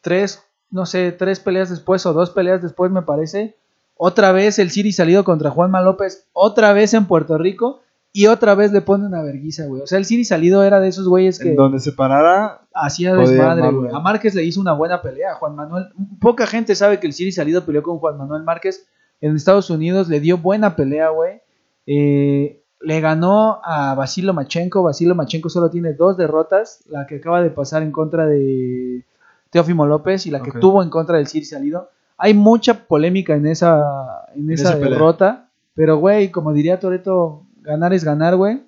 Tres, 0.00 0.42
no 0.70 0.86
sé, 0.86 1.12
tres 1.12 1.40
peleas 1.40 1.70
después 1.70 2.06
o 2.06 2.12
dos 2.12 2.30
peleas 2.30 2.62
después 2.62 2.90
me 2.92 3.02
parece. 3.02 3.56
Otra 3.96 4.30
vez 4.30 4.58
el 4.60 4.70
Siri 4.70 4.92
salido 4.92 5.24
contra 5.24 5.50
Juanma 5.50 5.82
López, 5.82 6.26
otra 6.32 6.72
vez 6.72 6.94
en 6.94 7.06
Puerto 7.06 7.36
Rico 7.36 7.80
y 8.12 8.26
otra 8.26 8.54
vez 8.54 8.72
le 8.72 8.80
pone 8.80 9.06
una 9.06 9.22
verguiza, 9.22 9.66
güey. 9.66 9.82
O 9.82 9.86
sea, 9.86 9.98
el 9.98 10.04
Siri 10.04 10.24
salido 10.24 10.62
era 10.64 10.80
de 10.80 10.88
esos 10.88 11.06
güeyes 11.08 11.38
que 11.38 11.50
En 11.50 11.56
donde 11.56 11.78
se 11.78 11.92
parara. 11.92 12.62
hacía 12.74 13.14
desmadre, 13.14 13.70
güey. 13.70 13.90
A 13.94 14.00
Márquez 14.00 14.34
le 14.34 14.44
hizo 14.44 14.60
una 14.60 14.72
buena 14.72 15.02
pelea. 15.02 15.34
Juan 15.34 15.54
Manuel, 15.54 15.86
poca 16.20 16.46
gente 16.46 16.74
sabe 16.74 16.98
que 17.00 17.06
el 17.06 17.12
Siri 17.12 17.32
Salido 17.32 17.64
peleó 17.64 17.82
con 17.82 17.98
Juan 17.98 18.16
Manuel 18.16 18.42
Márquez 18.44 18.86
en 19.20 19.36
Estados 19.36 19.70
Unidos. 19.70 20.08
Le 20.08 20.20
dio 20.20 20.38
buena 20.38 20.74
pelea, 20.74 21.10
güey. 21.10 21.40
Eh, 21.86 22.62
le 22.80 23.00
ganó 23.00 23.60
a 23.64 23.94
Basilo 23.94 24.32
Machenko. 24.34 24.82
Basilo 24.82 25.14
Machenko 25.14 25.48
solo 25.48 25.70
tiene 25.70 25.92
dos 25.92 26.16
derrotas. 26.16 26.84
La 26.88 27.06
que 27.06 27.16
acaba 27.16 27.42
de 27.42 27.50
pasar 27.50 27.82
en 27.82 27.92
contra 27.92 28.26
de 28.26 29.04
Teófimo 29.50 29.86
López 29.86 30.26
y 30.26 30.30
la 30.30 30.40
que 30.42 30.52
tuvo 30.52 30.82
en 30.82 30.90
contra 30.90 31.18
del 31.18 31.26
Siri 31.26 31.44
Salido. 31.44 31.90
Hay 32.16 32.34
mucha 32.34 32.86
polémica 32.86 33.34
en 33.36 33.46
esa, 33.46 34.24
en 34.34 34.44
En 34.48 34.52
esa 34.52 34.70
esa 34.70 34.72
pelea. 34.78 34.90
derrota. 34.90 35.48
Pero, 35.74 35.98
güey, 35.98 36.30
como 36.32 36.52
diría 36.52 36.80
Toreto, 36.80 37.44
ganar 37.68 37.92
es 37.92 38.04
ganar, 38.04 38.36
güey. 38.36 38.62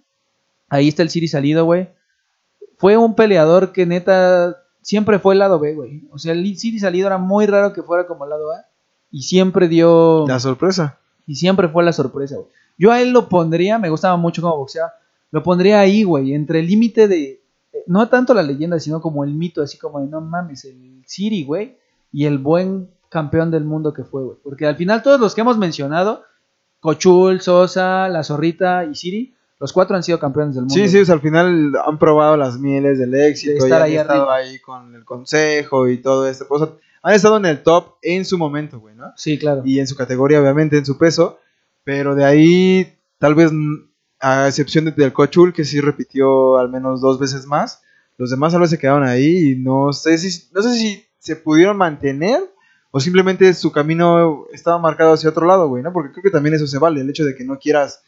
Ahí 0.69 0.89
está 0.89 1.03
el 1.03 1.11
Siri 1.11 1.29
Salido, 1.29 1.65
güey 1.65 1.89
fue 2.81 2.97
un 2.97 3.15
peleador 3.15 3.73
que 3.73 3.85
neta 3.85 4.57
siempre 4.81 5.19
fue 5.19 5.35
el 5.35 5.41
lado 5.41 5.59
B, 5.59 5.75
güey. 5.75 6.03
O 6.13 6.19
sea, 6.19 6.33
el 6.33 6.57
City 6.57 6.79
salido 6.79 7.09
era 7.09 7.19
muy 7.19 7.45
raro 7.45 7.75
que 7.75 7.83
fuera 7.83 8.07
como 8.07 8.25
el 8.25 8.31
lado 8.31 8.51
A. 8.53 8.65
Y 9.11 9.21
siempre 9.21 9.69
dio. 9.69 10.25
La 10.27 10.41
sorpresa. 10.41 10.99
Y 11.27 11.35
siempre 11.35 11.69
fue 11.69 11.85
la 11.85 11.93
sorpresa, 11.93 12.37
güey. 12.37 12.49
Yo 12.79 12.91
a 12.91 13.03
él 13.03 13.11
lo 13.11 13.29
pondría, 13.29 13.79
me 13.79 13.91
gustaba 13.91 14.17
mucho 14.17 14.41
como 14.41 14.57
boxeaba. 14.57 14.95
Lo 15.31 15.43
pondría 15.43 15.79
ahí, 15.79 16.05
güey, 16.05 16.33
entre 16.33 16.61
el 16.61 16.69
límite 16.69 17.07
de. 17.07 17.43
eh, 17.75 17.85
No 17.87 18.09
tanto 18.09 18.33
la 18.33 18.43
leyenda, 18.43 18.81
sino 18.81 19.03
como 19.03 19.25
el 19.25 19.35
mito, 19.35 19.61
así 19.61 19.77
como 19.77 20.01
de 20.01 20.07
no 20.07 20.23
mames, 20.23 20.65
el 20.65 21.03
City, 21.07 21.45
güey. 21.45 21.77
Y 22.15 22.25
el 22.25 22.39
buen 22.39 22.89
campeón 23.11 23.51
del 23.51 23.65
mundo 23.65 23.93
que 23.93 24.05
fue, 24.05 24.25
güey. 24.25 24.39
Porque 24.43 24.67
al 24.67 24.77
final 24.77 25.03
todos 25.03 25.21
los 25.21 25.35
que 25.35 25.43
hemos 25.43 25.59
mencionado, 25.59 26.23
Cochul, 26.81 27.41
Sosa, 27.41 28.09
La 28.09 28.25
Zorrita 28.25 28.85
y 28.85 28.95
Siri, 28.95 29.35
Los 29.59 29.73
cuatro 29.75 29.95
han 29.95 30.03
sido 30.03 30.19
campeones 30.19 30.55
del 30.55 30.63
mundo. 30.65 30.75
Sí, 30.75 30.89
sí, 30.89 30.99
o 30.99 31.05
sea, 31.05 31.15
al 31.17 31.21
final 31.21 31.73
han 31.87 31.99
probado 31.99 32.37
las 32.39 32.59
mieles 32.59 32.99
del 32.99 33.15
éxito, 33.15 33.53
De 33.53 33.59
y 33.59 33.63
estar 33.65 33.83
han 33.83 33.87
ahí 33.89 33.97
estado 33.97 34.31
ahí 34.31 34.59
con 34.61 34.95
el 34.95 35.05
consejo 35.05 35.87
y 35.89 35.99
todo 35.99 36.27
esto. 36.27 36.47
O 36.49 36.59
sea, 36.59 36.69
han 37.03 37.15
estado 37.15 37.37
en 37.37 37.45
el 37.47 37.63
top 37.63 37.97
en 38.01 38.25
su 38.25 38.39
momento, 38.39 38.81
güey, 38.81 38.95
¿no? 38.95 39.13
Sí, 39.17 39.39
claro. 39.39 39.61
Y 39.65 39.79
en 39.79 39.87
su 39.87 39.95
categoría, 39.97 40.41
obviamente, 40.41 40.79
en 40.79 40.87
su 40.87 40.97
peso. 40.97 41.39
Pero 41.85 42.15
de 42.15 42.25
ahí, 42.25 42.95
tal 43.19 43.35
vez, 43.35 43.51
a 44.21 44.49
excepción 44.49 44.87
de- 44.87 44.93
del 44.93 45.13
Cochul, 45.13 45.53
que 45.53 45.65
sí 45.65 45.81
repitió 45.81 46.57
al 46.59 46.71
menos 46.71 47.01
dos 47.03 47.19
veces 47.19 47.47
más, 47.47 47.83
los 48.17 48.31
demás 48.31 48.53
tal 48.53 48.61
vez 48.63 48.71
se 48.71 48.79
quedaron 48.79 49.03
ahí 49.07 49.53
y 49.53 49.57
no 49.57 49.93
sé 49.95 50.17
si, 50.19 50.49
no 50.53 50.61
sé 50.63 50.75
si 50.75 51.05
se 51.19 51.37
pudieron 51.37 51.77
mantener 51.77 52.41
o 52.91 53.01
simplemente 53.01 53.53
su 53.55 53.71
camino 53.71 54.47
estaba 54.53 54.79
marcado 54.79 55.13
hacia 55.13 55.31
otro 55.31 55.47
lado, 55.47 55.69
güey, 55.69 55.83
¿no? 55.83 55.93
Porque 55.93 56.13
creo 56.13 56.23
que 56.25 56.31
también 56.31 56.55
eso 56.55 56.67
se 56.67 56.79
vale, 56.79 57.01
el 57.01 57.11
hecho 57.11 57.25
de 57.25 57.35
que 57.35 57.45
no 57.45 57.59
quieras, 57.59 58.03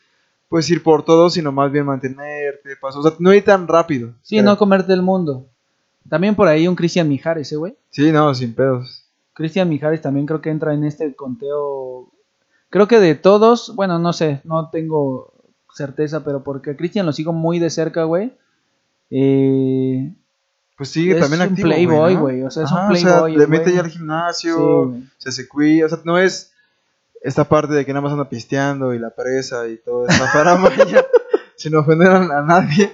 pues, 0.49 0.69
ir 0.71 0.83
por 0.83 1.05
todo, 1.05 1.31
sino 1.31 1.53
más 1.53 1.71
bien 1.71 1.87
mantenerte, 1.87 2.77
paso. 2.81 3.01
O 3.01 3.03
sea, 3.03 3.13
no 3.19 3.33
ir 3.33 3.45
tan 3.45 3.69
rápido. 3.69 4.15
Sí, 4.23 4.37
creo. 4.37 4.45
no 4.45 4.59
comerte 4.59 4.93
el 4.93 5.03
mundo. 5.03 5.47
También 6.09 6.35
por 6.35 6.49
ahí 6.49 6.67
un 6.67 6.75
Cristian 6.75 7.09
Mijares, 7.09 7.53
¿eh, 7.53 7.57
güey? 7.57 7.77
Sí, 7.91 8.11
no, 8.11 8.35
sin 8.35 8.55
pedos. 8.55 9.05
Cristian 9.35 9.69
Mijares 9.69 10.03
también 10.03 10.27
creo 10.27 10.41
que 10.41 10.51
entra 10.51 10.75
en 10.75 10.85
este 10.85 11.15
conteo. 11.15 12.11
Creo 12.69 12.89
que 12.89 12.99
de 12.99 13.15
todos, 13.15 13.75
bueno, 13.77 13.99
no 13.99 14.13
sé, 14.13 14.41
no 14.45 14.69
tengo 14.71 15.33
certeza, 15.73 16.25
pero 16.25 16.43
porque 16.43 16.73
a 16.73 16.77
Cristian 16.77 17.07
lo 17.07 17.13
sigo 17.13 17.33
muy 17.33 17.59
de 17.59 17.71
cerca, 17.71 18.05
güey. 18.05 18.33
Eh, 19.11 20.13
Pues 20.77 20.89
sigue 20.91 21.13
Es 21.15 21.21
también 21.21 21.43
un 21.43 21.49
activo, 21.49 21.69
playboy, 21.69 22.15
¿no? 22.15 22.21
güey, 22.21 22.43
o 22.43 22.51
sea, 22.51 22.65
es 22.65 22.73
un 22.73 22.89
playboy, 22.89 23.37
le 23.37 23.45
el 23.45 23.49
mete 23.51 23.65
güey. 23.65 23.75
ya 23.77 23.81
al 23.83 23.91
gimnasio, 23.91 24.93
sí, 24.95 25.09
se 25.19 25.33
se 25.33 25.49
cuida, 25.49 25.87
o 25.87 25.89
sea, 25.89 25.99
no 26.05 26.19
es 26.19 26.53
esta 27.23 27.45
parte 27.45 27.75
de 27.75 27.85
que 27.87 27.93
nada 27.93 28.01
más 28.03 28.13
anda 28.13 28.29
pisteando 28.29 28.93
y 28.95 28.99
la 28.99 29.11
presa 29.11 29.69
y 29.69 29.77
todo 29.77 30.07
esta 30.09 30.25
paramaña, 30.33 31.03
sin 31.57 31.75
ofender 31.77 32.09
a, 32.09 32.43
nadie. 32.43 32.93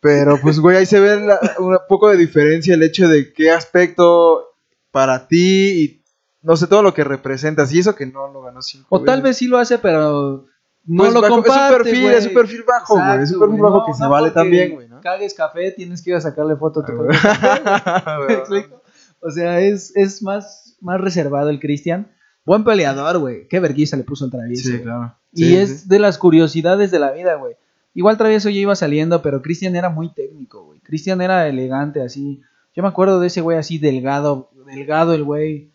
Pero 0.00 0.38
pues, 0.42 0.60
güey, 0.60 0.76
ahí 0.76 0.86
se 0.86 1.00
ve 1.00 1.18
la- 1.20 1.40
un 1.58 1.78
poco 1.88 2.10
de 2.10 2.16
diferencia 2.18 2.74
el 2.74 2.82
hecho 2.82 3.08
de 3.08 3.32
qué 3.32 3.50
aspecto 3.50 4.48
para 4.90 5.26
ti 5.28 5.82
y 5.82 6.02
no 6.42 6.56
sé, 6.56 6.66
todo 6.66 6.82
lo 6.82 6.92
que 6.92 7.04
representas. 7.04 7.72
Y 7.72 7.78
eso 7.78 7.94
que 7.94 8.04
no 8.04 8.30
lo 8.30 8.42
ganó 8.42 8.60
cinco 8.60 8.86
o 8.90 9.00
tal 9.02 9.22
veces. 9.22 9.24
vez 9.30 9.36
sí 9.38 9.46
lo 9.46 9.56
hace, 9.56 9.78
pero 9.78 10.44
no 10.84 11.02
Pues 11.04 11.14
lo 11.14 11.22
bajo- 11.22 11.36
comparte, 11.36 11.54
es 11.64 11.70
un 11.70 11.82
perfil, 11.84 12.10
es 12.10 12.26
un 12.26 12.34
perfil 12.34 12.64
bajo, 12.64 12.94
güey. 12.96 13.22
Es 13.22 13.32
un 13.32 13.40
perfil 13.40 13.60
bajo 13.62 13.78
No, 13.78 13.86
que 13.86 13.94
se 13.94 14.02
no 14.02 14.10
vale 14.10 14.26
porque 14.28 14.40
también, 14.40 14.74
güey. 14.74 14.88
Cagues 15.04 15.34
café, 15.34 15.70
tienes 15.70 16.02
que 16.02 16.10
ir 16.10 16.16
a 16.16 16.20
sacarle 16.22 16.56
foto 16.56 16.80
a 16.80 16.86
tu 16.86 16.92
Ah. 17.22 18.18
O 19.20 19.30
sea, 19.30 19.60
es, 19.60 19.94
es 19.96 20.22
más, 20.22 20.76
más 20.80 21.00
reservado 21.00 21.50
el 21.50 21.60
Cristian. 21.60 22.08
Buen 22.46 22.64
peleador, 22.64 23.18
güey. 23.18 23.46
Qué 23.48 23.60
vergüenza 23.60 23.98
le 23.98 24.04
puso 24.04 24.24
el 24.24 24.30
travieso. 24.30 24.70
Sí, 24.70 24.80
claro. 24.80 25.14
Y 25.32 25.44
Sí, 25.44 25.56
es 25.56 25.88
de 25.88 25.98
las 25.98 26.16
curiosidades 26.16 26.90
de 26.90 26.98
la 26.98 27.12
vida, 27.12 27.34
güey. 27.34 27.54
Igual 27.94 28.16
Travieso 28.18 28.48
ya 28.50 28.60
iba 28.60 28.74
saliendo, 28.74 29.22
pero 29.22 29.40
Cristian 29.40 29.76
era 29.76 29.88
muy 29.88 30.12
técnico, 30.12 30.64
güey. 30.64 30.80
Cristian 30.80 31.20
era 31.20 31.46
elegante, 31.48 32.02
así. 32.02 32.42
Yo 32.74 32.82
me 32.82 32.88
acuerdo 32.88 33.20
de 33.20 33.28
ese 33.28 33.40
güey 33.40 33.56
así 33.56 33.78
delgado, 33.78 34.50
delgado 34.66 35.14
el 35.14 35.22
güey. 35.22 35.70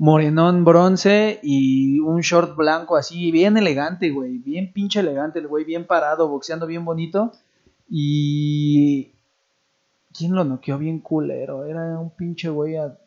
Morenón 0.00 0.64
bronce 0.64 1.40
y 1.42 1.98
un 2.00 2.20
short 2.20 2.54
blanco 2.56 2.96
así, 2.96 3.32
bien 3.32 3.56
elegante, 3.56 4.10
güey. 4.10 4.38
Bien 4.38 4.72
pinche 4.72 5.00
elegante 5.00 5.38
el 5.40 5.48
güey, 5.48 5.64
bien 5.64 5.86
parado, 5.86 6.28
boxeando 6.28 6.66
bien 6.66 6.84
bonito. 6.84 7.32
Y... 7.88 9.10
¿Quién 10.16 10.34
lo 10.34 10.44
noqueó 10.44 10.78
bien 10.78 10.98
culero? 10.98 11.64
Era 11.64 11.98
un 11.98 12.10
pinche 12.10 12.48
güey 12.48 12.76
a- 12.76 12.98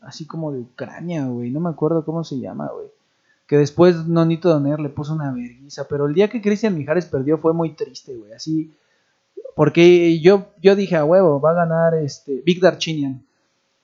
así 0.00 0.26
como 0.26 0.52
de 0.52 0.60
Ucrania, 0.60 1.26
güey. 1.26 1.50
No 1.50 1.60
me 1.60 1.68
acuerdo 1.68 2.04
cómo 2.04 2.24
se 2.24 2.38
llama, 2.38 2.68
güey 2.68 2.88
que 3.48 3.56
después 3.56 4.06
Nonito 4.06 4.50
Doner 4.50 4.78
le 4.78 4.90
puso 4.90 5.14
una 5.14 5.32
vergüenza, 5.32 5.88
pero 5.88 6.06
el 6.06 6.14
día 6.14 6.28
que 6.28 6.42
Cristian 6.42 6.76
Mijares 6.76 7.06
perdió 7.06 7.38
fue 7.38 7.54
muy 7.54 7.74
triste, 7.74 8.14
güey, 8.14 8.34
así, 8.34 8.70
porque 9.56 10.20
yo, 10.20 10.48
yo 10.62 10.76
dije 10.76 10.96
a 10.96 11.04
huevo, 11.04 11.40
va 11.40 11.52
a 11.52 11.66
ganar 11.66 11.94
este, 11.94 12.42
Big 12.44 12.60
Darchinian, 12.60 13.24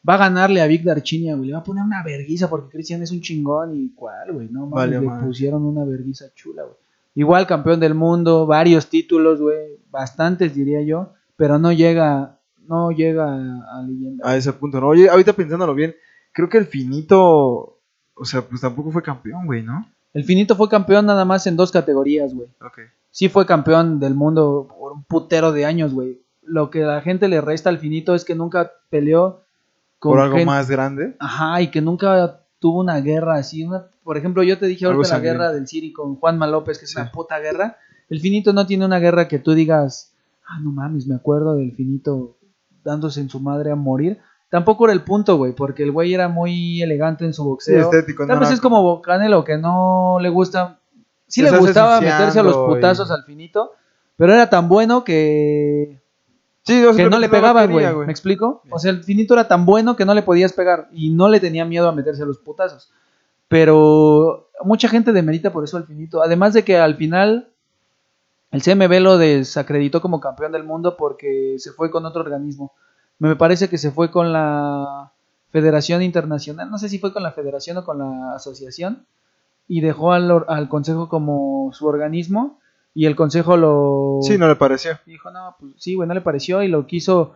va 0.07 0.15
a 0.17 0.19
ganarle 0.19 0.61
a 0.61 0.67
Big 0.67 0.85
Darchinian, 0.85 1.39
güey, 1.39 1.49
le 1.49 1.55
va 1.55 1.61
a 1.61 1.65
poner 1.65 1.83
una 1.83 2.03
vergüenza 2.03 2.51
porque 2.51 2.77
Cristian 2.77 3.03
es 3.03 3.11
un 3.11 3.23
chingón 3.23 3.75
y 3.75 3.89
cuál, 3.95 4.35
güey, 4.35 4.49
no 4.51 4.69
Vale, 4.69 5.01
le 5.01 5.09
pusieron 5.25 5.65
una 5.65 5.83
vergüenza 5.85 6.27
chula, 6.35 6.63
güey. 6.65 6.77
Igual 7.15 7.47
campeón 7.47 7.81
del 7.81 7.95
mundo, 7.95 8.47
varios 8.47 8.89
títulos, 8.89 9.41
güey, 9.41 9.79
bastantes 9.91 10.55
diría 10.55 10.83
yo, 10.83 11.13
pero 11.37 11.59
no 11.59 11.73
llega, 11.73 12.41
no 12.67 12.91
llega 12.91 13.25
a, 13.25 13.79
a 13.79 13.83
leyenda. 13.87 14.29
a 14.29 14.37
ese 14.37 14.53
punto, 14.53 14.81
¿no? 14.81 14.89
Oye, 14.89 15.09
ahorita 15.09 15.33
pensándolo 15.33 15.75
bien, 15.75 15.95
creo 16.33 16.49
que 16.49 16.59
el 16.59 16.67
finito, 16.67 17.79
o 18.15 18.25
sea, 18.25 18.43
pues 18.43 18.61
tampoco 18.61 18.91
fue 18.91 19.03
campeón, 19.03 19.47
güey, 19.47 19.63
¿no? 19.63 19.87
El 20.13 20.23
Finito 20.23 20.55
fue 20.55 20.69
campeón 20.69 21.07
nada 21.07 21.25
más 21.25 21.45
en 21.49 21.57
dos 21.57 21.73
categorías, 21.73 22.33
güey. 22.33 22.49
Ok. 22.65 22.79
sí 23.11 23.29
fue 23.29 23.47
campeón 23.47 23.99
del 23.99 24.15
mundo 24.15 24.69
por 24.79 24.93
un 24.93 25.03
putero 25.03 25.51
de 25.51 25.65
años, 25.65 25.93
güey. 25.93 26.21
Lo 26.43 26.71
que 26.71 26.81
la 26.81 27.01
gente 27.01 27.27
le 27.27 27.41
resta 27.41 27.69
al 27.69 27.79
finito 27.79 28.15
es 28.15 28.25
que 28.25 28.37
nunca 28.37 28.71
peleó 28.91 29.43
con 29.99 30.13
Por 30.13 30.21
algo 30.21 30.45
más 30.45 30.71
grande. 30.71 31.17
Ajá, 31.19 31.61
y 31.63 31.69
que 31.73 31.81
nunca 31.81 32.44
tuvo 32.65 32.81
una 32.81 32.99
guerra 33.03 33.35
así. 33.35 33.63
Una... 33.63 33.85
Por 34.03 34.17
ejemplo, 34.17 34.43
yo 34.43 34.59
te 34.59 34.65
dije 34.65 34.87
ahorita 34.87 35.07
la 35.11 35.21
guerra 35.21 35.53
del 35.53 35.69
Siri 35.69 35.93
con 35.93 36.17
Juanma 36.17 36.47
López, 36.47 36.79
que 36.79 36.87
es 36.87 36.93
Sí. 36.93 36.99
una 36.99 37.13
puta 37.13 37.39
guerra. 37.39 37.77
El 38.09 38.21
finito 38.21 38.55
no 38.55 38.65
tiene 38.65 38.87
una 38.87 38.99
guerra 39.01 39.29
que 39.29 39.39
tú 39.39 39.53
digas, 39.53 40.15
ah, 40.49 40.59
no 40.63 40.71
mames, 40.71 41.07
me 41.07 41.15
acuerdo 41.15 41.57
del 41.57 41.73
finito 41.73 42.39
dándose 42.83 43.21
en 43.21 43.29
su 43.29 43.39
madre 43.39 43.71
a 43.71 43.75
morir. 43.77 44.19
Tampoco 44.49 44.87
era 44.87 44.95
el 44.95 45.03
punto, 45.03 45.37
güey, 45.37 45.53
porque 45.53 45.83
el 45.83 45.93
güey 45.93 46.15
era 46.15 46.29
muy 46.29 46.81
elegante 46.81 47.27
en 47.27 47.35
su 47.35 47.43
Sí, 47.43 47.49
boxeo. 47.49 47.81
estético. 47.83 48.27
Tal 48.27 48.39
vez 48.39 48.51
es 48.53 48.63
como 48.63 49.03
Canelo 49.03 49.45
que 49.45 49.59
no 49.59 50.17
le 50.23 50.31
gusta. 50.31 50.79
Sí 51.27 51.43
le 51.43 51.55
gustaba 51.59 52.01
meterse 52.01 52.41
a 52.41 52.43
los 52.43 52.55
y- 52.57 52.75
putazos 52.75 53.11
al 53.11 53.25
finito, 53.25 53.73
pero 54.17 54.33
era 54.33 54.49
tan 54.49 54.71
bueno 54.71 55.05
que, 55.05 56.01
Sí, 56.65 56.83
que 56.97 57.09
no 57.09 57.19
le 57.19 57.29
quería, 57.31 57.93
güey. 57.93 58.07
¿Me 58.07 58.13
explico? 58.13 58.63
O 58.71 58.79
sea, 58.79 58.91
el 58.91 59.05
finito 59.05 59.35
era 59.35 59.47
tan 59.47 59.67
bueno 59.67 59.97
que 59.97 60.05
no 60.05 60.15
le 60.15 60.23
podías 60.23 60.53
pegar 60.53 60.89
y 60.93 61.11
no 61.11 61.29
le 61.29 61.39
tenía 61.39 61.65
miedo 61.65 61.89
a 61.89 61.93
meterse 61.93 62.23
a 62.23 62.27
los 62.27 62.39
putazos. 62.39 62.91
Pero 63.49 64.49
mucha 64.63 64.89
gente 64.89 65.13
demerita 65.13 65.53
por 65.53 65.65
eso 65.65 65.77
al 65.77 65.85
finito. 65.85 66.23
Además 66.23 66.55
de 66.55 66.65
que 66.65 66.79
al 66.79 66.97
final 66.97 67.51
el 68.51 68.63
CMB 68.63 69.01
lo 69.01 69.19
desacreditó 69.19 70.01
como 70.01 70.21
campeón 70.21 70.53
del 70.53 70.65
mundo 70.65 70.97
porque 70.97 71.57
se 71.59 71.73
fue 71.73 71.91
con 71.91 72.07
otro 72.07 72.23
organismo. 72.23 72.73
Me 73.19 73.37
parece 73.37 73.69
que 73.69 73.79
se 73.79 73.91
fue 73.91 74.11
con 74.11 74.33
la 74.33 75.13
Federación 75.51 76.03
Internacional, 76.03 76.71
no 76.71 76.79
sé 76.79 76.89
si 76.89 76.99
fue 76.99 77.13
con 77.13 77.23
la 77.23 77.33
Federación 77.33 77.77
o 77.77 77.85
con 77.85 77.99
la 77.99 78.35
Asociación, 78.35 79.07
y 79.69 79.81
dejó 79.81 80.13
al 80.13 80.69
Consejo 80.69 81.09
como 81.09 81.71
su 81.73 81.87
organismo, 81.87 82.59
y 82.95 83.07
el 83.07 83.17
Consejo 83.17 83.57
lo... 83.57 84.21
Sí, 84.23 84.39
no 84.39 84.49
le 84.49 84.57
pareció. 84.57 84.99
Dijo, 85.05 85.31
no, 85.31 85.57
pues 85.59 85.73
sí, 85.77 85.95
güey, 85.95 86.09
no 86.09 86.15
le 86.15 86.21
pareció, 86.21 86.63
y 86.63 86.69
lo 86.69 86.87
quiso 86.87 87.35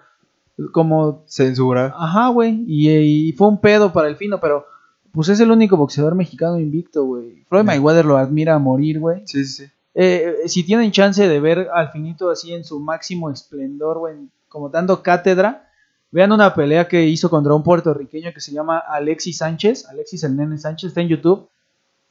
como... 0.73 1.25
Censura. 1.27 1.95
Ajá, 1.97 2.29
güey, 2.29 2.65
y, 2.67 2.91
y 3.29 3.33
fue 3.33 3.49
un 3.49 3.61
pedo 3.61 3.93
para 3.93 4.09
el 4.09 4.17
fino, 4.17 4.41
pero 4.41 4.67
pues 5.13 5.29
es 5.31 5.41
el 5.41 5.51
único 5.51 5.77
boxeador 5.77 6.15
mexicano 6.15 6.59
invicto, 6.61 7.05
güey. 7.05 7.45
Floyd. 7.49 7.65
Mayweather 7.65 8.05
lo 8.05 8.17
admira 8.17 8.55
a 8.55 8.59
morir, 8.59 9.01
güey. 9.01 9.23
Sí, 9.27 9.45
sí, 9.45 9.65
sí. 9.65 9.73
Eh, 9.95 10.43
si 10.47 10.63
tienen 10.63 10.93
chance 10.93 11.27
de 11.27 11.41
ver 11.41 11.69
al 11.75 11.91
finito 11.91 12.31
así 12.31 12.53
en 12.53 12.63
su 12.63 12.79
máximo 12.79 13.31
esplendor, 13.31 13.99
güey, 13.99 14.15
como 14.49 14.69
dando 14.69 15.03
cátedra, 15.03 15.69
vean 16.13 16.31
una 16.31 16.55
pelea 16.55 16.87
que 16.87 17.05
hizo 17.05 17.31
contra 17.31 17.55
un 17.55 17.65
puertorriqueño 17.65 18.33
que 18.33 18.41
se 18.41 18.53
llama 18.53 18.79
Alexis 18.79 19.39
Sánchez, 19.39 19.87
Alexis 19.87 20.23
el 20.23 20.37
nene 20.37 20.57
Sánchez, 20.57 20.89
está 20.89 21.01
en 21.01 21.09
YouTube. 21.09 21.49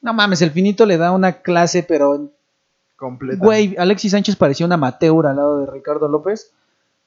No 0.02 0.14
mames, 0.14 0.42
el 0.42 0.52
finito 0.52 0.86
le 0.86 0.98
da 0.98 1.12
una 1.12 1.42
clase, 1.42 1.84
pero, 1.84 2.32
Completa. 2.98 3.44
güey, 3.44 3.76
Alexis 3.78 4.12
Sánchez 4.12 4.36
parecía 4.36 4.66
un 4.66 4.74
amateur 4.74 5.28
al 5.28 5.38
lado 5.38 5.60
de 5.60 5.72
Ricardo 5.72 6.08
López. 6.08 6.52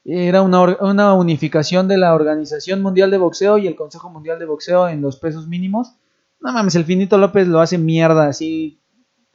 Era 0.05 0.40
una, 0.40 0.62
una 0.81 1.14
unificación 1.14 1.87
de 1.87 1.98
la 1.98 2.14
Organización 2.14 2.81
Mundial 2.81 3.11
de 3.11 3.18
Boxeo 3.18 3.59
y 3.59 3.66
el 3.66 3.76
Consejo 3.76 4.09
Mundial 4.09 4.38
de 4.38 4.46
Boxeo 4.46 4.88
en 4.88 5.03
los 5.03 5.16
pesos 5.16 5.46
mínimos. 5.46 5.94
No 6.40 6.53
mames, 6.53 6.74
el 6.74 6.85
finito 6.85 7.18
López 7.18 7.46
lo 7.46 7.61
hace 7.61 7.76
mierda 7.76 8.26
así. 8.26 8.81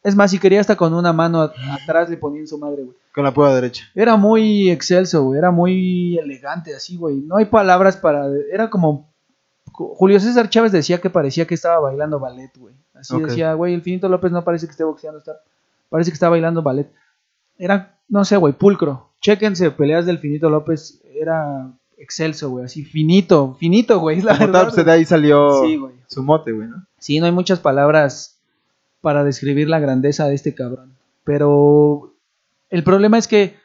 Es 0.02 0.16
más, 0.16 0.32
si 0.32 0.40
quería 0.40 0.62
hasta 0.62 0.76
con 0.76 0.94
una 0.94 1.14
mano 1.14 1.52
atrás 1.72 2.10
le 2.10 2.18
ponía 2.18 2.40
en 2.40 2.48
su 2.48 2.58
madre, 2.58 2.84
güey. 2.84 2.96
Con 3.14 3.24
la 3.24 3.34
prueba 3.34 3.56
derecha. 3.56 3.86
Era 3.96 4.18
muy 4.18 4.70
excelso, 4.70 5.24
güey. 5.24 5.40
Era 5.40 5.50
muy 5.50 6.18
elegante, 6.18 6.76
así, 6.76 6.98
güey. 6.98 7.16
No 7.18 7.38
hay 7.38 7.46
palabras 7.46 7.98
para. 7.98 8.26
Era 8.52 8.70
como. 8.70 9.10
Julio 9.72 10.20
César 10.20 10.50
Chávez 10.50 10.72
decía 10.72 11.02
que 11.02 11.10
parecía 11.10 11.46
que 11.46 11.56
estaba 11.56 11.80
bailando 11.80 12.20
ballet, 12.20 12.52
güey. 12.58 12.76
Así 12.94 13.20
decía, 13.20 13.54
güey, 13.54 13.74
el 13.74 13.82
Finito 13.82 14.08
López 14.08 14.32
no 14.32 14.44
parece 14.44 14.68
que 14.68 14.72
esté 14.72 14.84
boxeando, 14.84 15.20
está, 15.20 15.34
parece 15.90 16.12
que 16.12 16.16
está 16.16 16.30
bailando 16.30 16.62
ballet. 16.62 16.92
Era, 17.58 18.00
no 18.08 18.26
sé, 18.26 18.38
güey, 18.38 18.54
pulcro. 18.54 19.12
Chéquense, 19.22 19.72
peleas 19.72 20.06
del 20.06 20.20
Finito 20.20 20.50
López. 20.50 21.02
Era 21.14 21.72
excelso, 21.98 22.50
güey. 22.50 22.66
Así, 22.66 22.84
finito, 22.84 23.56
finito, 23.60 24.00
güey. 24.00 24.22
La 24.22 24.34
Como 24.34 24.48
verdad, 24.48 24.62
tal, 24.64 24.74
pues, 24.74 24.86
de 24.86 24.92
ahí 24.92 25.06
salió 25.06 25.64
Sí, 25.64 25.80
su 26.08 26.24
mote, 26.24 26.52
güey, 26.52 26.68
¿no? 26.68 26.86
Sí, 27.00 27.20
no 27.20 27.26
hay 27.26 27.32
muchas 27.32 27.60
palabras 27.60 28.40
para 29.02 29.24
describir 29.24 29.70
la 29.70 29.80
grandeza 29.80 30.28
de 30.28 30.36
este 30.36 30.54
cabrón. 30.56 30.94
Pero 31.24 32.14
el 32.70 32.84
problema 32.84 33.18
es 33.18 33.28
que 33.28 33.56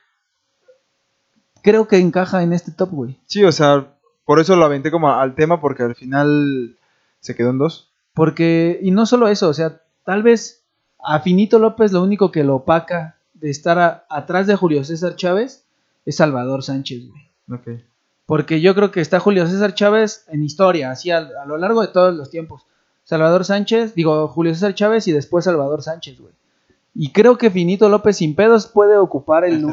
creo 1.63 1.89
que 1.89 1.99
encaja 1.99 2.43
en 2.43 2.53
este 2.53 2.73
top, 2.73 2.91
güey. 2.91 3.19
Sí, 3.27 3.43
o 3.45 3.53
sea, 3.53 3.95
por 4.25 4.41
eso 4.41 4.57
lo 4.57 4.65
aventé 4.65 4.91
como 4.91 5.11
al 5.11 5.35
tema, 5.35 5.61
porque 5.61 5.83
al 5.83 5.95
final 5.95 6.77
se 7.21 7.35
quedó 7.35 7.51
en 7.51 7.59
dos. 7.59 7.91
Porque, 8.15 8.79
y 8.83 8.91
no 8.91 9.07
solo 9.07 9.29
eso, 9.29 9.49
o 9.49 9.55
sea, 9.55 9.81
tal 10.05 10.23
vez 10.23 10.65
a 11.05 11.21
Finito 11.21 11.59
López 11.59 11.93
lo 11.93 12.03
único 12.03 12.31
que 12.31 12.45
lo 12.45 12.57
opaca 12.57 13.17
de 13.35 13.51
estar 13.51 13.79
a- 13.79 14.05
atrás 14.09 14.47
de 14.47 14.57
Julio 14.57 14.85
César 14.85 15.17
Chávez 15.17 15.65
es 16.07 16.17
Salvador 16.17 16.63
Sánchez, 16.63 17.09
güey. 17.09 17.23
Ok. 17.61 17.83
Porque 18.27 18.61
yo 18.61 18.75
creo 18.75 18.91
que 18.91 19.01
está 19.01 19.19
Julio 19.19 19.47
César 19.47 19.75
Chávez 19.75 20.25
en 20.29 20.43
historia, 20.45 20.91
así 20.91 21.11
a, 21.11 21.19
a 21.19 21.47
lo 21.47 21.57
largo 21.59 21.81
de 21.83 21.89
todos 21.89 22.15
los 22.15 22.31
tiempos. 22.31 22.63
Salvador 23.05 23.45
Sánchez, 23.45 23.95
digo, 23.95 24.29
Julio 24.29 24.55
César 24.55 24.75
Chávez 24.75 25.09
y 25.09 25.13
después 25.13 25.45
Salvador 25.47 25.83
Sánchez, 25.83 26.21
güey. 26.21 26.33
Y 26.95 27.11
creo 27.13 27.39
que 27.39 27.51
Finito 27.51 27.89
López 27.89 28.17
sin 28.19 28.35
pedos 28.35 28.67
puede 28.67 28.97
ocupar 28.97 29.45
el, 29.45 29.65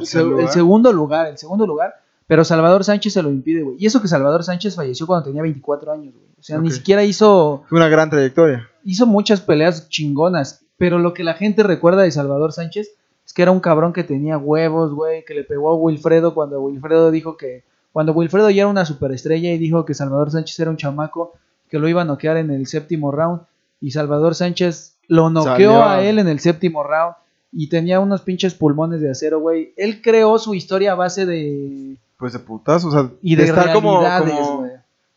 segundo 0.48 0.92
lugar, 0.94 1.28
el 1.28 1.38
segundo 1.38 1.66
lugar, 1.68 1.96
pero 2.26 2.44
Salvador 2.44 2.84
Sánchez 2.84 3.14
se 3.14 3.22
lo 3.24 3.30
impide, 3.30 3.62
güey. 3.64 3.76
Y 3.80 3.86
eso 3.86 4.02
que 4.02 4.08
Salvador 4.08 4.44
Sánchez 4.44 4.76
falleció 4.76 5.06
cuando 5.08 5.26
tenía 5.26 5.42
24 5.44 5.92
años, 5.92 6.14
güey. 6.14 6.26
O 6.40 6.44
sea, 6.44 6.58
ni 6.60 6.72
siquiera 6.72 7.04
hizo 7.04 7.64
Fue 7.68 7.78
una 7.80 7.90
gran 7.90 8.10
trayectoria. 8.10 8.68
hizo 8.84 9.06
muchas 9.08 9.42
peleas 9.42 9.90
chingonas, 9.90 10.64
pero 10.78 11.00
lo 11.00 11.14
que 11.14 11.24
la 11.24 11.34
gente 11.34 11.64
recuerda 11.64 12.04
de 12.04 12.12
Salvador 12.12 12.54
Sánchez 12.54 12.90
es 13.26 13.34
que 13.34 13.42
era 13.42 13.52
un 13.52 13.60
cabrón 13.60 13.94
que 13.94 14.04
tenía 14.04 14.38
huevos, 14.38 14.94
güey, 14.94 15.26
que 15.26 15.34
le 15.34 15.44
pegó 15.44 15.72
a 15.72 15.76
Wilfredo 15.76 16.34
cuando 16.34 16.62
Wilfredo 16.62 17.12
dijo 17.12 17.36
que 17.36 17.64
cuando 17.92 18.14
Wilfredo 18.14 18.50
ya 18.50 18.62
era 18.62 18.70
una 18.70 18.86
superestrella 18.86 19.52
y 19.52 19.58
dijo 19.58 19.84
que 19.86 19.94
Salvador 19.94 20.32
Sánchez 20.32 20.60
era 20.60 20.70
un 20.70 20.78
chamaco 20.78 21.34
que 21.68 21.80
lo 21.80 21.90
iba 21.90 22.04
a 22.04 22.06
noquear 22.06 22.38
en 22.38 22.52
el 22.52 22.68
séptimo 22.68 23.12
round 23.12 23.42
y 23.82 23.92
Salvador 23.92 24.36
Sánchez 24.36 24.98
lo 25.08 25.30
noqueó 25.30 25.72
Salió. 25.72 25.84
a 25.84 26.02
él 26.02 26.20
en 26.20 26.28
el 26.28 26.40
séptimo 26.40 26.84
round 26.84 27.16
y 27.52 27.70
tenía 27.70 28.00
unos 28.00 28.22
pinches 28.22 28.54
pulmones 28.54 29.02
de 29.02 29.10
acero, 29.10 29.40
güey. 29.40 29.74
Él 29.78 30.02
creó 30.02 30.38
su 30.38 30.54
historia 30.54 30.92
a 30.92 30.96
base 30.96 31.26
de 31.26 31.98
Pues 32.18 32.34
de 32.34 32.40
putazo, 32.40 32.90
o 32.90 32.92
sea, 32.92 33.10
y 33.22 33.36
de, 33.36 33.46
estar 33.46 33.74
como, 33.74 34.00
como 34.00 34.70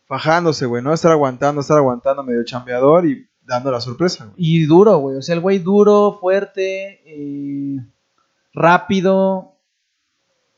fajándose, 0.07 0.65
güey, 0.65 0.83
¿no? 0.83 0.93
Estar 0.93 1.11
aguantando, 1.11 1.61
estar 1.61 1.77
aguantando 1.77 2.23
medio 2.23 2.43
chambeador 2.43 3.05
y 3.05 3.27
dando 3.43 3.71
la 3.71 3.81
sorpresa, 3.81 4.25
güey. 4.25 4.35
Y 4.37 4.65
duro, 4.65 4.97
güey. 4.97 5.17
O 5.17 5.21
sea, 5.21 5.35
el 5.35 5.41
güey 5.41 5.59
duro, 5.59 6.17
fuerte, 6.19 7.01
eh, 7.05 7.79
rápido, 8.53 9.53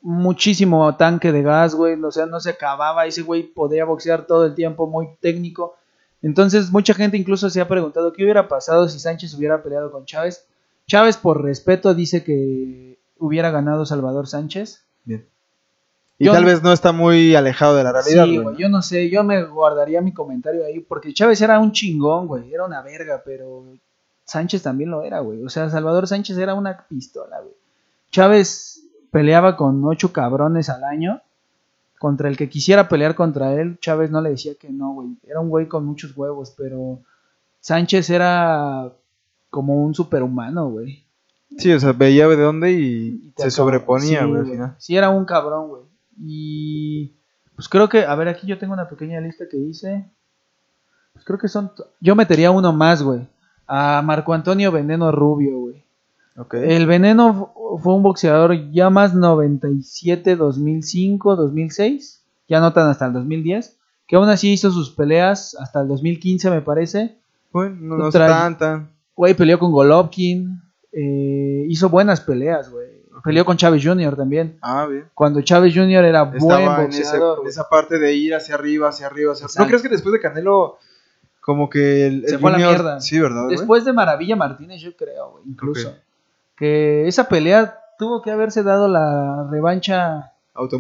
muchísimo 0.02 0.96
tanque 0.96 1.32
de 1.32 1.42
gas, 1.42 1.76
güey. 1.76 2.02
O 2.02 2.12
sea, 2.12 2.26
no 2.26 2.40
se 2.40 2.52
acababa. 2.52 3.06
Ese 3.06 3.22
güey 3.22 3.44
podía 3.44 3.86
boxear 3.86 4.28
todo 4.28 4.46
el 4.46 4.56
tiempo, 4.56 4.88
muy 4.88 5.10
técnico. 5.20 5.76
Entonces, 6.22 6.72
mucha 6.72 6.94
gente 6.94 7.18
incluso 7.18 7.50
se 7.50 7.62
ha 7.62 7.68
preguntado 7.68 8.14
qué 8.14 8.24
hubiera 8.24 8.48
pasado 8.48 8.88
si 8.88 9.00
Sánchez 9.00 9.34
hubiera 9.34 9.62
peleado 9.62 9.92
con 9.92 10.06
Chávez. 10.06 10.46
Chávez, 10.88 11.18
por 11.18 11.44
respeto, 11.44 11.94
dice 11.94 12.24
que 12.24 12.98
hubiera 13.18 13.52
ganado 13.52 13.86
Salvador 13.86 14.28
Sánchez. 14.28 14.84
Bien. 15.04 15.26
Y 16.20 16.26
Yo- 16.26 16.34
tal 16.34 16.46
vez 16.46 16.62
no 16.64 16.72
está 16.72 16.92
muy 16.92 17.36
alejado 17.36 17.76
de 17.76 17.84
la 17.84 17.92
realidad, 17.92 18.26
Sí, 18.26 18.38
güey. 18.38 18.56
yo 18.58 18.70
no 18.70 18.82
sé, 18.82 19.10
yo 19.10 19.24
me 19.24 19.44
guardaría 19.44 20.02
mi 20.02 20.14
comentario 20.14 20.64
ahí, 20.66 20.80
porque 20.80 21.14
Chávez 21.14 21.42
era 21.42 21.60
un 21.60 21.72
chingón, 21.72 22.28
güey, 22.28 22.54
era 22.54 22.66
una 22.66 22.82
verga, 22.82 23.22
pero 23.26 23.64
Sánchez 24.26 24.62
también 24.64 24.90
lo 24.92 25.02
era, 25.04 25.20
güey. 25.20 25.44
O 25.44 25.50
sea, 25.50 25.70
Salvador 25.70 26.08
Sánchez 26.08 26.38
era 26.38 26.54
una 26.54 26.86
pistola, 26.88 27.40
güey. 27.40 27.54
Chávez 28.12 28.84
peleaba 29.12 29.58
con 29.58 29.84
ocho 29.86 30.14
cabrones 30.14 30.70
al 30.70 30.84
año, 30.84 31.22
contra 32.00 32.30
el 32.30 32.38
que 32.38 32.50
quisiera 32.50 32.88
pelear 32.90 33.16
contra 33.16 33.54
él, 33.54 33.78
Chávez 33.80 34.12
no 34.12 34.22
le 34.22 34.32
decía 34.32 34.54
que 34.56 34.70
no, 34.70 34.94
güey. 34.94 35.10
Era 35.28 35.40
un 35.40 35.50
güey 35.50 35.68
con 35.68 35.86
muchos 35.86 36.16
huevos, 36.16 36.54
pero 36.58 37.00
Sánchez 37.60 38.10
era 38.10 38.92
como 39.50 39.84
un 39.84 39.94
superhumano, 39.96 40.70
güey. 40.70 41.04
Sí, 41.58 41.72
o 41.72 41.80
sea, 41.80 41.94
veía 41.94 42.28
de 42.28 42.36
dónde 42.38 42.72
y, 42.72 43.32
se 43.38 43.44
acabó. 43.44 43.52
sobreponía, 43.52 44.22
Sí, 44.22 44.26
güey, 44.28 44.40
al 44.42 44.46
final. 44.48 44.76
Sí, 44.80 44.96
era 44.98 45.10
un 45.10 45.26
cabrón, 45.26 45.70
güey. 45.70 45.82
Y 46.20 47.14
pues 47.56 47.68
creo 47.70 47.90
que, 47.90 48.06
a 48.06 48.16
ver, 48.16 48.28
aquí 48.28 48.48
yo 48.48 48.58
tengo 48.58 48.74
una 48.74 48.90
pequeña 48.90 49.20
lista 49.22 49.46
que 49.50 49.58
hice. 49.58 50.06
Pues 51.14 51.26
creo 51.26 51.38
que 51.40 51.48
son. 51.48 51.72
Yo 52.02 52.16
metería 52.16 52.52
uno 52.52 52.74
más, 52.74 53.02
güey. 53.04 53.28
A 53.68 54.02
Marco 54.04 54.34
Antonio 54.34 54.72
Veneno 54.72 55.12
Rubio, 55.12 55.58
güey. 55.60 55.84
Ok. 56.38 56.56
El 56.56 56.88
Veneno 56.88 57.34
fu- 57.54 57.78
fue 57.80 57.94
un 57.96 58.04
boxeador 58.04 58.72
ya 58.72 58.90
más 58.90 59.14
97, 59.14 60.36
2005, 60.36 61.36
2006. 61.36 62.24
Ya 62.50 62.60
no 62.60 62.74
tan 62.74 62.88
hasta 62.90 63.06
el 63.06 63.14
2010. 63.14 63.78
Que 64.08 64.16
aún 64.18 64.30
así 64.30 64.52
hizo 64.52 64.72
sus 64.72 64.90
peleas 64.92 65.56
hasta 65.60 65.82
el 65.82 65.88
2015, 65.88 66.50
me 66.50 66.62
parece. 66.62 67.16
Bueno, 67.52 67.76
no, 67.80 67.98
no 67.98 68.10
Trae- 68.12 68.28
tan, 68.28 68.58
tan. 68.58 68.90
Güey, 69.16 69.34
peleó 69.36 69.60
con 69.60 69.72
Golovkin. 69.72 70.60
eh, 70.92 71.66
hizo 71.70 71.90
buenas 71.90 72.22
peleas, 72.22 72.70
güey. 72.70 72.93
Peleó 73.24 73.46
con 73.46 73.56
Chávez 73.58 73.82
Jr. 73.84 74.16
también. 74.18 74.58
Ah, 74.62 74.86
bien. 74.86 75.06
Cuando 75.14 75.42
Chávez 75.42 75.74
Jr. 75.74 76.04
era 76.06 76.24
buen 76.24 76.38
Estaba 76.38 76.84
en, 76.84 76.90
ese- 76.90 77.02
boxeador. 77.04 77.40
en 77.44 77.48
esa 77.48 77.70
parte 77.70 77.98
de 78.00 78.14
ir 78.14 78.36
hacia 78.36 78.56
arriba, 78.56 78.90
hacia 78.90 79.08
arriba, 79.08 79.32
hacia 79.32 79.46
arriba. 79.46 79.62
¿No 79.64 79.68
crees 79.68 79.82
que 79.82 79.90
después 79.90 80.12
de 80.14 80.20
Canelo, 80.20 80.78
como 81.40 81.70
que 81.70 82.08
el, 82.08 82.26
Se 82.28 82.36
el 82.36 82.42
fue 82.42 82.50
a 82.50 82.54
la 82.54 82.58
mierda. 82.58 83.02
Sí, 83.02 83.20
¿verdad? 83.20 83.48
Después 83.50 83.86
de 83.86 83.94
Maravilla 83.94 84.36
Martínez, 84.36 84.82
yo 84.82 84.96
creo, 84.96 85.40
incluso. 85.46 85.94
Que 86.58 87.08
esa 87.08 87.28
pelea 87.28 87.80
tuvo 87.98 88.22
que 88.22 88.32
haberse 88.32 88.62
dado 88.64 88.88
la 88.88 89.48
revancha 89.50 90.32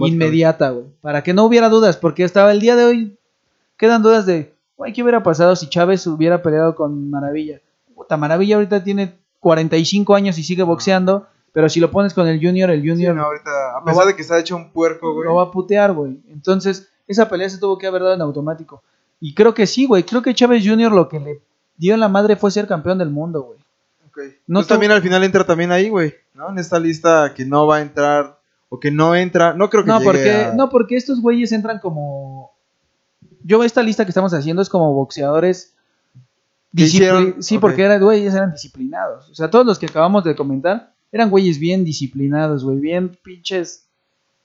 inmediata, 0.06 0.70
güey. 0.72 0.86
Para 1.02 1.24
que 1.24 1.34
no 1.34 1.46
hubiera 1.46 1.70
dudas, 1.70 1.98
porque 1.98 2.24
hasta 2.24 2.52
el 2.52 2.60
día 2.60 2.76
de 2.76 2.84
hoy 2.86 3.18
quedan 3.78 4.04
dudas 4.04 4.26
de, 4.26 4.54
güey, 4.78 4.94
¿qué 4.94 5.02
hubiera 5.02 5.24
pasado 5.24 5.56
si 5.56 5.68
Chávez 5.70 6.06
hubiera 6.08 6.42
peleado 6.42 6.76
con 6.76 7.10
Maravilla? 7.10 7.60
Puta, 7.96 8.18
Maravilla 8.18 8.56
ahorita 8.56 8.84
tiene 8.84 9.16
45 9.40 10.16
años 10.16 10.38
y 10.38 10.44
sigue 10.44 10.64
boxeando, 10.64 11.28
pero 11.54 11.70
si 11.70 11.80
lo 11.80 11.90
pones 11.92 12.14
con 12.14 12.28
el 12.28 12.44
Junior, 12.46 12.70
el 12.70 12.82
Sí, 12.82 12.90
Junior 12.90 13.16
no, 13.16 13.24
ahorita, 13.24 13.50
a 13.78 13.80
Lo 13.80 13.86
pesar 13.86 14.04
va- 14.04 14.08
de 14.08 14.16
que 14.16 14.22
está 14.22 14.38
hecho 14.40 14.56
un 14.58 14.72
puerco, 14.72 15.14
güey. 15.14 15.26
lo 15.28 15.36
va 15.36 15.44
a 15.44 15.52
putear, 15.52 15.94
güey. 15.94 16.20
Entonces, 16.30 16.90
esa 17.08 17.30
pelea 17.30 17.50
se 17.50 17.58
tuvo 17.60 17.78
que 17.78 17.88
haber 17.88 18.02
dado 18.02 18.16
en 18.16 18.22
automático. 18.22 18.84
Y 19.22 19.34
creo 19.34 19.54
que 19.54 19.66
sí, 19.68 19.86
güey. 19.86 20.04
Creo 20.04 20.22
que 20.22 20.34
Chávez 20.36 20.64
Jr. 20.68 20.92
lo 20.92 21.08
que 21.08 21.20
le 21.20 21.42
dio 21.78 21.94
en 21.94 22.00
la 22.02 22.10
madre 22.10 22.36
fue 22.36 22.52
ser 22.52 22.68
campeón 22.68 22.98
del 22.98 23.10
mundo, 23.10 23.44
güey. 23.44 23.60
Ok. 24.08 24.18
No 24.48 24.60
Pues 24.60 24.68
también 24.68 24.92
al 24.92 25.02
final 25.02 25.24
entra 25.24 25.46
también 25.46 25.72
ahí, 25.72 25.90
güey, 25.90 26.14
¿no? 26.34 26.50
En 26.50 26.58
esta 26.60 26.78
lista 26.80 27.34
que 27.36 27.46
no 27.46 27.66
va 27.68 27.78
a 27.78 27.82
entrar 27.82 28.38
o 28.70 28.80
que 28.80 28.92
no 28.92 29.16
entra, 29.16 29.54
no 29.54 29.70
creo 29.70 29.84
que 29.84 29.90
No 29.90 30.00
llegue 30.00 30.12
porque, 30.12 30.32
a- 30.36 30.54
no, 30.54 30.70
porque 30.70 30.96
estos 30.98 31.22
güeyes 31.22 31.52
entran 31.52 31.80
como. 31.80 32.52
Yo 33.44 33.64
esta 33.64 33.84
lista 33.84 34.06
que 34.06 34.10
estamos 34.12 34.34
haciendo 34.34 34.62
es 34.62 34.70
como 34.70 34.94
boxeadores. 34.94 35.74
¿Qué 36.76 36.84
discipli-? 36.86 37.36
Sí, 37.42 37.58
porque 37.60 37.84
eran 37.84 38.02
güeyes 38.02 38.34
eran 38.34 38.52
disciplinados. 38.52 39.30
O 39.30 39.36
sea, 39.36 39.50
todos 39.50 39.66
los 39.66 39.78
que 39.80 39.86
acabamos 39.86 40.24
de 40.24 40.36
comentar 40.36 40.93
eran 41.14 41.30
güeyes 41.30 41.60
bien 41.60 41.86
disciplinados, 41.86 42.66
güey. 42.66 42.80
Bien 42.80 43.10
pinches. 43.24 43.88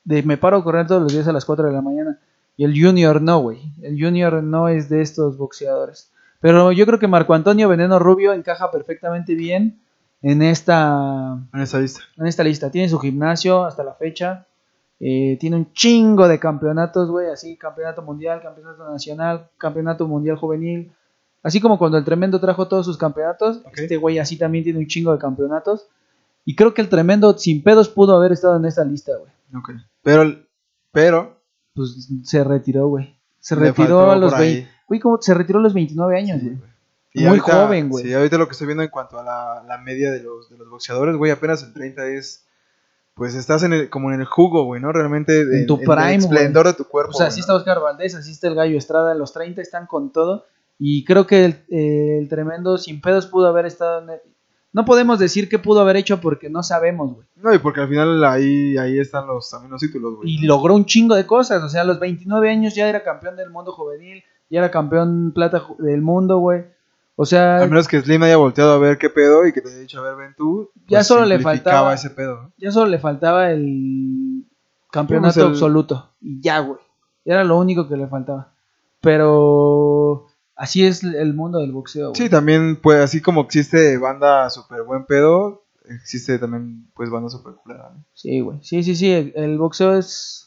De 0.05 0.23
me 0.23 0.37
paro 0.37 0.59
a 0.59 0.63
correr 0.63 0.87
todos 0.87 1.03
los 1.03 1.13
días 1.13 1.27
a 1.27 1.33
las 1.33 1.47
4 1.47 1.67
de 1.67 1.73
la 1.73 1.81
mañana. 1.81 2.21
Y 2.59 2.65
el 2.65 2.79
Junior 2.79 3.23
no, 3.23 3.41
güey. 3.41 3.73
El 3.83 4.01
Junior 4.01 4.43
no 4.43 4.69
es 4.69 4.91
de 4.91 5.01
estos 5.01 5.39
boxeadores. 5.39 6.13
Pero 6.41 6.71
yo 6.71 6.85
creo 6.85 6.99
que 6.99 7.09
Marco 7.09 7.33
Antonio 7.33 7.69
Veneno 7.69 7.99
Rubio 7.99 8.35
encaja 8.35 8.71
perfectamente 8.71 9.35
bien 9.35 9.81
en 10.21 10.43
esta 10.43 11.39
en 11.55 11.61
esa 11.61 11.81
lista. 11.81 12.01
en 12.19 12.27
esta 12.27 12.45
lista. 12.45 12.71
Tiene 12.71 12.89
su 12.91 12.99
gimnasio 12.99 13.65
hasta 13.65 13.83
la 13.83 13.95
fecha. 13.95 14.47
Eh, 15.01 15.39
tiene 15.41 15.57
un 15.57 15.73
chingo 15.73 16.29
de 16.29 16.39
campeonatos, 16.39 17.11
güey. 17.11 17.31
Así, 17.31 17.57
campeonato 17.57 18.03
mundial, 18.03 18.43
campeonato 18.43 18.91
nacional, 18.91 19.49
campeonato 19.57 20.07
mundial 20.07 20.37
juvenil. 20.37 20.93
Así 21.43 21.61
como 21.61 21.79
cuando 21.79 21.97
el 21.97 22.05
Tremendo 22.05 22.39
trajo 22.41 22.69
todos 22.69 22.85
sus 22.85 22.99
campeonatos, 22.99 23.63
este 23.75 23.97
güey 23.97 24.19
así 24.19 24.37
también 24.37 24.65
tiene 24.65 24.81
un 24.81 24.87
chingo 24.87 25.13
de 25.13 25.19
campeonatos. 25.19 25.89
Y 26.49 26.57
creo 26.57 26.73
que 26.73 26.81
el 26.81 26.89
Tremendo, 26.89 27.37
sin 27.37 27.63
pedos, 27.63 27.91
pudo 27.91 28.17
haber 28.17 28.33
estado 28.33 28.57
en 28.57 28.65
esta 28.65 28.83
lista, 28.83 29.13
güey. 29.19 29.31
Ok. 29.55 29.71
Pero, 30.03 30.35
pero, 30.93 31.43
Pues 31.75 32.09
se 32.25 32.43
retiró, 32.43 32.89
güey. 32.89 33.19
Se 33.39 33.55
retiró 33.55 34.11
a 34.11 34.17
los 34.17 34.33
por 34.33 34.41
ahí. 34.41 34.55
20. 34.55 34.71
Güey, 34.89 35.01
¿cómo 35.01 35.19
se 35.21 35.35
retiró 35.35 35.59
a 35.59 35.63
los 35.63 35.75
29 35.75 36.17
años, 36.19 36.41
Sí, 36.41 36.47
güey? 36.49 37.29
Muy 37.29 37.39
joven, 37.39 37.91
güey. 37.91 38.05
Sí, 38.07 38.15
ahorita 38.15 38.39
lo 38.39 38.47
que 38.47 38.53
estoy 38.53 38.67
viendo 38.67 38.83
en 38.83 38.89
cuanto 38.89 39.19
a 39.19 39.23
la, 39.23 39.63
la 39.69 39.77
media 39.77 40.11
de 40.11 40.23
los, 40.23 40.49
de 40.49 40.57
los 40.57 40.71
boxeadores, 40.71 41.17
güey, 41.17 41.31
apenas 41.31 41.63
el 41.65 41.75
30 41.75 42.07
es. 42.07 42.47
Pues 43.13 43.35
estás 43.35 43.63
en 43.65 43.75
el, 43.75 43.91
como 43.91 44.11
en 44.11 44.21
el 44.21 44.27
jugo, 44.27 44.65
güey, 44.65 44.81
¿no? 44.81 44.91
Realmente 44.91 45.43
En 45.43 45.67
tu 45.67 45.77
prime, 45.77 46.15
el 46.15 46.21
esplendor 46.21 46.67
de 46.67 46.73
tu 46.73 46.85
cuerpo. 46.85 47.11
O 47.11 47.15
sea, 47.15 47.27
así 47.27 47.41
¿no? 47.41 47.43
está 47.43 47.55
Oscar 47.57 47.81
Valdés, 47.81 48.15
así 48.15 48.31
está 48.31 48.49
el 48.49 48.55
Gallo 48.55 48.79
Estrada, 48.79 49.13
en 49.13 49.19
los 49.19 49.35
30 49.35 49.61
están 49.61 49.87
con 49.87 50.13
todo. 50.13 50.47
Y 50.79 51.05
creo 51.05 51.27
que 51.27 51.45
el, 51.45 51.53
eh, 51.69 52.19
el 52.23 52.29
tremendo 52.31 52.79
sin 52.79 53.03
pedos 53.03 53.27
pudo 53.27 53.49
haber 53.49 53.67
estado 53.67 54.03
en 54.05 54.11
el- 54.11 54.21
No 54.73 54.85
podemos 54.85 55.19
decir 55.19 55.49
qué 55.49 55.59
pudo 55.59 55.81
haber 55.81 55.97
hecho 55.97 56.21
porque 56.21 56.51
no 56.51 56.63
sabemos, 56.63 57.15
güey. 57.15 57.27
No, 57.37 57.55
y 57.55 57.59
porque 57.59 57.81
al 57.81 57.89
final 57.89 58.23
ahí, 58.25 58.77
ahí 58.77 58.99
están 58.99 59.27
los, 59.27 59.51
también 59.51 59.71
los 59.73 59.81
títulos, 59.81 60.17
güey. 60.17 60.31
Y 60.35 60.39
logró 60.47 60.75
un 60.75 60.85
chingo 60.85 61.15
de 61.15 61.27
cosas. 61.27 61.63
O 61.63 61.69
sea, 61.69 61.83
a 61.83 61.85
los 61.85 61.99
29 61.99 62.51
años 62.51 62.75
ya 62.75 62.89
era 62.89 63.03
campeón 63.03 63.37
del 63.37 63.51
mundo 63.51 63.73
juvenil, 63.73 64.23
ya 64.51 64.59
era 64.61 64.71
campeón 64.71 65.33
plata 65.35 65.63
del 65.79 66.03
mundo, 66.03 66.39
güey. 66.39 66.65
O 67.17 67.25
sea, 67.27 67.57
Al 67.59 67.69
menos 67.71 67.89
que 67.89 68.01
Slim 68.01 68.23
haya 68.23 68.37
volteado 68.37 68.73
a 68.75 68.79
ver 68.79 68.97
qué 68.99 69.11
pedo 69.11 69.45
y 69.47 69.53
que 69.53 69.61
te 69.61 69.69
haya 69.71 69.79
dicho, 69.79 69.99
a 69.99 70.03
ver, 70.03 70.15
ven 70.17 70.35
tú. 70.37 70.71
Ya 70.87 71.03
solo 71.03 71.25
le 71.25 71.41
faltaba- 71.41 71.95
ese 71.95 72.11
pedo. 72.11 72.43
¿no? 72.43 72.53
ya 72.59 72.71
solo 72.71 72.91
le 72.91 72.99
faltaba 72.99 73.51
el 73.51 74.45
campeonato 74.93 75.35
Pues 75.35 75.37
el- 75.47 75.53
absoluto. 75.53 76.11
Y 76.21 76.41
ya, 76.41 76.61
güey. 76.61 76.79
Era 77.25 77.43
lo 77.43 77.59
único 77.59 77.89
que 77.89 77.97
le 77.97 78.07
faltaba. 78.07 78.53
Pero 79.01 80.28
así 80.59 80.85
es 80.85 81.03
el 81.03 81.33
mundo 81.33 81.61
del 81.61 81.73
boxeo, 81.73 82.11
güey. 82.11 82.21
Sí, 82.21 82.29
también, 82.29 82.77
pues, 82.77 83.01
así 83.01 83.23
como 83.23 83.41
existe 83.41 83.97
banda 83.97 84.51
super 84.51 84.83
buen 84.83 85.07
pedo, 85.07 85.63
existe 85.89 86.39
también, 86.39 86.87
pues, 86.95 87.09
banda 87.09 87.31
super 87.31 87.55
culera, 87.55 87.91
¿no? 87.95 88.05
Sí, 88.13 88.41
güey. 88.41 88.59
Sí, 88.63 88.83
sí, 88.83 88.95
sí. 88.95 89.11
El, 89.11 89.33
el 89.35 89.57
boxeo 89.59 89.97
es. 89.97 90.45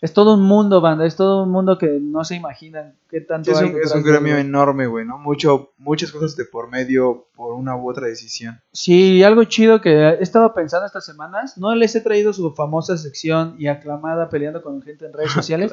Es 0.00 0.12
todo 0.12 0.34
un 0.34 0.42
mundo, 0.42 0.80
banda, 0.80 1.06
es 1.06 1.14
todo 1.14 1.44
un 1.44 1.50
mundo 1.50 1.78
que 1.78 1.86
no 2.00 2.24
se 2.24 2.34
imaginan 2.34 2.96
qué 3.08 3.20
tanto 3.20 3.44
Sí, 3.44 3.52
es 3.52 3.62
hay 3.62 3.70
un, 3.72 3.80
es 3.82 3.94
un 3.94 4.02
gremio 4.02 4.32
güey. 4.32 4.44
enorme, 4.44 4.88
güey, 4.88 5.04
¿no? 5.06 5.16
Mucho, 5.16 5.70
muchas 5.78 6.10
cosas 6.10 6.34
de 6.34 6.44
por 6.44 6.68
medio 6.68 7.28
por 7.36 7.52
una 7.54 7.76
u 7.76 7.88
otra 7.88 8.08
decisión. 8.08 8.60
Sí, 8.72 9.22
algo 9.22 9.44
chido 9.44 9.80
que 9.80 9.90
he 9.92 10.20
estado 10.20 10.54
pensando 10.54 10.86
estas 10.86 11.06
semanas, 11.06 11.56
no 11.56 11.72
les 11.76 11.94
he 11.94 12.00
traído 12.00 12.32
su 12.32 12.52
famosa 12.52 12.98
sección 12.98 13.54
y 13.60 13.68
aclamada 13.68 14.28
peleando 14.28 14.60
con 14.60 14.82
gente 14.82 15.06
en 15.06 15.12
redes 15.12 15.30
sociales, 15.40 15.70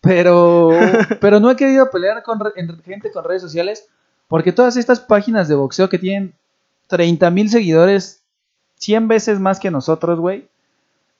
pero, 0.00 0.70
pero 1.20 1.40
no 1.40 1.50
he 1.50 1.56
querido 1.56 1.90
pelear 1.90 2.22
con 2.22 2.38
en- 2.56 2.82
gente 2.82 3.10
con 3.10 3.24
redes 3.24 3.42
sociales 3.42 3.88
porque 4.28 4.52
todas 4.52 4.76
estas 4.76 5.00
páginas 5.00 5.48
de 5.48 5.54
boxeo 5.54 5.88
que 5.88 5.98
tienen 5.98 6.34
30 6.88 7.30
mil 7.30 7.48
seguidores, 7.50 8.22
100 8.76 9.08
veces 9.08 9.40
más 9.40 9.58
que 9.58 9.70
nosotros, 9.70 10.20
güey, 10.20 10.48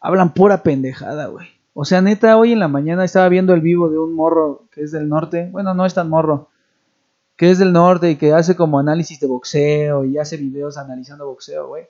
hablan 0.01 0.33
pura 0.35 0.63
pendejada, 0.63 1.27
güey. 1.27 1.49
O 1.75 1.85
sea, 1.85 2.01
neta, 2.03 2.37
hoy 2.37 2.53
en 2.53 2.59
la 2.59 2.69
mañana 2.69 3.05
estaba 3.05 3.29
viendo 3.29 3.55
el 3.55 3.61
vivo 3.61 3.89
de 3.89 3.99
un 3.99 4.15
morro 4.15 4.65
que 4.73 4.83
es 4.83 4.93
del 4.93 5.09
norte, 5.09 5.49
bueno, 5.53 5.75
no 5.75 5.87
es 5.87 5.95
tan 5.95 6.09
morro, 6.09 6.49
que 7.37 7.51
es 7.51 7.59
del 7.59 7.73
norte 7.73 8.11
y 8.11 8.17
que 8.17 8.33
hace 8.33 8.57
como 8.57 8.79
análisis 8.79 9.21
de 9.21 9.27
boxeo 9.27 10.05
y 10.05 10.19
hace 10.19 10.37
videos 10.37 10.77
analizando 10.77 11.27
boxeo, 11.27 11.69
güey. 11.69 11.87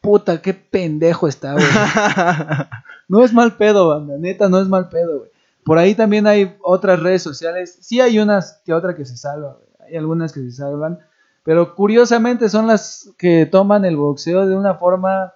Puta, 0.00 0.40
qué 0.40 0.54
pendejo 0.54 1.26
está, 1.28 1.52
güey. 1.54 1.64
No 3.08 3.22
es 3.24 3.32
mal 3.32 3.56
pedo, 3.56 3.88
banda, 3.88 4.16
neta, 4.18 4.48
no 4.48 4.60
es 4.60 4.68
mal 4.68 4.88
pedo, 4.88 5.18
güey. 5.18 5.30
Por 5.66 5.78
ahí 5.78 5.96
también 5.96 6.28
hay 6.28 6.56
otras 6.62 7.00
redes 7.00 7.24
sociales. 7.24 7.76
Sí 7.80 8.00
hay 8.00 8.20
unas 8.20 8.62
que 8.64 8.72
otra 8.72 8.94
que 8.94 9.04
se 9.04 9.16
salva, 9.16 9.54
güey. 9.54 9.88
Hay 9.88 9.96
algunas 9.96 10.32
que 10.32 10.38
se 10.38 10.52
salvan. 10.52 11.00
Pero 11.42 11.74
curiosamente 11.74 12.48
son 12.48 12.68
las 12.68 13.10
que 13.18 13.46
toman 13.46 13.84
el 13.84 13.96
boxeo 13.96 14.46
de 14.46 14.54
una 14.54 14.74
forma 14.74 15.34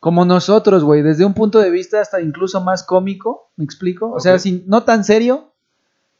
como 0.00 0.24
nosotros, 0.24 0.82
güey. 0.82 1.02
Desde 1.02 1.24
un 1.24 1.32
punto 1.32 1.60
de 1.60 1.70
vista 1.70 2.00
hasta 2.00 2.20
incluso 2.20 2.60
más 2.60 2.82
cómico, 2.82 3.52
¿me 3.54 3.64
explico? 3.64 4.10
O 4.10 4.18
sea, 4.18 4.40
sin, 4.40 4.64
no 4.66 4.82
tan 4.82 5.04
serio, 5.04 5.52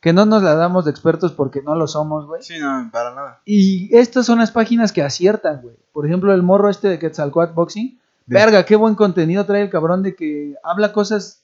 que 0.01 0.13
no 0.13 0.25
nos 0.25 0.45
la 0.45 0.55
damos 0.55 0.85
de 0.85 0.93
expertos 0.93 1.33
porque 1.33 1.63
no 1.63 1.75
lo 1.75 1.89
somos, 1.89 2.27
güey. 2.27 2.45
Sí, 2.45 2.61
no, 2.61 2.91
para 2.93 3.13
nada. 3.13 3.41
Y 3.45 3.93
estas 3.97 4.25
son 4.25 4.39
las 4.39 4.53
páginas 4.53 4.93
que 4.93 5.03
aciertan, 5.03 5.63
güey. 5.63 5.75
Por 5.93 6.07
ejemplo, 6.07 6.33
el 6.33 6.45
morro 6.45 6.71
este 6.71 6.87
de 6.87 7.01
Quetzalcoatl 7.01 7.55
Boxing. 7.55 7.99
Verga, 8.27 8.65
qué 8.65 8.77
buen 8.77 8.95
contenido 8.95 9.45
trae 9.47 9.63
el 9.63 9.71
cabrón 9.71 10.05
de 10.05 10.15
que 10.15 10.55
habla 10.63 10.93
cosas 10.93 11.43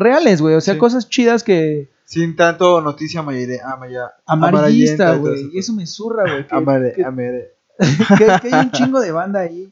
reales, 0.00 0.40
güey. 0.42 0.54
O 0.54 0.60
sea, 0.60 0.74
Sí. 0.74 0.80
cosas 0.80 1.08
chidas 1.08 1.44
que 1.44 1.90
Sin 2.04 2.34
tanto 2.34 2.80
noticia 2.80 3.20
amarille- 3.22 3.60
amaya- 3.64 4.12
amarillista, 4.26 5.14
güey. 5.14 5.50
Y 5.52 5.58
eso 5.58 5.72
me 5.72 5.86
zurra, 5.86 6.24
güey. 6.24 6.46
Que, 6.46 6.54
Amare- 6.56 6.94
que- 6.94 7.04
amare- 7.04 7.50
que- 8.18 8.48
que 8.48 8.54
hay 8.54 8.64
un 8.66 8.70
chingo 8.72 9.00
de 9.00 9.12
banda 9.12 9.40
ahí. 9.40 9.70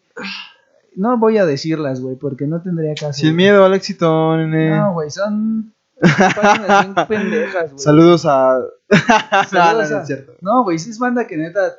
No 0.97 1.17
voy 1.19 1.39
a 1.39 1.47
decirlas, 1.47 2.01
güey, 2.01 2.17
porque 2.17 2.47
no 2.47 2.61
tendría 2.63 2.95
caso. 2.95 3.13
Sin 3.21 3.37
miedo 3.37 3.65
al 3.65 3.75
éxito, 3.75 4.37
nene. 4.37 4.71
No, 4.77 4.93
güey, 4.95 5.11
son 5.11 5.73
páginas 6.01 6.85
bien 6.85 6.95
pendejas, 7.09 7.71
güey. 7.73 7.79
Saludos 7.79 8.25
a. 8.27 8.61
Saludos 8.91 9.53
no, 9.53 9.59
no, 9.59 9.63
a- 9.63 9.73
no 9.97 10.01
es 10.01 10.07
cierto. 10.07 10.33
No, 10.41 10.63
güey, 10.65 10.79
sí 10.79 10.91
es 10.91 10.99
banda 10.99 11.27
que 11.27 11.37
neta, 11.37 11.75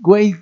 güey, 0.00 0.36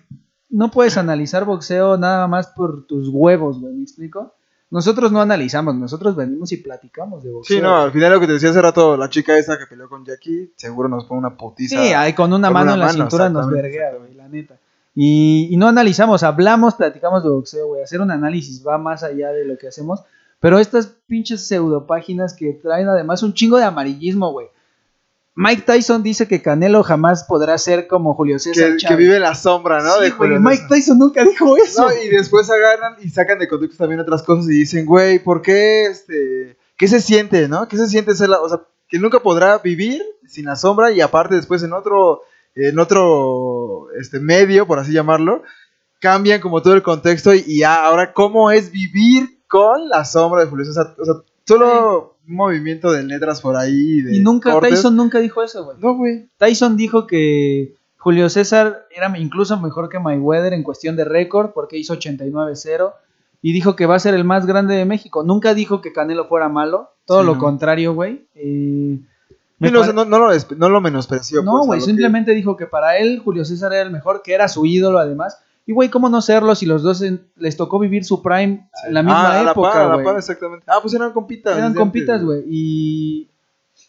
no 0.51 0.71
puedes 0.71 0.97
analizar 0.99 1.45
boxeo 1.45 1.97
nada 1.97 2.27
más 2.27 2.49
por 2.49 2.87
tus 2.87 3.09
huevos, 3.09 3.61
güey, 3.61 3.73
¿me 3.75 3.83
explico? 3.83 4.35
Nosotros 4.73 5.13
no 5.13 5.21
analizamos, 5.21 5.75
nosotros 5.75 6.17
venimos 6.17 6.51
y 6.51 6.57
platicamos 6.57 7.23
de 7.23 7.31
boxeo. 7.31 7.59
Sí, 7.59 7.63
no, 7.63 7.77
al 7.77 7.93
final 7.93 8.11
lo 8.11 8.21
que 8.21 8.27
te 8.27 8.33
decía 8.33 8.49
hace 8.49 8.63
rato, 8.63 8.97
la 8.97 9.11
chica 9.11 9.37
esa 9.37 9.59
que 9.59 9.67
peleó 9.67 9.87
con 9.87 10.03
Jackie, 10.03 10.51
seguro 10.57 10.89
nos 10.89 11.05
pone 11.05 11.19
una 11.19 11.37
putiza. 11.37 11.77
Sí, 11.77 11.93
ahí 11.93 12.15
con 12.15 12.33
una 12.33 12.49
con 12.49 12.55
mano 12.55 12.65
una 12.65 12.73
en 12.73 12.81
la 12.81 12.87
mano, 12.87 12.99
cintura 12.99 13.29
nos 13.29 13.51
verguea, 13.51 13.93
güey, 13.99 14.15
la 14.15 14.29
neta. 14.29 14.57
Y, 14.95 15.49
y 15.51 15.59
no 15.59 15.69
analizamos, 15.69 16.23
hablamos, 16.23 16.77
platicamos 16.77 17.23
de 17.23 17.29
boxeo, 17.29 17.67
güey. 17.67 17.83
Hacer 17.83 18.01
un 18.01 18.11
análisis 18.11 18.67
va 18.67 18.79
más 18.79 19.03
allá 19.03 19.31
de 19.33 19.45
lo 19.45 19.59
que 19.59 19.69
hacemos. 19.69 20.01
Pero 20.41 20.59
estas 20.59 20.87
pinches 21.07 21.47
pseudopáginas 21.47 22.33
que 22.33 22.55
traen 22.55 22.89
además 22.89 23.23
un 23.23 23.35
chingo 23.35 23.59
de 23.59 23.65
amarillismo, 23.65 24.33
güey. 24.33 24.47
Mike 25.35 25.63
Tyson 25.63 26.03
dice 26.03 26.29
que 26.29 26.43
Canelo 26.43 26.83
jamás 26.83 27.25
podrá 27.25 27.57
ser 27.57 27.87
como 27.87 28.15
Julio 28.15 28.39
César 28.39 28.77
que, 28.77 28.87
que 28.87 28.97
vive 28.97 29.19
la 29.19 29.35
sombra, 29.35 29.83
¿no? 29.83 29.95
Sí, 29.97 30.05
de 30.05 30.11
Julio 30.11 30.41
Mike 30.41 30.57
César. 30.57 30.69
Tyson 30.69 30.99
nunca 30.99 31.25
dijo 31.25 31.57
eso. 31.57 31.89
No, 31.89 31.93
y 32.03 32.09
después 32.09 32.51
agarran 32.51 32.97
y 33.03 33.09
sacan 33.09 33.39
de 33.39 33.49
contexto 33.49 33.79
también 33.79 34.01
otras 34.01 34.23
cosas 34.23 34.47
y 34.47 34.59
dicen, 34.59 34.85
güey, 34.85 35.19
¿por 35.19 35.41
qué 35.41 35.87
este. 35.87 36.57
¿Qué 36.77 36.89
se 36.89 37.01
siente, 37.01 37.49
no? 37.49 37.67
¿Qué 37.69 37.77
se 37.77 37.89
siente 37.89 38.15
ser 38.15 38.29
la. 38.29 38.41
O 38.41 38.49
sea, 38.49 38.61
que 38.89 38.99
nunca 38.99 39.21
podrá 39.21 39.59
vivir 39.59 40.03
sin 40.29 40.45
la 40.45 40.57
sombra 40.57 40.91
y 40.93 41.01
aparte 41.01 41.35
después 41.35 41.63
en 41.63 41.73
otro. 41.73 42.23
En 42.55 42.79
otro 42.79 43.87
este 43.99 44.21
medio, 44.21 44.67
por 44.67 44.79
así 44.79 44.93
llamarlo, 44.93 45.43
cambian 46.01 46.41
como 46.41 46.61
todo 46.61 46.75
el 46.75 46.83
contexto 46.83 47.33
y, 47.33 47.63
ahora, 47.63 48.13
¿cómo 48.13 48.51
es 48.51 48.71
vivir 48.71 49.39
con 49.49 49.89
la 49.89 50.05
sombra 50.05 50.43
de 50.43 50.51
Julio 50.51 50.67
César? 50.67 50.95
O 50.99 51.05
sea, 51.07 51.15
solo 51.47 52.12
movimiento 52.27 52.93
de 52.93 53.03
letras 53.03 53.41
por 53.41 53.57
ahí. 53.57 54.01
De 54.03 54.17
y 54.17 54.21
nunca, 54.21 54.53
cortes. 54.53 54.71
Tyson 54.71 54.97
nunca 54.97 55.19
dijo 55.21 55.43
eso, 55.43 55.65
güey. 55.65 55.77
No, 55.81 55.97
güey. 55.97 56.29
Tyson 56.39 56.77
dijo 56.77 57.07
que 57.07 57.75
Julio 57.99 58.29
César 58.29 58.87
era 58.95 59.17
incluso 59.19 59.59
mejor 59.61 59.89
que 59.89 59.99
Mayweather 59.99 60.53
en 60.53 60.63
cuestión 60.63 60.97
de 60.97 61.05
récord 61.05 61.51
porque 61.53 61.79
hizo 61.79 61.95
89-0 61.99 62.93
y 63.43 63.53
dijo 63.53 63.75
que 63.77 63.87
va 63.87 63.97
a 63.97 64.01
ser 64.01 64.15
el 64.15 64.25
más 64.25 64.47
grande 64.47 64.75
de 64.77 64.85
México. 64.85 65.25
Nunca 65.25 65.55
dijo 65.55 65.81
que 65.81 65.93
Canelo 65.93 66.27
fuera 66.27 66.49
malo, 66.49 66.91
todo 67.07 67.21
Sí, 67.21 67.27
lo 67.27 67.35
no. 67.35 67.41
contrario, 67.41 67.95
güey. 67.95 68.25
Eh, 68.35 68.99
no, 69.59 69.71
no, 69.93 70.05
no 70.05 70.19
lo, 70.19 70.29
no 70.57 70.69
lo 70.69 70.81
menospreció. 70.81 71.43
no, 71.43 71.53
pues, 71.53 71.67
güey, 71.67 71.81
que- 71.81 71.87
simplemente 71.87 72.33
dijo 72.33 72.57
que 72.57 72.67
para 72.67 72.99
él 72.99 73.21
Julio 73.25 73.45
César 73.45 73.73
era 73.73 73.83
el 73.83 73.91
mejor, 73.91 74.23
que 74.23 74.35
era 74.35 74.49
su 74.49 74.67
ídolo 74.67 74.99
además. 74.99 75.39
Y, 75.65 75.73
güey, 75.73 75.89
¿cómo 75.91 76.09
no 76.09 76.21
serlo 76.21 76.55
si 76.55 76.67
los 76.67 76.83
dos 76.83 77.03
en- 77.03 77.29
les 77.37 77.57
tocó 77.57 77.79
vivir 77.79 78.05
su 78.05 78.21
prime 78.23 78.69
en 78.87 78.95
la 78.95 79.03
misma 79.03 79.27
Ah, 79.29 79.41
a 79.41 79.43
la 79.45 79.51
época, 79.53 79.73
par, 79.73 79.83
a 79.93 79.97
la 79.97 80.03
par, 80.05 80.17
exactamente. 80.17 80.67
Ah, 80.69 80.79
pues 80.83 80.93
eran 80.95 81.13
compitas. 81.13 81.57
Eran 81.57 81.75
compitas, 81.75 82.25
güey. 82.25 82.43
Y... 82.49 83.31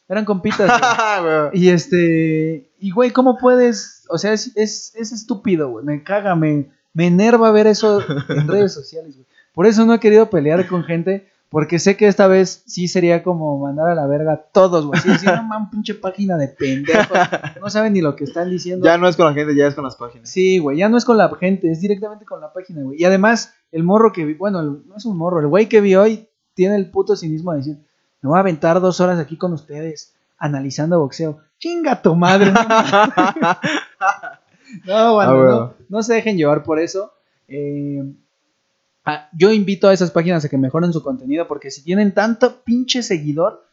Eran 0.08 0.26
compitas. 0.26 0.70
Y 1.54 1.70
este, 1.70 2.72
y 2.80 2.92
güey, 2.92 3.12
¿cómo 3.12 3.38
puedes? 3.38 4.06
O 4.10 4.18
sea, 4.18 4.34
es, 4.34 4.52
es, 4.56 4.94
es 4.96 5.12
estúpido, 5.12 5.70
güey. 5.70 5.86
Me 5.86 6.04
caga, 6.04 6.36
me, 6.36 6.70
me 6.94 7.08
enerva 7.08 7.52
ver 7.52 7.68
eso 7.68 8.02
en 8.30 8.48
redes 8.48 8.74
sociales, 8.74 9.16
güey. 9.16 9.28
Por 9.54 9.66
eso 9.66 9.86
no 9.86 9.94
he 9.94 10.00
querido 10.00 10.30
pelear 10.30 10.68
con 10.68 10.84
gente, 10.84 11.28
porque 11.54 11.78
sé 11.80 11.96
que 11.96 12.08
esta 12.08 12.28
vez 12.28 12.64
sí 12.66 12.88
sería 12.88 13.22
como 13.24 13.60
mandar 13.60 13.90
a 13.92 13.96
la 13.96 14.08
verga 14.08 14.34
a 14.34 14.38
todos, 14.42 14.88
güey. 14.88 15.00
Así 15.00 15.10
decir, 15.10 15.30
no 15.34 15.44
mames, 15.48 15.70
pinche 15.70 15.94
página 15.94 16.36
de 16.36 16.48
pendejos. 16.50 17.18
No 17.62 17.70
saben 17.70 17.94
ni 17.94 18.02
lo 18.02 18.16
que 18.16 18.24
están 18.24 18.50
diciendo. 18.50 18.84
Ya 18.86 18.98
no 18.98 19.08
es 19.08 19.16
con 19.16 19.28
la 19.28 19.34
gente, 19.34 19.56
ya 19.56 19.68
es 19.68 19.76
con 19.76 19.84
las 19.84 19.96
páginas. 19.96 20.28
Sí, 20.30 20.58
güey, 20.58 20.78
ya 20.80 20.90
no 20.90 20.98
es 20.98 21.06
con 21.06 21.16
la 21.18 21.30
gente, 21.40 21.72
es 21.72 21.80
directamente 21.80 22.26
con 22.26 22.42
la 22.42 22.52
página, 22.52 22.82
güey. 22.82 23.00
Y 23.00 23.06
además, 23.06 23.54
el 23.72 23.84
morro 23.84 24.12
que 24.12 24.26
vi, 24.26 24.34
bueno, 24.34 24.60
el- 24.62 24.82
no 24.88 24.98
es 24.98 25.06
un 25.06 25.16
morro, 25.16 25.40
el 25.40 25.48
güey 25.48 25.70
que 25.70 25.80
vi 25.80 25.94
hoy 25.96 26.28
tiene 26.56 26.76
el 26.76 26.90
puto 26.90 27.16
cinismo 27.16 27.52
de 27.52 27.60
decir, 27.60 27.78
me 28.22 28.30
voy 28.30 28.38
a 28.38 28.42
aventar 28.42 28.82
dos 28.82 29.00
horas 29.00 29.20
aquí 29.20 29.38
con 29.38 29.54
ustedes 29.54 30.16
analizando 30.40 31.00
boxeo. 31.00 31.38
Chinga 31.60 32.02
tu 32.02 32.16
madre, 32.16 32.52
no, 32.52 32.62
no, 34.86 35.14
bueno, 35.16 35.32
Ah, 35.32 35.50
no, 35.50 35.74
no 35.90 36.04
se 36.04 36.14
dejen 36.16 36.38
llevar 36.38 36.64
por 36.64 36.80
eso. 36.80 37.12
Eh, 37.48 38.04
ah, 39.06 39.30
yo 39.34 39.52
invito 39.52 39.88
a 39.88 39.94
esas 39.94 40.12
páginas 40.12 40.44
a 40.46 40.50
que 40.50 40.58
mejoren 40.58 40.94
su 40.94 41.04
contenido 41.04 41.48
porque 41.48 41.72
si 41.72 41.84
tienen 41.84 42.14
tanto 42.14 42.62
pinche 42.64 43.04
seguidor, 43.04 43.66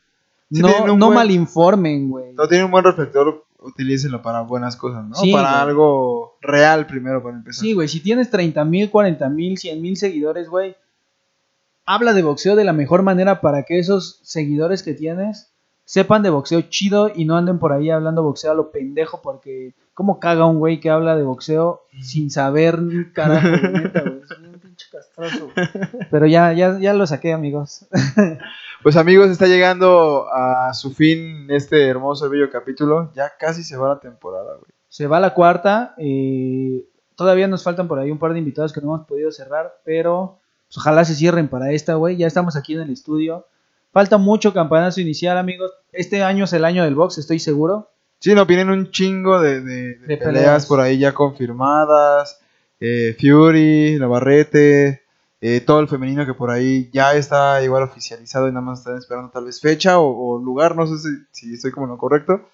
no, 0.51 0.69
tienen 0.69 0.99
no 0.99 1.07
buen- 1.07 1.15
malinformen, 1.15 2.11
güey. 2.11 2.33
No 2.35 2.49
tiene 2.49 2.65
un 2.65 2.71
buen 2.71 2.85
reflector, 2.85 3.45
utilícenlo 3.61 4.21
para 4.23 4.41
buenas 4.43 4.77
cosas, 4.77 5.05
¿no? 5.07 5.15
Sí, 5.15 5.33
para 5.33 5.61
algo 5.63 6.37
real 6.41 6.87
primero 6.87 7.23
para 7.23 7.37
empezar. 7.37 7.61
Sí, 7.63 7.73
güey, 7.75 7.89
si 7.89 8.01
tienes 8.01 8.31
30 8.31 8.65
mil, 8.65 8.91
40 8.91 9.29
mil, 9.29 9.59
100 9.59 9.81
mil 9.81 9.97
seguidores, 9.97 10.49
güey, 10.49 10.75
habla 11.87 12.13
de 12.13 12.23
boxeo 12.23 12.57
de 12.57 12.65
la 12.65 12.73
mejor 12.73 13.03
manera 13.03 13.41
para 13.41 13.65
que 13.65 13.79
esos 13.79 14.21
seguidores 14.23 14.83
que 14.83 14.95
tienes 14.95 15.51
sepan 15.85 16.23
de 16.23 16.31
boxeo 16.31 16.61
chido 16.63 17.11
y 17.15 17.25
no 17.25 17.37
anden 17.37 17.59
por 17.59 17.73
ahí 17.73 17.91
hablando 17.91 18.23
boxeo 18.23 18.53
a 18.53 18.55
lo 18.55 18.71
pendejo 18.71 19.21
porque 19.23 19.75
cómo 19.93 20.21
caga 20.21 20.47
un 20.47 20.59
güey 20.59 20.79
que 20.81 20.89
habla 20.91 21.17
de 21.17 21.25
boxeo 21.25 21.83
sin 22.01 22.31
saber 22.31 22.81
ni 22.81 23.07
carajo, 23.13 23.49
neta, 23.49 24.01
güey, 24.03 24.21
castroso. 24.91 25.51
Pero 26.11 26.27
ya, 26.27 26.53
ya, 26.53 26.79
ya 26.79 26.93
lo 26.95 27.07
saqué, 27.07 27.33
amigos. 27.33 27.87
Pues 28.83 28.97
amigos, 28.97 29.29
está 29.29 29.47
llegando 29.47 30.27
a 30.33 30.73
su 30.73 30.95
fin 30.95 31.47
este 31.51 31.87
hermoso 31.87 32.25
y 32.27 32.31
bello 32.31 32.51
capítulo. 32.51 33.13
Ya 33.15 33.31
casi 33.39 33.63
se 33.63 33.77
va 33.77 33.89
la 33.91 34.01
temporada, 34.01 34.55
güey. 34.55 34.71
Se 34.89 35.07
va 35.07 35.21
la 35.21 35.35
cuarta, 35.35 35.95
eh, 35.99 36.87
todavía 37.15 37.47
nos 37.47 37.63
faltan 37.63 37.89
por 37.89 37.99
ahí 37.99 38.11
un 38.11 38.19
par 38.19 38.33
de 38.33 38.39
invitados 38.39 38.73
que 38.73 38.81
no 38.81 38.95
hemos 38.95 39.07
podido 39.07 39.31
cerrar, 39.33 39.75
pero 39.85 40.39
pues, 40.67 40.79
ojalá 40.79 41.05
se 41.05 41.15
cierren 41.15 41.49
para 41.49 41.73
esta, 41.73 41.93
güey. 41.97 42.17
Ya 42.17 42.27
estamos 42.27 42.57
aquí 42.57 42.73
en 42.73 42.81
el 42.81 42.91
estudio. 42.91 43.47
Falta 43.93 44.17
mucho 44.17 44.55
campanazo 44.55 45.03
inicial, 45.03 45.37
amigos. 45.37 45.71
Este 45.93 46.23
año 46.23 46.45
es 46.45 46.53
el 46.55 46.65
año 46.65 46.83
del 46.83 46.95
box, 46.95 47.19
estoy 47.19 47.39
seguro. 47.39 47.91
Sí, 48.19 48.35
no, 48.35 48.47
vienen 48.47 48.71
un 48.71 48.91
chingo 48.91 49.43
de, 49.43 49.61
de- 49.61 49.95
de 49.97 50.07
De 50.07 50.17
peleas, 50.17 50.25
peleas. 50.25 50.67
por 50.67 50.81
ahí 50.81 50.99
ya 50.99 51.13
confirmadas. 51.13 52.41
Eh, 52.81 53.17
Fury, 53.21 53.99
Navarrete, 54.01 55.03
eh, 55.41 55.61
todo 55.61 55.81
el 55.81 55.89
femenino 55.89 56.25
que 56.27 56.35
por 56.35 56.51
ahí 56.51 56.91
ya 56.93 57.15
está 57.15 57.63
igual 57.63 57.83
oficializado 57.83 58.49
y 58.49 58.53
nada 58.53 58.63
más 58.65 58.81
están 58.81 58.97
esperando 58.99 59.31
tal 59.31 59.45
vez 59.45 59.61
fecha 59.61 59.99
o, 59.99 60.07
o 60.37 60.39
lugar, 60.43 60.77
no 60.77 60.87
sé 60.87 60.97
si, 60.99 61.09
si 61.31 61.55
estoy 61.55 61.71
como 61.73 61.87
en 61.87 61.93
lo 61.93 61.99
correcto. 61.99 62.49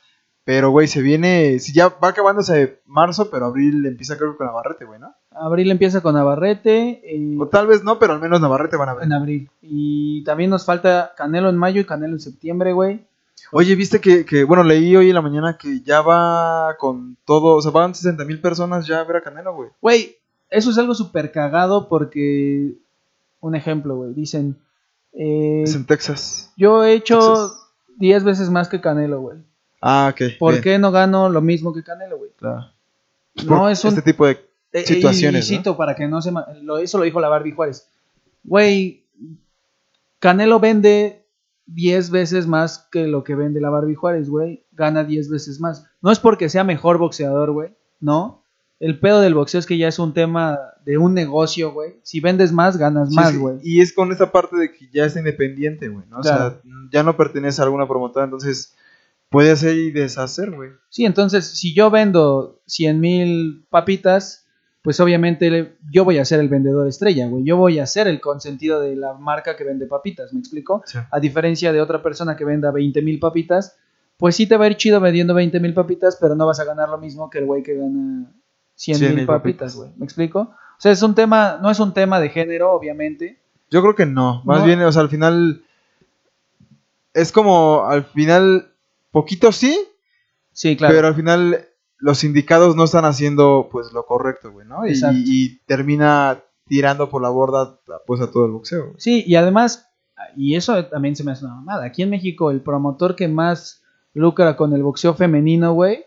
Pero, 0.45 0.71
güey, 0.71 0.87
se 0.87 1.03
viene. 1.03 1.59
Si 1.59 1.73
ya 1.73 1.89
va 1.89 2.11
acabándose 2.11 2.79
marzo, 2.87 3.31
pero 3.33 3.47
abril 3.47 3.85
empieza, 3.85 4.17
creo 4.17 4.31
que 4.31 4.39
con 4.39 4.47
Navarrete, 4.47 4.85
güey, 4.85 5.01
¿no? 5.01 5.13
Abril 5.33 5.73
empieza 5.73 6.01
con 6.03 6.15
Navarrete. 6.15 7.01
eh, 7.05 7.37
O 7.41 7.49
tal 7.49 7.67
vez 7.67 7.83
no, 7.83 7.99
pero 7.99 8.13
al 8.13 8.21
menos 8.21 8.41
Navarrete 8.41 8.77
van 8.77 8.91
a 8.91 8.95
ver. 8.95 9.05
en 9.05 9.13
abril. 9.13 9.51
Y 9.61 10.23
también 10.23 10.51
nos 10.51 10.65
falta 10.65 11.15
Canelo 11.17 11.49
en 11.49 11.57
mayo 11.57 11.81
y 11.81 11.85
Canelo 11.85 12.13
en 12.13 12.21
septiembre, 12.21 12.73
güey. 12.73 13.05
Oye, 13.53 13.75
viste 13.77 14.01
que, 14.01 14.25
que, 14.25 14.45
bueno, 14.45 14.63
leí 14.65 14.97
hoy 14.97 15.09
en 15.09 15.15
la 15.15 15.23
mañana 15.23 15.57
que 15.57 15.81
ya 15.81 16.01
va 16.03 16.77
con 16.79 17.17
todo, 17.25 17.57
o 17.57 17.63
sea, 17.63 17.71
van 17.71 17.95
60 17.95 18.25
mil 18.25 18.41
personas 18.41 18.87
ya 18.87 19.01
a 19.01 19.05
ver 19.05 19.17
a 19.17 19.23
Canelo, 19.23 19.55
güey. 19.55 19.71
Güey, 19.81 20.17
eso 20.51 20.71
es 20.71 20.79
algo 20.79 20.95
súper 20.95 21.31
cagado 21.33 21.89
porque. 21.89 22.75
Un 23.41 23.55
ejemplo, 23.55 23.97
güey. 23.97 24.15
Dicen. 24.15 24.57
eh, 25.13 25.63
Es 25.65 25.75
en 25.75 25.87
Texas. 25.87 26.53
yo 26.57 26.83
he 26.85 26.95
hecho 26.95 27.19
Texas. 27.21 27.63
10 27.99 28.25
veces 28.25 28.51
más 28.51 28.69
que 28.69 28.81
Canelo, 28.81 29.21
güey. 29.21 29.39
Ah, 29.81 30.11
ok. 30.13 30.39
¿Por 30.39 30.53
bien, 30.55 30.63
qué 30.65 30.79
no 30.79 30.91
gano 30.91 31.29
lo 31.29 31.41
mismo 31.41 31.73
que 31.73 31.83
Canelo, 31.85 32.19
güey? 32.19 32.31
claro. 32.37 32.67
No 33.45 33.59
Por 33.61 33.71
es 33.71 33.85
un 33.85 33.91
Este 33.91 34.03
tipo 34.03 34.27
de 34.27 34.41
Eh, 34.73 34.85
situaciones, 34.85 35.51
y 35.51 35.57
cito 35.57 35.77
para 35.77 35.95
que 35.95 36.09
no 36.09 36.21
se... 36.23 36.33
Lo, 36.63 36.79
eso 36.79 36.99
lo 36.99 37.05
dijo 37.05 37.21
la 37.21 37.29
Barbie 37.29 37.53
Juárez. 37.53 37.87
Güey, 38.45 39.05
Canelo 40.19 40.59
vende 40.59 41.23
10 41.67 42.11
veces 42.11 42.47
más 42.47 42.89
que 42.91 43.07
lo 43.07 43.25
que 43.25 43.35
vende 43.35 43.61
la 43.61 43.71
Barbie 43.71 43.95
Juárez, 43.95 44.29
güey. 44.29 44.65
Gana 44.73 45.05
10 45.05 45.31
veces 45.31 45.61
más. 45.61 45.87
No 46.01 46.11
es 46.11 46.19
porque 46.19 46.49
sea 46.49 46.65
mejor 46.65 46.99
boxeador, 46.99 47.53
güey. 47.53 47.75
No. 48.01 48.45
El 48.79 49.01
pedo 49.01 49.21
del 49.21 49.35
boxeo 49.35 49.59
es 49.59 49.67
que 49.67 49.79
ya 49.79 49.89
es 49.89 49.99
un 49.99 50.13
tema 50.13 50.59
de 50.85 50.99
un 50.99 51.15
negocio, 51.15 51.73
güey. 51.73 51.99
Si 52.03 52.21
vendes 52.21 52.53
más, 52.53 52.77
ganas 52.77 53.09
Sí, 53.09 53.17
más, 53.17 53.31
sí, 53.31 53.39
güey. 53.39 53.59
Y 53.63 53.81
es 53.81 53.93
con 53.93 54.13
esta 54.13 54.31
parte 54.31 54.57
de 54.57 54.73
que 54.73 54.89
ya 54.93 55.07
es 55.07 55.17
independiente, 55.17 55.89
güey, 55.89 56.05
¿no? 56.09 56.19
O 56.19 56.23
sea, 56.23 56.61
ya 56.93 57.03
no 57.03 57.17
pertenece 57.17 57.61
a 57.61 57.65
alguna 57.65 57.89
promotora, 57.89 58.27
entonces 58.27 58.75
puede 59.31 59.51
hacer 59.51 59.77
y 59.77 59.91
deshacer, 59.91 60.51
güey. 60.51 60.71
Sí, 60.91 61.05
entonces, 61.05 61.47
si 61.47 61.75
yo 61.75 61.91
vendo 61.91 62.61
100 62.67 63.01
mil 63.01 63.67
papitas, 63.71 64.46
pues 64.87 65.01
obviamente 65.01 65.75
yo 65.91 66.05
voy 66.05 66.19
a 66.19 66.25
ser 66.25 66.39
el 66.39 66.49
vendedor 66.49 66.87
estrella, 66.87 67.27
güey. 67.27 67.43
Yo 67.43 67.57
voy 67.57 67.81
a 67.81 67.87
ser 67.87 68.07
el 68.07 68.21
consentido 68.21 68.81
de 68.81 68.95
la 68.95 69.15
marca 69.15 69.57
que 69.57 69.65
vende 69.65 69.87
papitas, 69.87 70.33
¿me 70.33 70.39
explico? 70.39 70.85
Sí. 70.87 70.99
A 71.11 71.19
diferencia 71.19 71.73
de 71.73 71.81
otra 71.81 72.05
persona 72.05 72.37
que 72.37 72.45
venda 72.45 72.71
20 72.71 73.03
mil 73.03 73.19
papitas, 73.19 73.77
pues 74.17 74.37
sí 74.37 74.47
te 74.47 74.57
va 74.57 74.67
a 74.67 74.69
ir 74.69 74.77
chido 74.77 75.01
vendiendo 75.01 75.35
20 75.35 75.59
mil 75.59 75.75
papitas, 75.75 76.17
pero 76.21 76.37
no 76.37 76.47
vas 76.47 76.61
a 76.61 76.65
ganar 76.65 76.89
lo 76.89 76.99
mismo 76.99 77.29
que 77.29 77.39
el 77.39 77.47
güey 77.47 77.65
que 77.65 77.75
gana 77.75 78.31
100 78.77 78.99
100,000 78.99 79.17
mil 79.17 79.27
papitas, 79.27 79.73
papitas. 79.73 79.77
güey. 79.77 79.91
¿Me 79.99 80.05
explico? 80.05 80.39
O 80.39 80.81
sea, 80.81 80.93
es 80.93 81.03
un 81.03 81.17
tema, 81.17 81.59
no 81.61 81.69
es 81.69 81.81
un 81.81 81.93
tema 81.93 82.21
de 82.21 82.29
género, 82.29 82.71
obviamente. 82.73 83.41
Yo 83.73 83.83
creo 83.83 83.97
que 83.97 84.07
no, 84.07 84.41
más 84.45 84.61
No. 84.61 84.67
bien, 84.67 84.81
o 84.83 84.93
sea, 84.93 85.03
al 85.03 85.09
final 85.09 85.65
es 87.13 87.33
como, 87.33 87.87
al 87.87 88.05
final, 88.05 88.71
poquito 89.11 89.51
sí, 89.51 89.77
Sí, 90.53 90.77
claro. 90.77 90.95
pero 90.95 91.09
al 91.09 91.15
final 91.17 91.67
los 91.99 92.19
sindicatos 92.19 92.77
no 92.77 92.85
están 92.85 93.05
haciendo, 93.05 93.69
pues, 93.71 93.93
lo 93.93 94.05
correcto, 94.07 94.53
güey, 94.53 94.67
¿no? 94.67 94.87
Y, 94.87 94.91
Exacto. 94.91 95.19
y 95.25 95.59
termina 95.67 96.43
tirando 96.69 97.09
por 97.09 97.23
la 97.23 97.29
borda, 97.31 97.79
pues, 98.07 98.21
a 98.21 98.31
todo 98.31 98.47
el 98.47 98.53
boxeo. 98.53 98.85
güey. 98.87 98.95
Sí, 98.99 99.25
y 99.27 99.37
además, 99.37 99.89
y 100.37 100.57
eso 100.57 100.85
también 100.87 101.17
se 101.17 101.25
me 101.25 101.33
hace 101.33 101.45
una 101.45 101.55
mamada. 101.55 101.85
Aquí 101.85 102.03
en 102.03 102.11
México, 102.11 102.51
el 102.51 102.61
promotor 102.61 103.17
que 103.17 103.29
más 103.29 103.83
lucra 104.15 104.57
con 104.57 104.73
el 104.73 104.83
boxeo 104.83 105.15
femenino, 105.15 105.73
güey, 105.75 106.05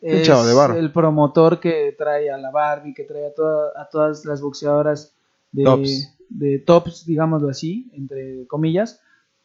es 0.00 0.26
chavo 0.26 0.44
de 0.44 0.78
el 0.80 0.90
promotor 0.90 1.60
que 1.60 1.94
trae 1.96 2.28
a 2.30 2.36
la 2.36 2.50
Barbie, 2.50 2.92
que 2.94 3.04
trae 3.04 3.26
a, 3.28 3.34
toda- 3.34 3.70
a 3.76 3.88
todas 3.88 4.24
las 4.24 4.40
boxeadoras 4.40 5.14
de 5.52 5.62
Tops. 5.64 6.16
de 6.28 6.58
tops, 6.58 7.04
digámoslo 7.06 7.48
así, 7.50 7.90
entre 7.94 8.46
comillas. 8.48 9.00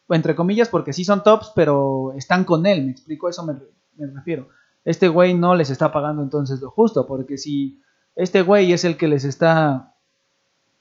Entre 0.08 0.34
comillas, 0.34 0.68
porque 0.70 0.92
sí 0.94 1.04
son 1.04 1.22
tops, 1.22 1.52
pero 1.54 2.12
están 2.16 2.44
con 2.44 2.64
él, 2.66 2.82
me 2.86 2.90
explico, 2.92 3.26
a 3.26 3.30
eso 3.30 3.44
me, 3.44 3.52
me 3.96 4.06
refiero. 4.12 4.48
Este 4.84 5.08
güey 5.08 5.34
no 5.34 5.54
les 5.54 5.70
está 5.70 5.92
pagando 5.92 6.22
entonces 6.22 6.60
lo 6.60 6.70
justo, 6.70 7.06
porque 7.06 7.36
si 7.38 7.80
este 8.16 8.42
güey 8.42 8.72
es 8.72 8.84
el 8.84 8.96
que 8.96 9.08
les 9.08 9.24
está 9.24 9.94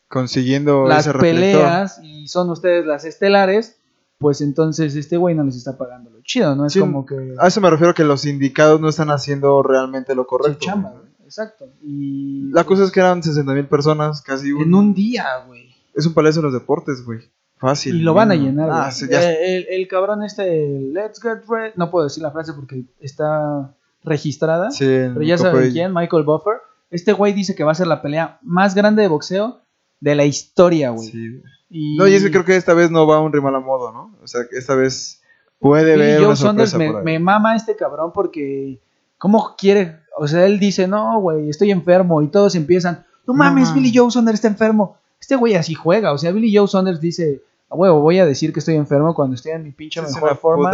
Consiguiendo 0.09 0.87
las 0.87 1.05
ese 1.07 1.17
peleas 1.17 1.99
y 2.01 2.27
son 2.29 2.49
ustedes 2.49 2.85
las 2.85 3.03
estelares, 3.03 3.77
pues 4.19 4.39
entonces 4.39 4.95
este 4.95 5.17
güey 5.17 5.35
no 5.35 5.43
les 5.43 5.57
está 5.57 5.77
pagando 5.77 6.09
lo 6.09 6.21
chido, 6.21 6.55
¿no? 6.55 6.65
Es 6.65 6.73
Sí, 6.73 6.79
como 6.79 7.05
que 7.05 7.33
A 7.37 7.47
eso 7.47 7.59
me 7.59 7.69
refiero 7.69 7.93
que 7.93 8.05
los 8.05 8.21
sindicatos 8.21 8.79
no 8.79 8.87
están 8.87 9.09
haciendo 9.09 9.61
realmente 9.63 10.15
lo 10.15 10.23
su 10.23 10.27
correcto. 10.29 10.59
chamba, 10.61 10.91
güey. 10.91 11.07
Exacto. 11.25 11.65
Y 11.83 12.49
La 12.53 12.63
cosa 12.63 12.85
es 12.85 12.91
que 12.91 13.01
eran 13.01 13.21
60 13.21 13.51
mil 13.53 13.65
personas, 13.67 14.21
casi 14.21 14.53
un, 14.53 14.61
en 14.63 14.73
un 14.73 14.93
día, 14.93 15.25
güey. 15.45 15.75
Es 15.93 16.05
un 16.05 16.13
palacio 16.13 16.41
de 16.41 16.45
los 16.45 16.53
deportes, 16.53 17.03
güey. 17.03 17.19
Fácil. 17.57 17.97
Y 17.97 18.01
lo 18.01 18.13
van 18.13 18.31
a 18.31 18.35
llenar. 18.35 18.69
Ah, 18.71 18.79
güey. 18.83 18.91
sí, 18.93 19.07
ya- 19.11 19.29
Eh, 19.29 19.57
el, 19.57 19.67
el 19.81 19.87
cabrón 19.89 20.23
este, 20.23 20.79
Let's 20.93 21.19
Get 21.21 21.43
Ready, 21.49 21.73
no 21.75 21.91
puedo 21.91 22.05
decir 22.05 22.23
la 22.23 22.31
frase 22.31 22.53
porque 22.53 22.85
está 23.01 23.75
registrada, 24.07 24.71
sí, 24.71 24.85
pero 24.85 25.21
ya 25.21 25.37
saben 25.37 25.71
quién, 25.71 25.93
Michael 25.93 26.23
Buffer. 26.23 26.57
Este 26.89 27.13
güey 27.13 27.33
dice 27.33 27.53
que 27.55 27.63
va 27.63 27.73
a 27.73 27.75
ser 27.75 27.87
la 27.87 28.01
pelea 28.01 28.39
más 28.41 28.73
grande 28.73 29.01
de 29.01 29.07
boxeo 29.07 29.61
de 29.99 30.15
la 30.15 30.25
historia, 30.25 30.91
güey. 30.91 31.09
Sí. 31.09 31.41
Y 31.69 31.97
No, 31.97 32.07
y 32.07 32.13
es 32.13 32.23
que 32.23 32.31
creo 32.31 32.45
que 32.45 32.55
esta 32.55 32.73
vez 32.73 32.89
no 32.91 33.05
va 33.05 33.17
a 33.17 33.19
un 33.19 33.33
rival 33.33 33.55
a 33.55 33.59
modo, 33.59 33.91
¿no? 33.91 34.15
O 34.23 34.27
sea, 34.27 34.41
que 34.49 34.57
esta 34.57 34.75
vez 34.75 35.21
puede 35.59 35.95
Billy 35.95 36.05
ver 36.05 36.17
Joe 36.19 36.27
una 36.27 36.35
Saunders 36.35 36.75
me, 36.75 36.93
me 37.01 37.19
mama 37.19 37.55
este 37.55 37.75
cabrón 37.75 38.11
porque 38.13 38.79
¿cómo 39.17 39.55
quiere? 39.57 39.99
O 40.17 40.27
sea, 40.27 40.45
él 40.45 40.59
dice, 40.59 40.87
no, 40.87 41.19
güey, 41.19 41.49
estoy 41.49 41.71
enfermo 41.71 42.21
y 42.21 42.27
todos 42.27 42.55
empiezan, 42.55 43.05
no 43.25 43.33
mames. 43.33 43.73
Billy 43.73 43.91
Joe 43.93 44.09
Saunders 44.11 44.35
está 44.35 44.47
enfermo. 44.47 44.97
Este 45.19 45.35
güey 45.35 45.55
así 45.55 45.73
juega, 45.73 46.13
o 46.13 46.17
sea, 46.17 46.31
Billy 46.31 46.55
Joe 46.55 46.67
Saunders 46.67 47.01
dice, 47.01 47.41
a 47.69 47.75
huevo, 47.75 47.99
voy 48.01 48.19
a 48.19 48.25
decir 48.25 48.53
que 48.53 48.59
estoy 48.59 48.75
enfermo 48.75 49.13
cuando 49.13 49.35
estoy 49.35 49.51
en 49.51 49.63
mi 49.63 49.71
pinche 49.71 49.99
Es 49.99 50.13
mejor 50.13 50.37
forma, 50.37 50.71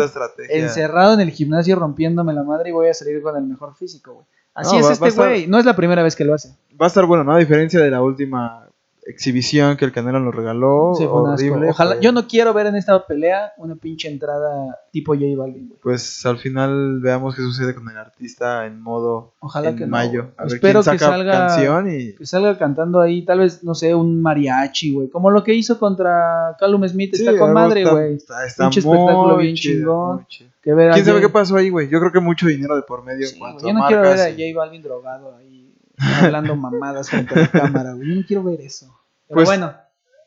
encerrado 0.49 1.13
en 1.13 1.21
el 1.21 1.31
gimnasio 1.31 1.75
rompiéndome 1.75 2.33
la 2.33 2.43
madre 2.43 2.69
y 2.69 2.71
voy 2.73 2.87
a 2.87 2.93
salir 2.93 3.21
con 3.21 3.35
el 3.35 3.43
mejor 3.43 3.75
físico, 3.75 4.13
güey. 4.13 4.25
Así 4.53 4.77
No, 4.77 4.81
es 4.91 5.01
va- 5.01 5.07
este 5.07 5.19
güey, 5.19 5.47
no 5.47 5.57
es 5.57 5.65
la 5.65 5.75
primera 5.75 6.03
vez 6.03 6.15
que 6.15 6.23
lo 6.23 6.35
hace. 6.35 6.49
Va 6.79 6.85
a 6.85 6.87
estar 6.87 7.05
bueno, 7.05 7.23
¿no? 7.23 7.33
A 7.33 7.39
diferencia 7.39 7.79
de 7.79 7.89
la 7.89 8.01
última 8.03 8.62
exhibición 9.05 9.77
que 9.77 9.85
el 9.85 9.91
Canelo 9.91 10.19
nos 10.19 10.33
regaló. 10.33 10.93
Sí, 10.97 11.05
horrible. 11.05 11.69
Ojalá, 11.69 11.99
yo 11.99 12.11
no 12.11 12.27
quiero 12.27 12.53
ver 12.53 12.67
en 12.67 12.75
esta 12.75 13.05
pelea 13.05 13.53
una 13.57 13.75
pinche 13.75 14.07
entrada 14.09 14.79
tipo 14.91 15.13
J 15.13 15.25
Balvin, 15.37 15.67
güey. 15.67 15.79
Pues 15.81 16.25
al 16.25 16.37
final 16.37 16.99
veamos 17.01 17.35
qué 17.35 17.41
sucede 17.41 17.75
con 17.75 17.89
el 17.89 17.97
artista 17.97 18.65
en 18.65 18.81
modo 18.81 19.33
Ojalá 19.39 19.69
en 19.69 19.75
que 19.77 19.83
no, 19.85 19.91
mayo. 19.91 20.21
güey. 20.23 20.33
A 20.37 20.43
ver 20.43 20.53
Espero 20.53 20.81
quién 20.81 20.93
que 20.93 20.99
saca 20.99 21.11
salga 21.11 21.31
canción 21.47 21.91
y... 21.91 22.13
que 22.15 22.25
salga 22.25 22.57
cantando 22.57 23.01
ahí, 23.01 23.23
tal 23.25 23.39
vez, 23.39 23.63
no 23.63 23.75
sé, 23.75 23.93
un 23.95 24.21
mariachi, 24.21 24.93
güey. 24.93 25.09
Como 25.09 25.29
lo 25.31 25.43
que 25.43 25.53
hizo 25.53 25.77
contra 25.79 26.55
Callum 26.59 26.87
Smith, 26.87 27.13
está 27.13 27.31
Sí, 27.31 27.37
con 27.37 27.49
algo 27.49 27.59
madre, 27.59 27.81
está- 27.81 27.91
güey. 27.93 28.13
Está, 28.15 28.45
está 28.45 28.63
Pinche 28.65 28.79
espectáculo 28.79 29.35
muy 29.35 29.43
bien 29.43 29.55
chido, 29.55 29.79
chingón. 29.81 30.25
chido. 30.27 30.49
Que 30.61 30.73
ver 30.73 30.93
¿Quién 30.93 31.03
sabe 31.03 31.19
qué 31.19 31.27
pasó 31.27 31.57
ahí, 31.57 31.69
güey? 31.69 31.89
Yo 31.89 31.99
creo 31.99 32.13
que 32.13 32.21
mucho 32.21 32.47
dinero 32.47 32.77
de 32.77 32.83
por 32.83 33.03
medio 33.03 33.27
Sí, 33.27 33.33
en 33.33 33.39
cuanto 33.39 33.67
Yo 33.67 33.73
no 33.73 33.85
quiero 33.85 34.01
ver 34.03 34.11
marcas 34.11 34.27
a 34.27 34.29
J 34.31 34.43
Balvin 34.55 34.81
drogado 34.81 35.35
ahí, 35.35 35.52
hablando 36.21 36.55
mamadas 36.55 37.09
frente 37.09 37.35
a 37.35 37.39
la 37.41 37.47
cámara, 37.47 37.93
güey. 37.93 38.09
Yo 38.09 38.15
no 38.15 38.21
quiero 38.27 38.43
ver 38.43 38.61
eso. 38.61 38.87
Pero 39.27 39.35
Pues- 39.35 39.47
bueno, 39.47 39.73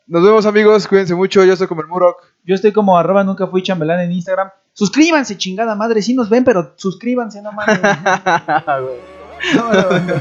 Nos 0.09 0.23
vemos 0.23 0.47
amigos, 0.47 0.87
cuídense 0.87 1.17
mucho, 1.17 1.43
yo 1.45 1.57
soy 1.57 1.67
como 1.67 1.81
el 1.81 1.89
Murok. 1.89 2.23
yo 2.45 2.55
estoy 2.55 2.73
como 2.73 2.97
arroba 2.97 3.25
nunca 3.25 3.49
fui 3.49 3.61
chambelán 3.63 3.99
en 4.01 4.13
Instagram. 4.13 4.51
Suscríbanse, 4.73 5.37
chingada 5.37 5.75
madre. 5.75 6.01
Sí 6.01 6.15
nos 6.15 6.31
ven, 6.31 6.45
pero 6.45 6.75
suscríbanse, 6.77 7.43
no 7.43 7.51
mames. 7.53 7.81
No, 9.55 9.71
no, 9.73 9.99
no. 10.01 10.15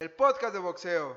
El 0.00 0.10
podcast 0.12 0.52
de 0.54 0.58
boxeo. 0.60 1.16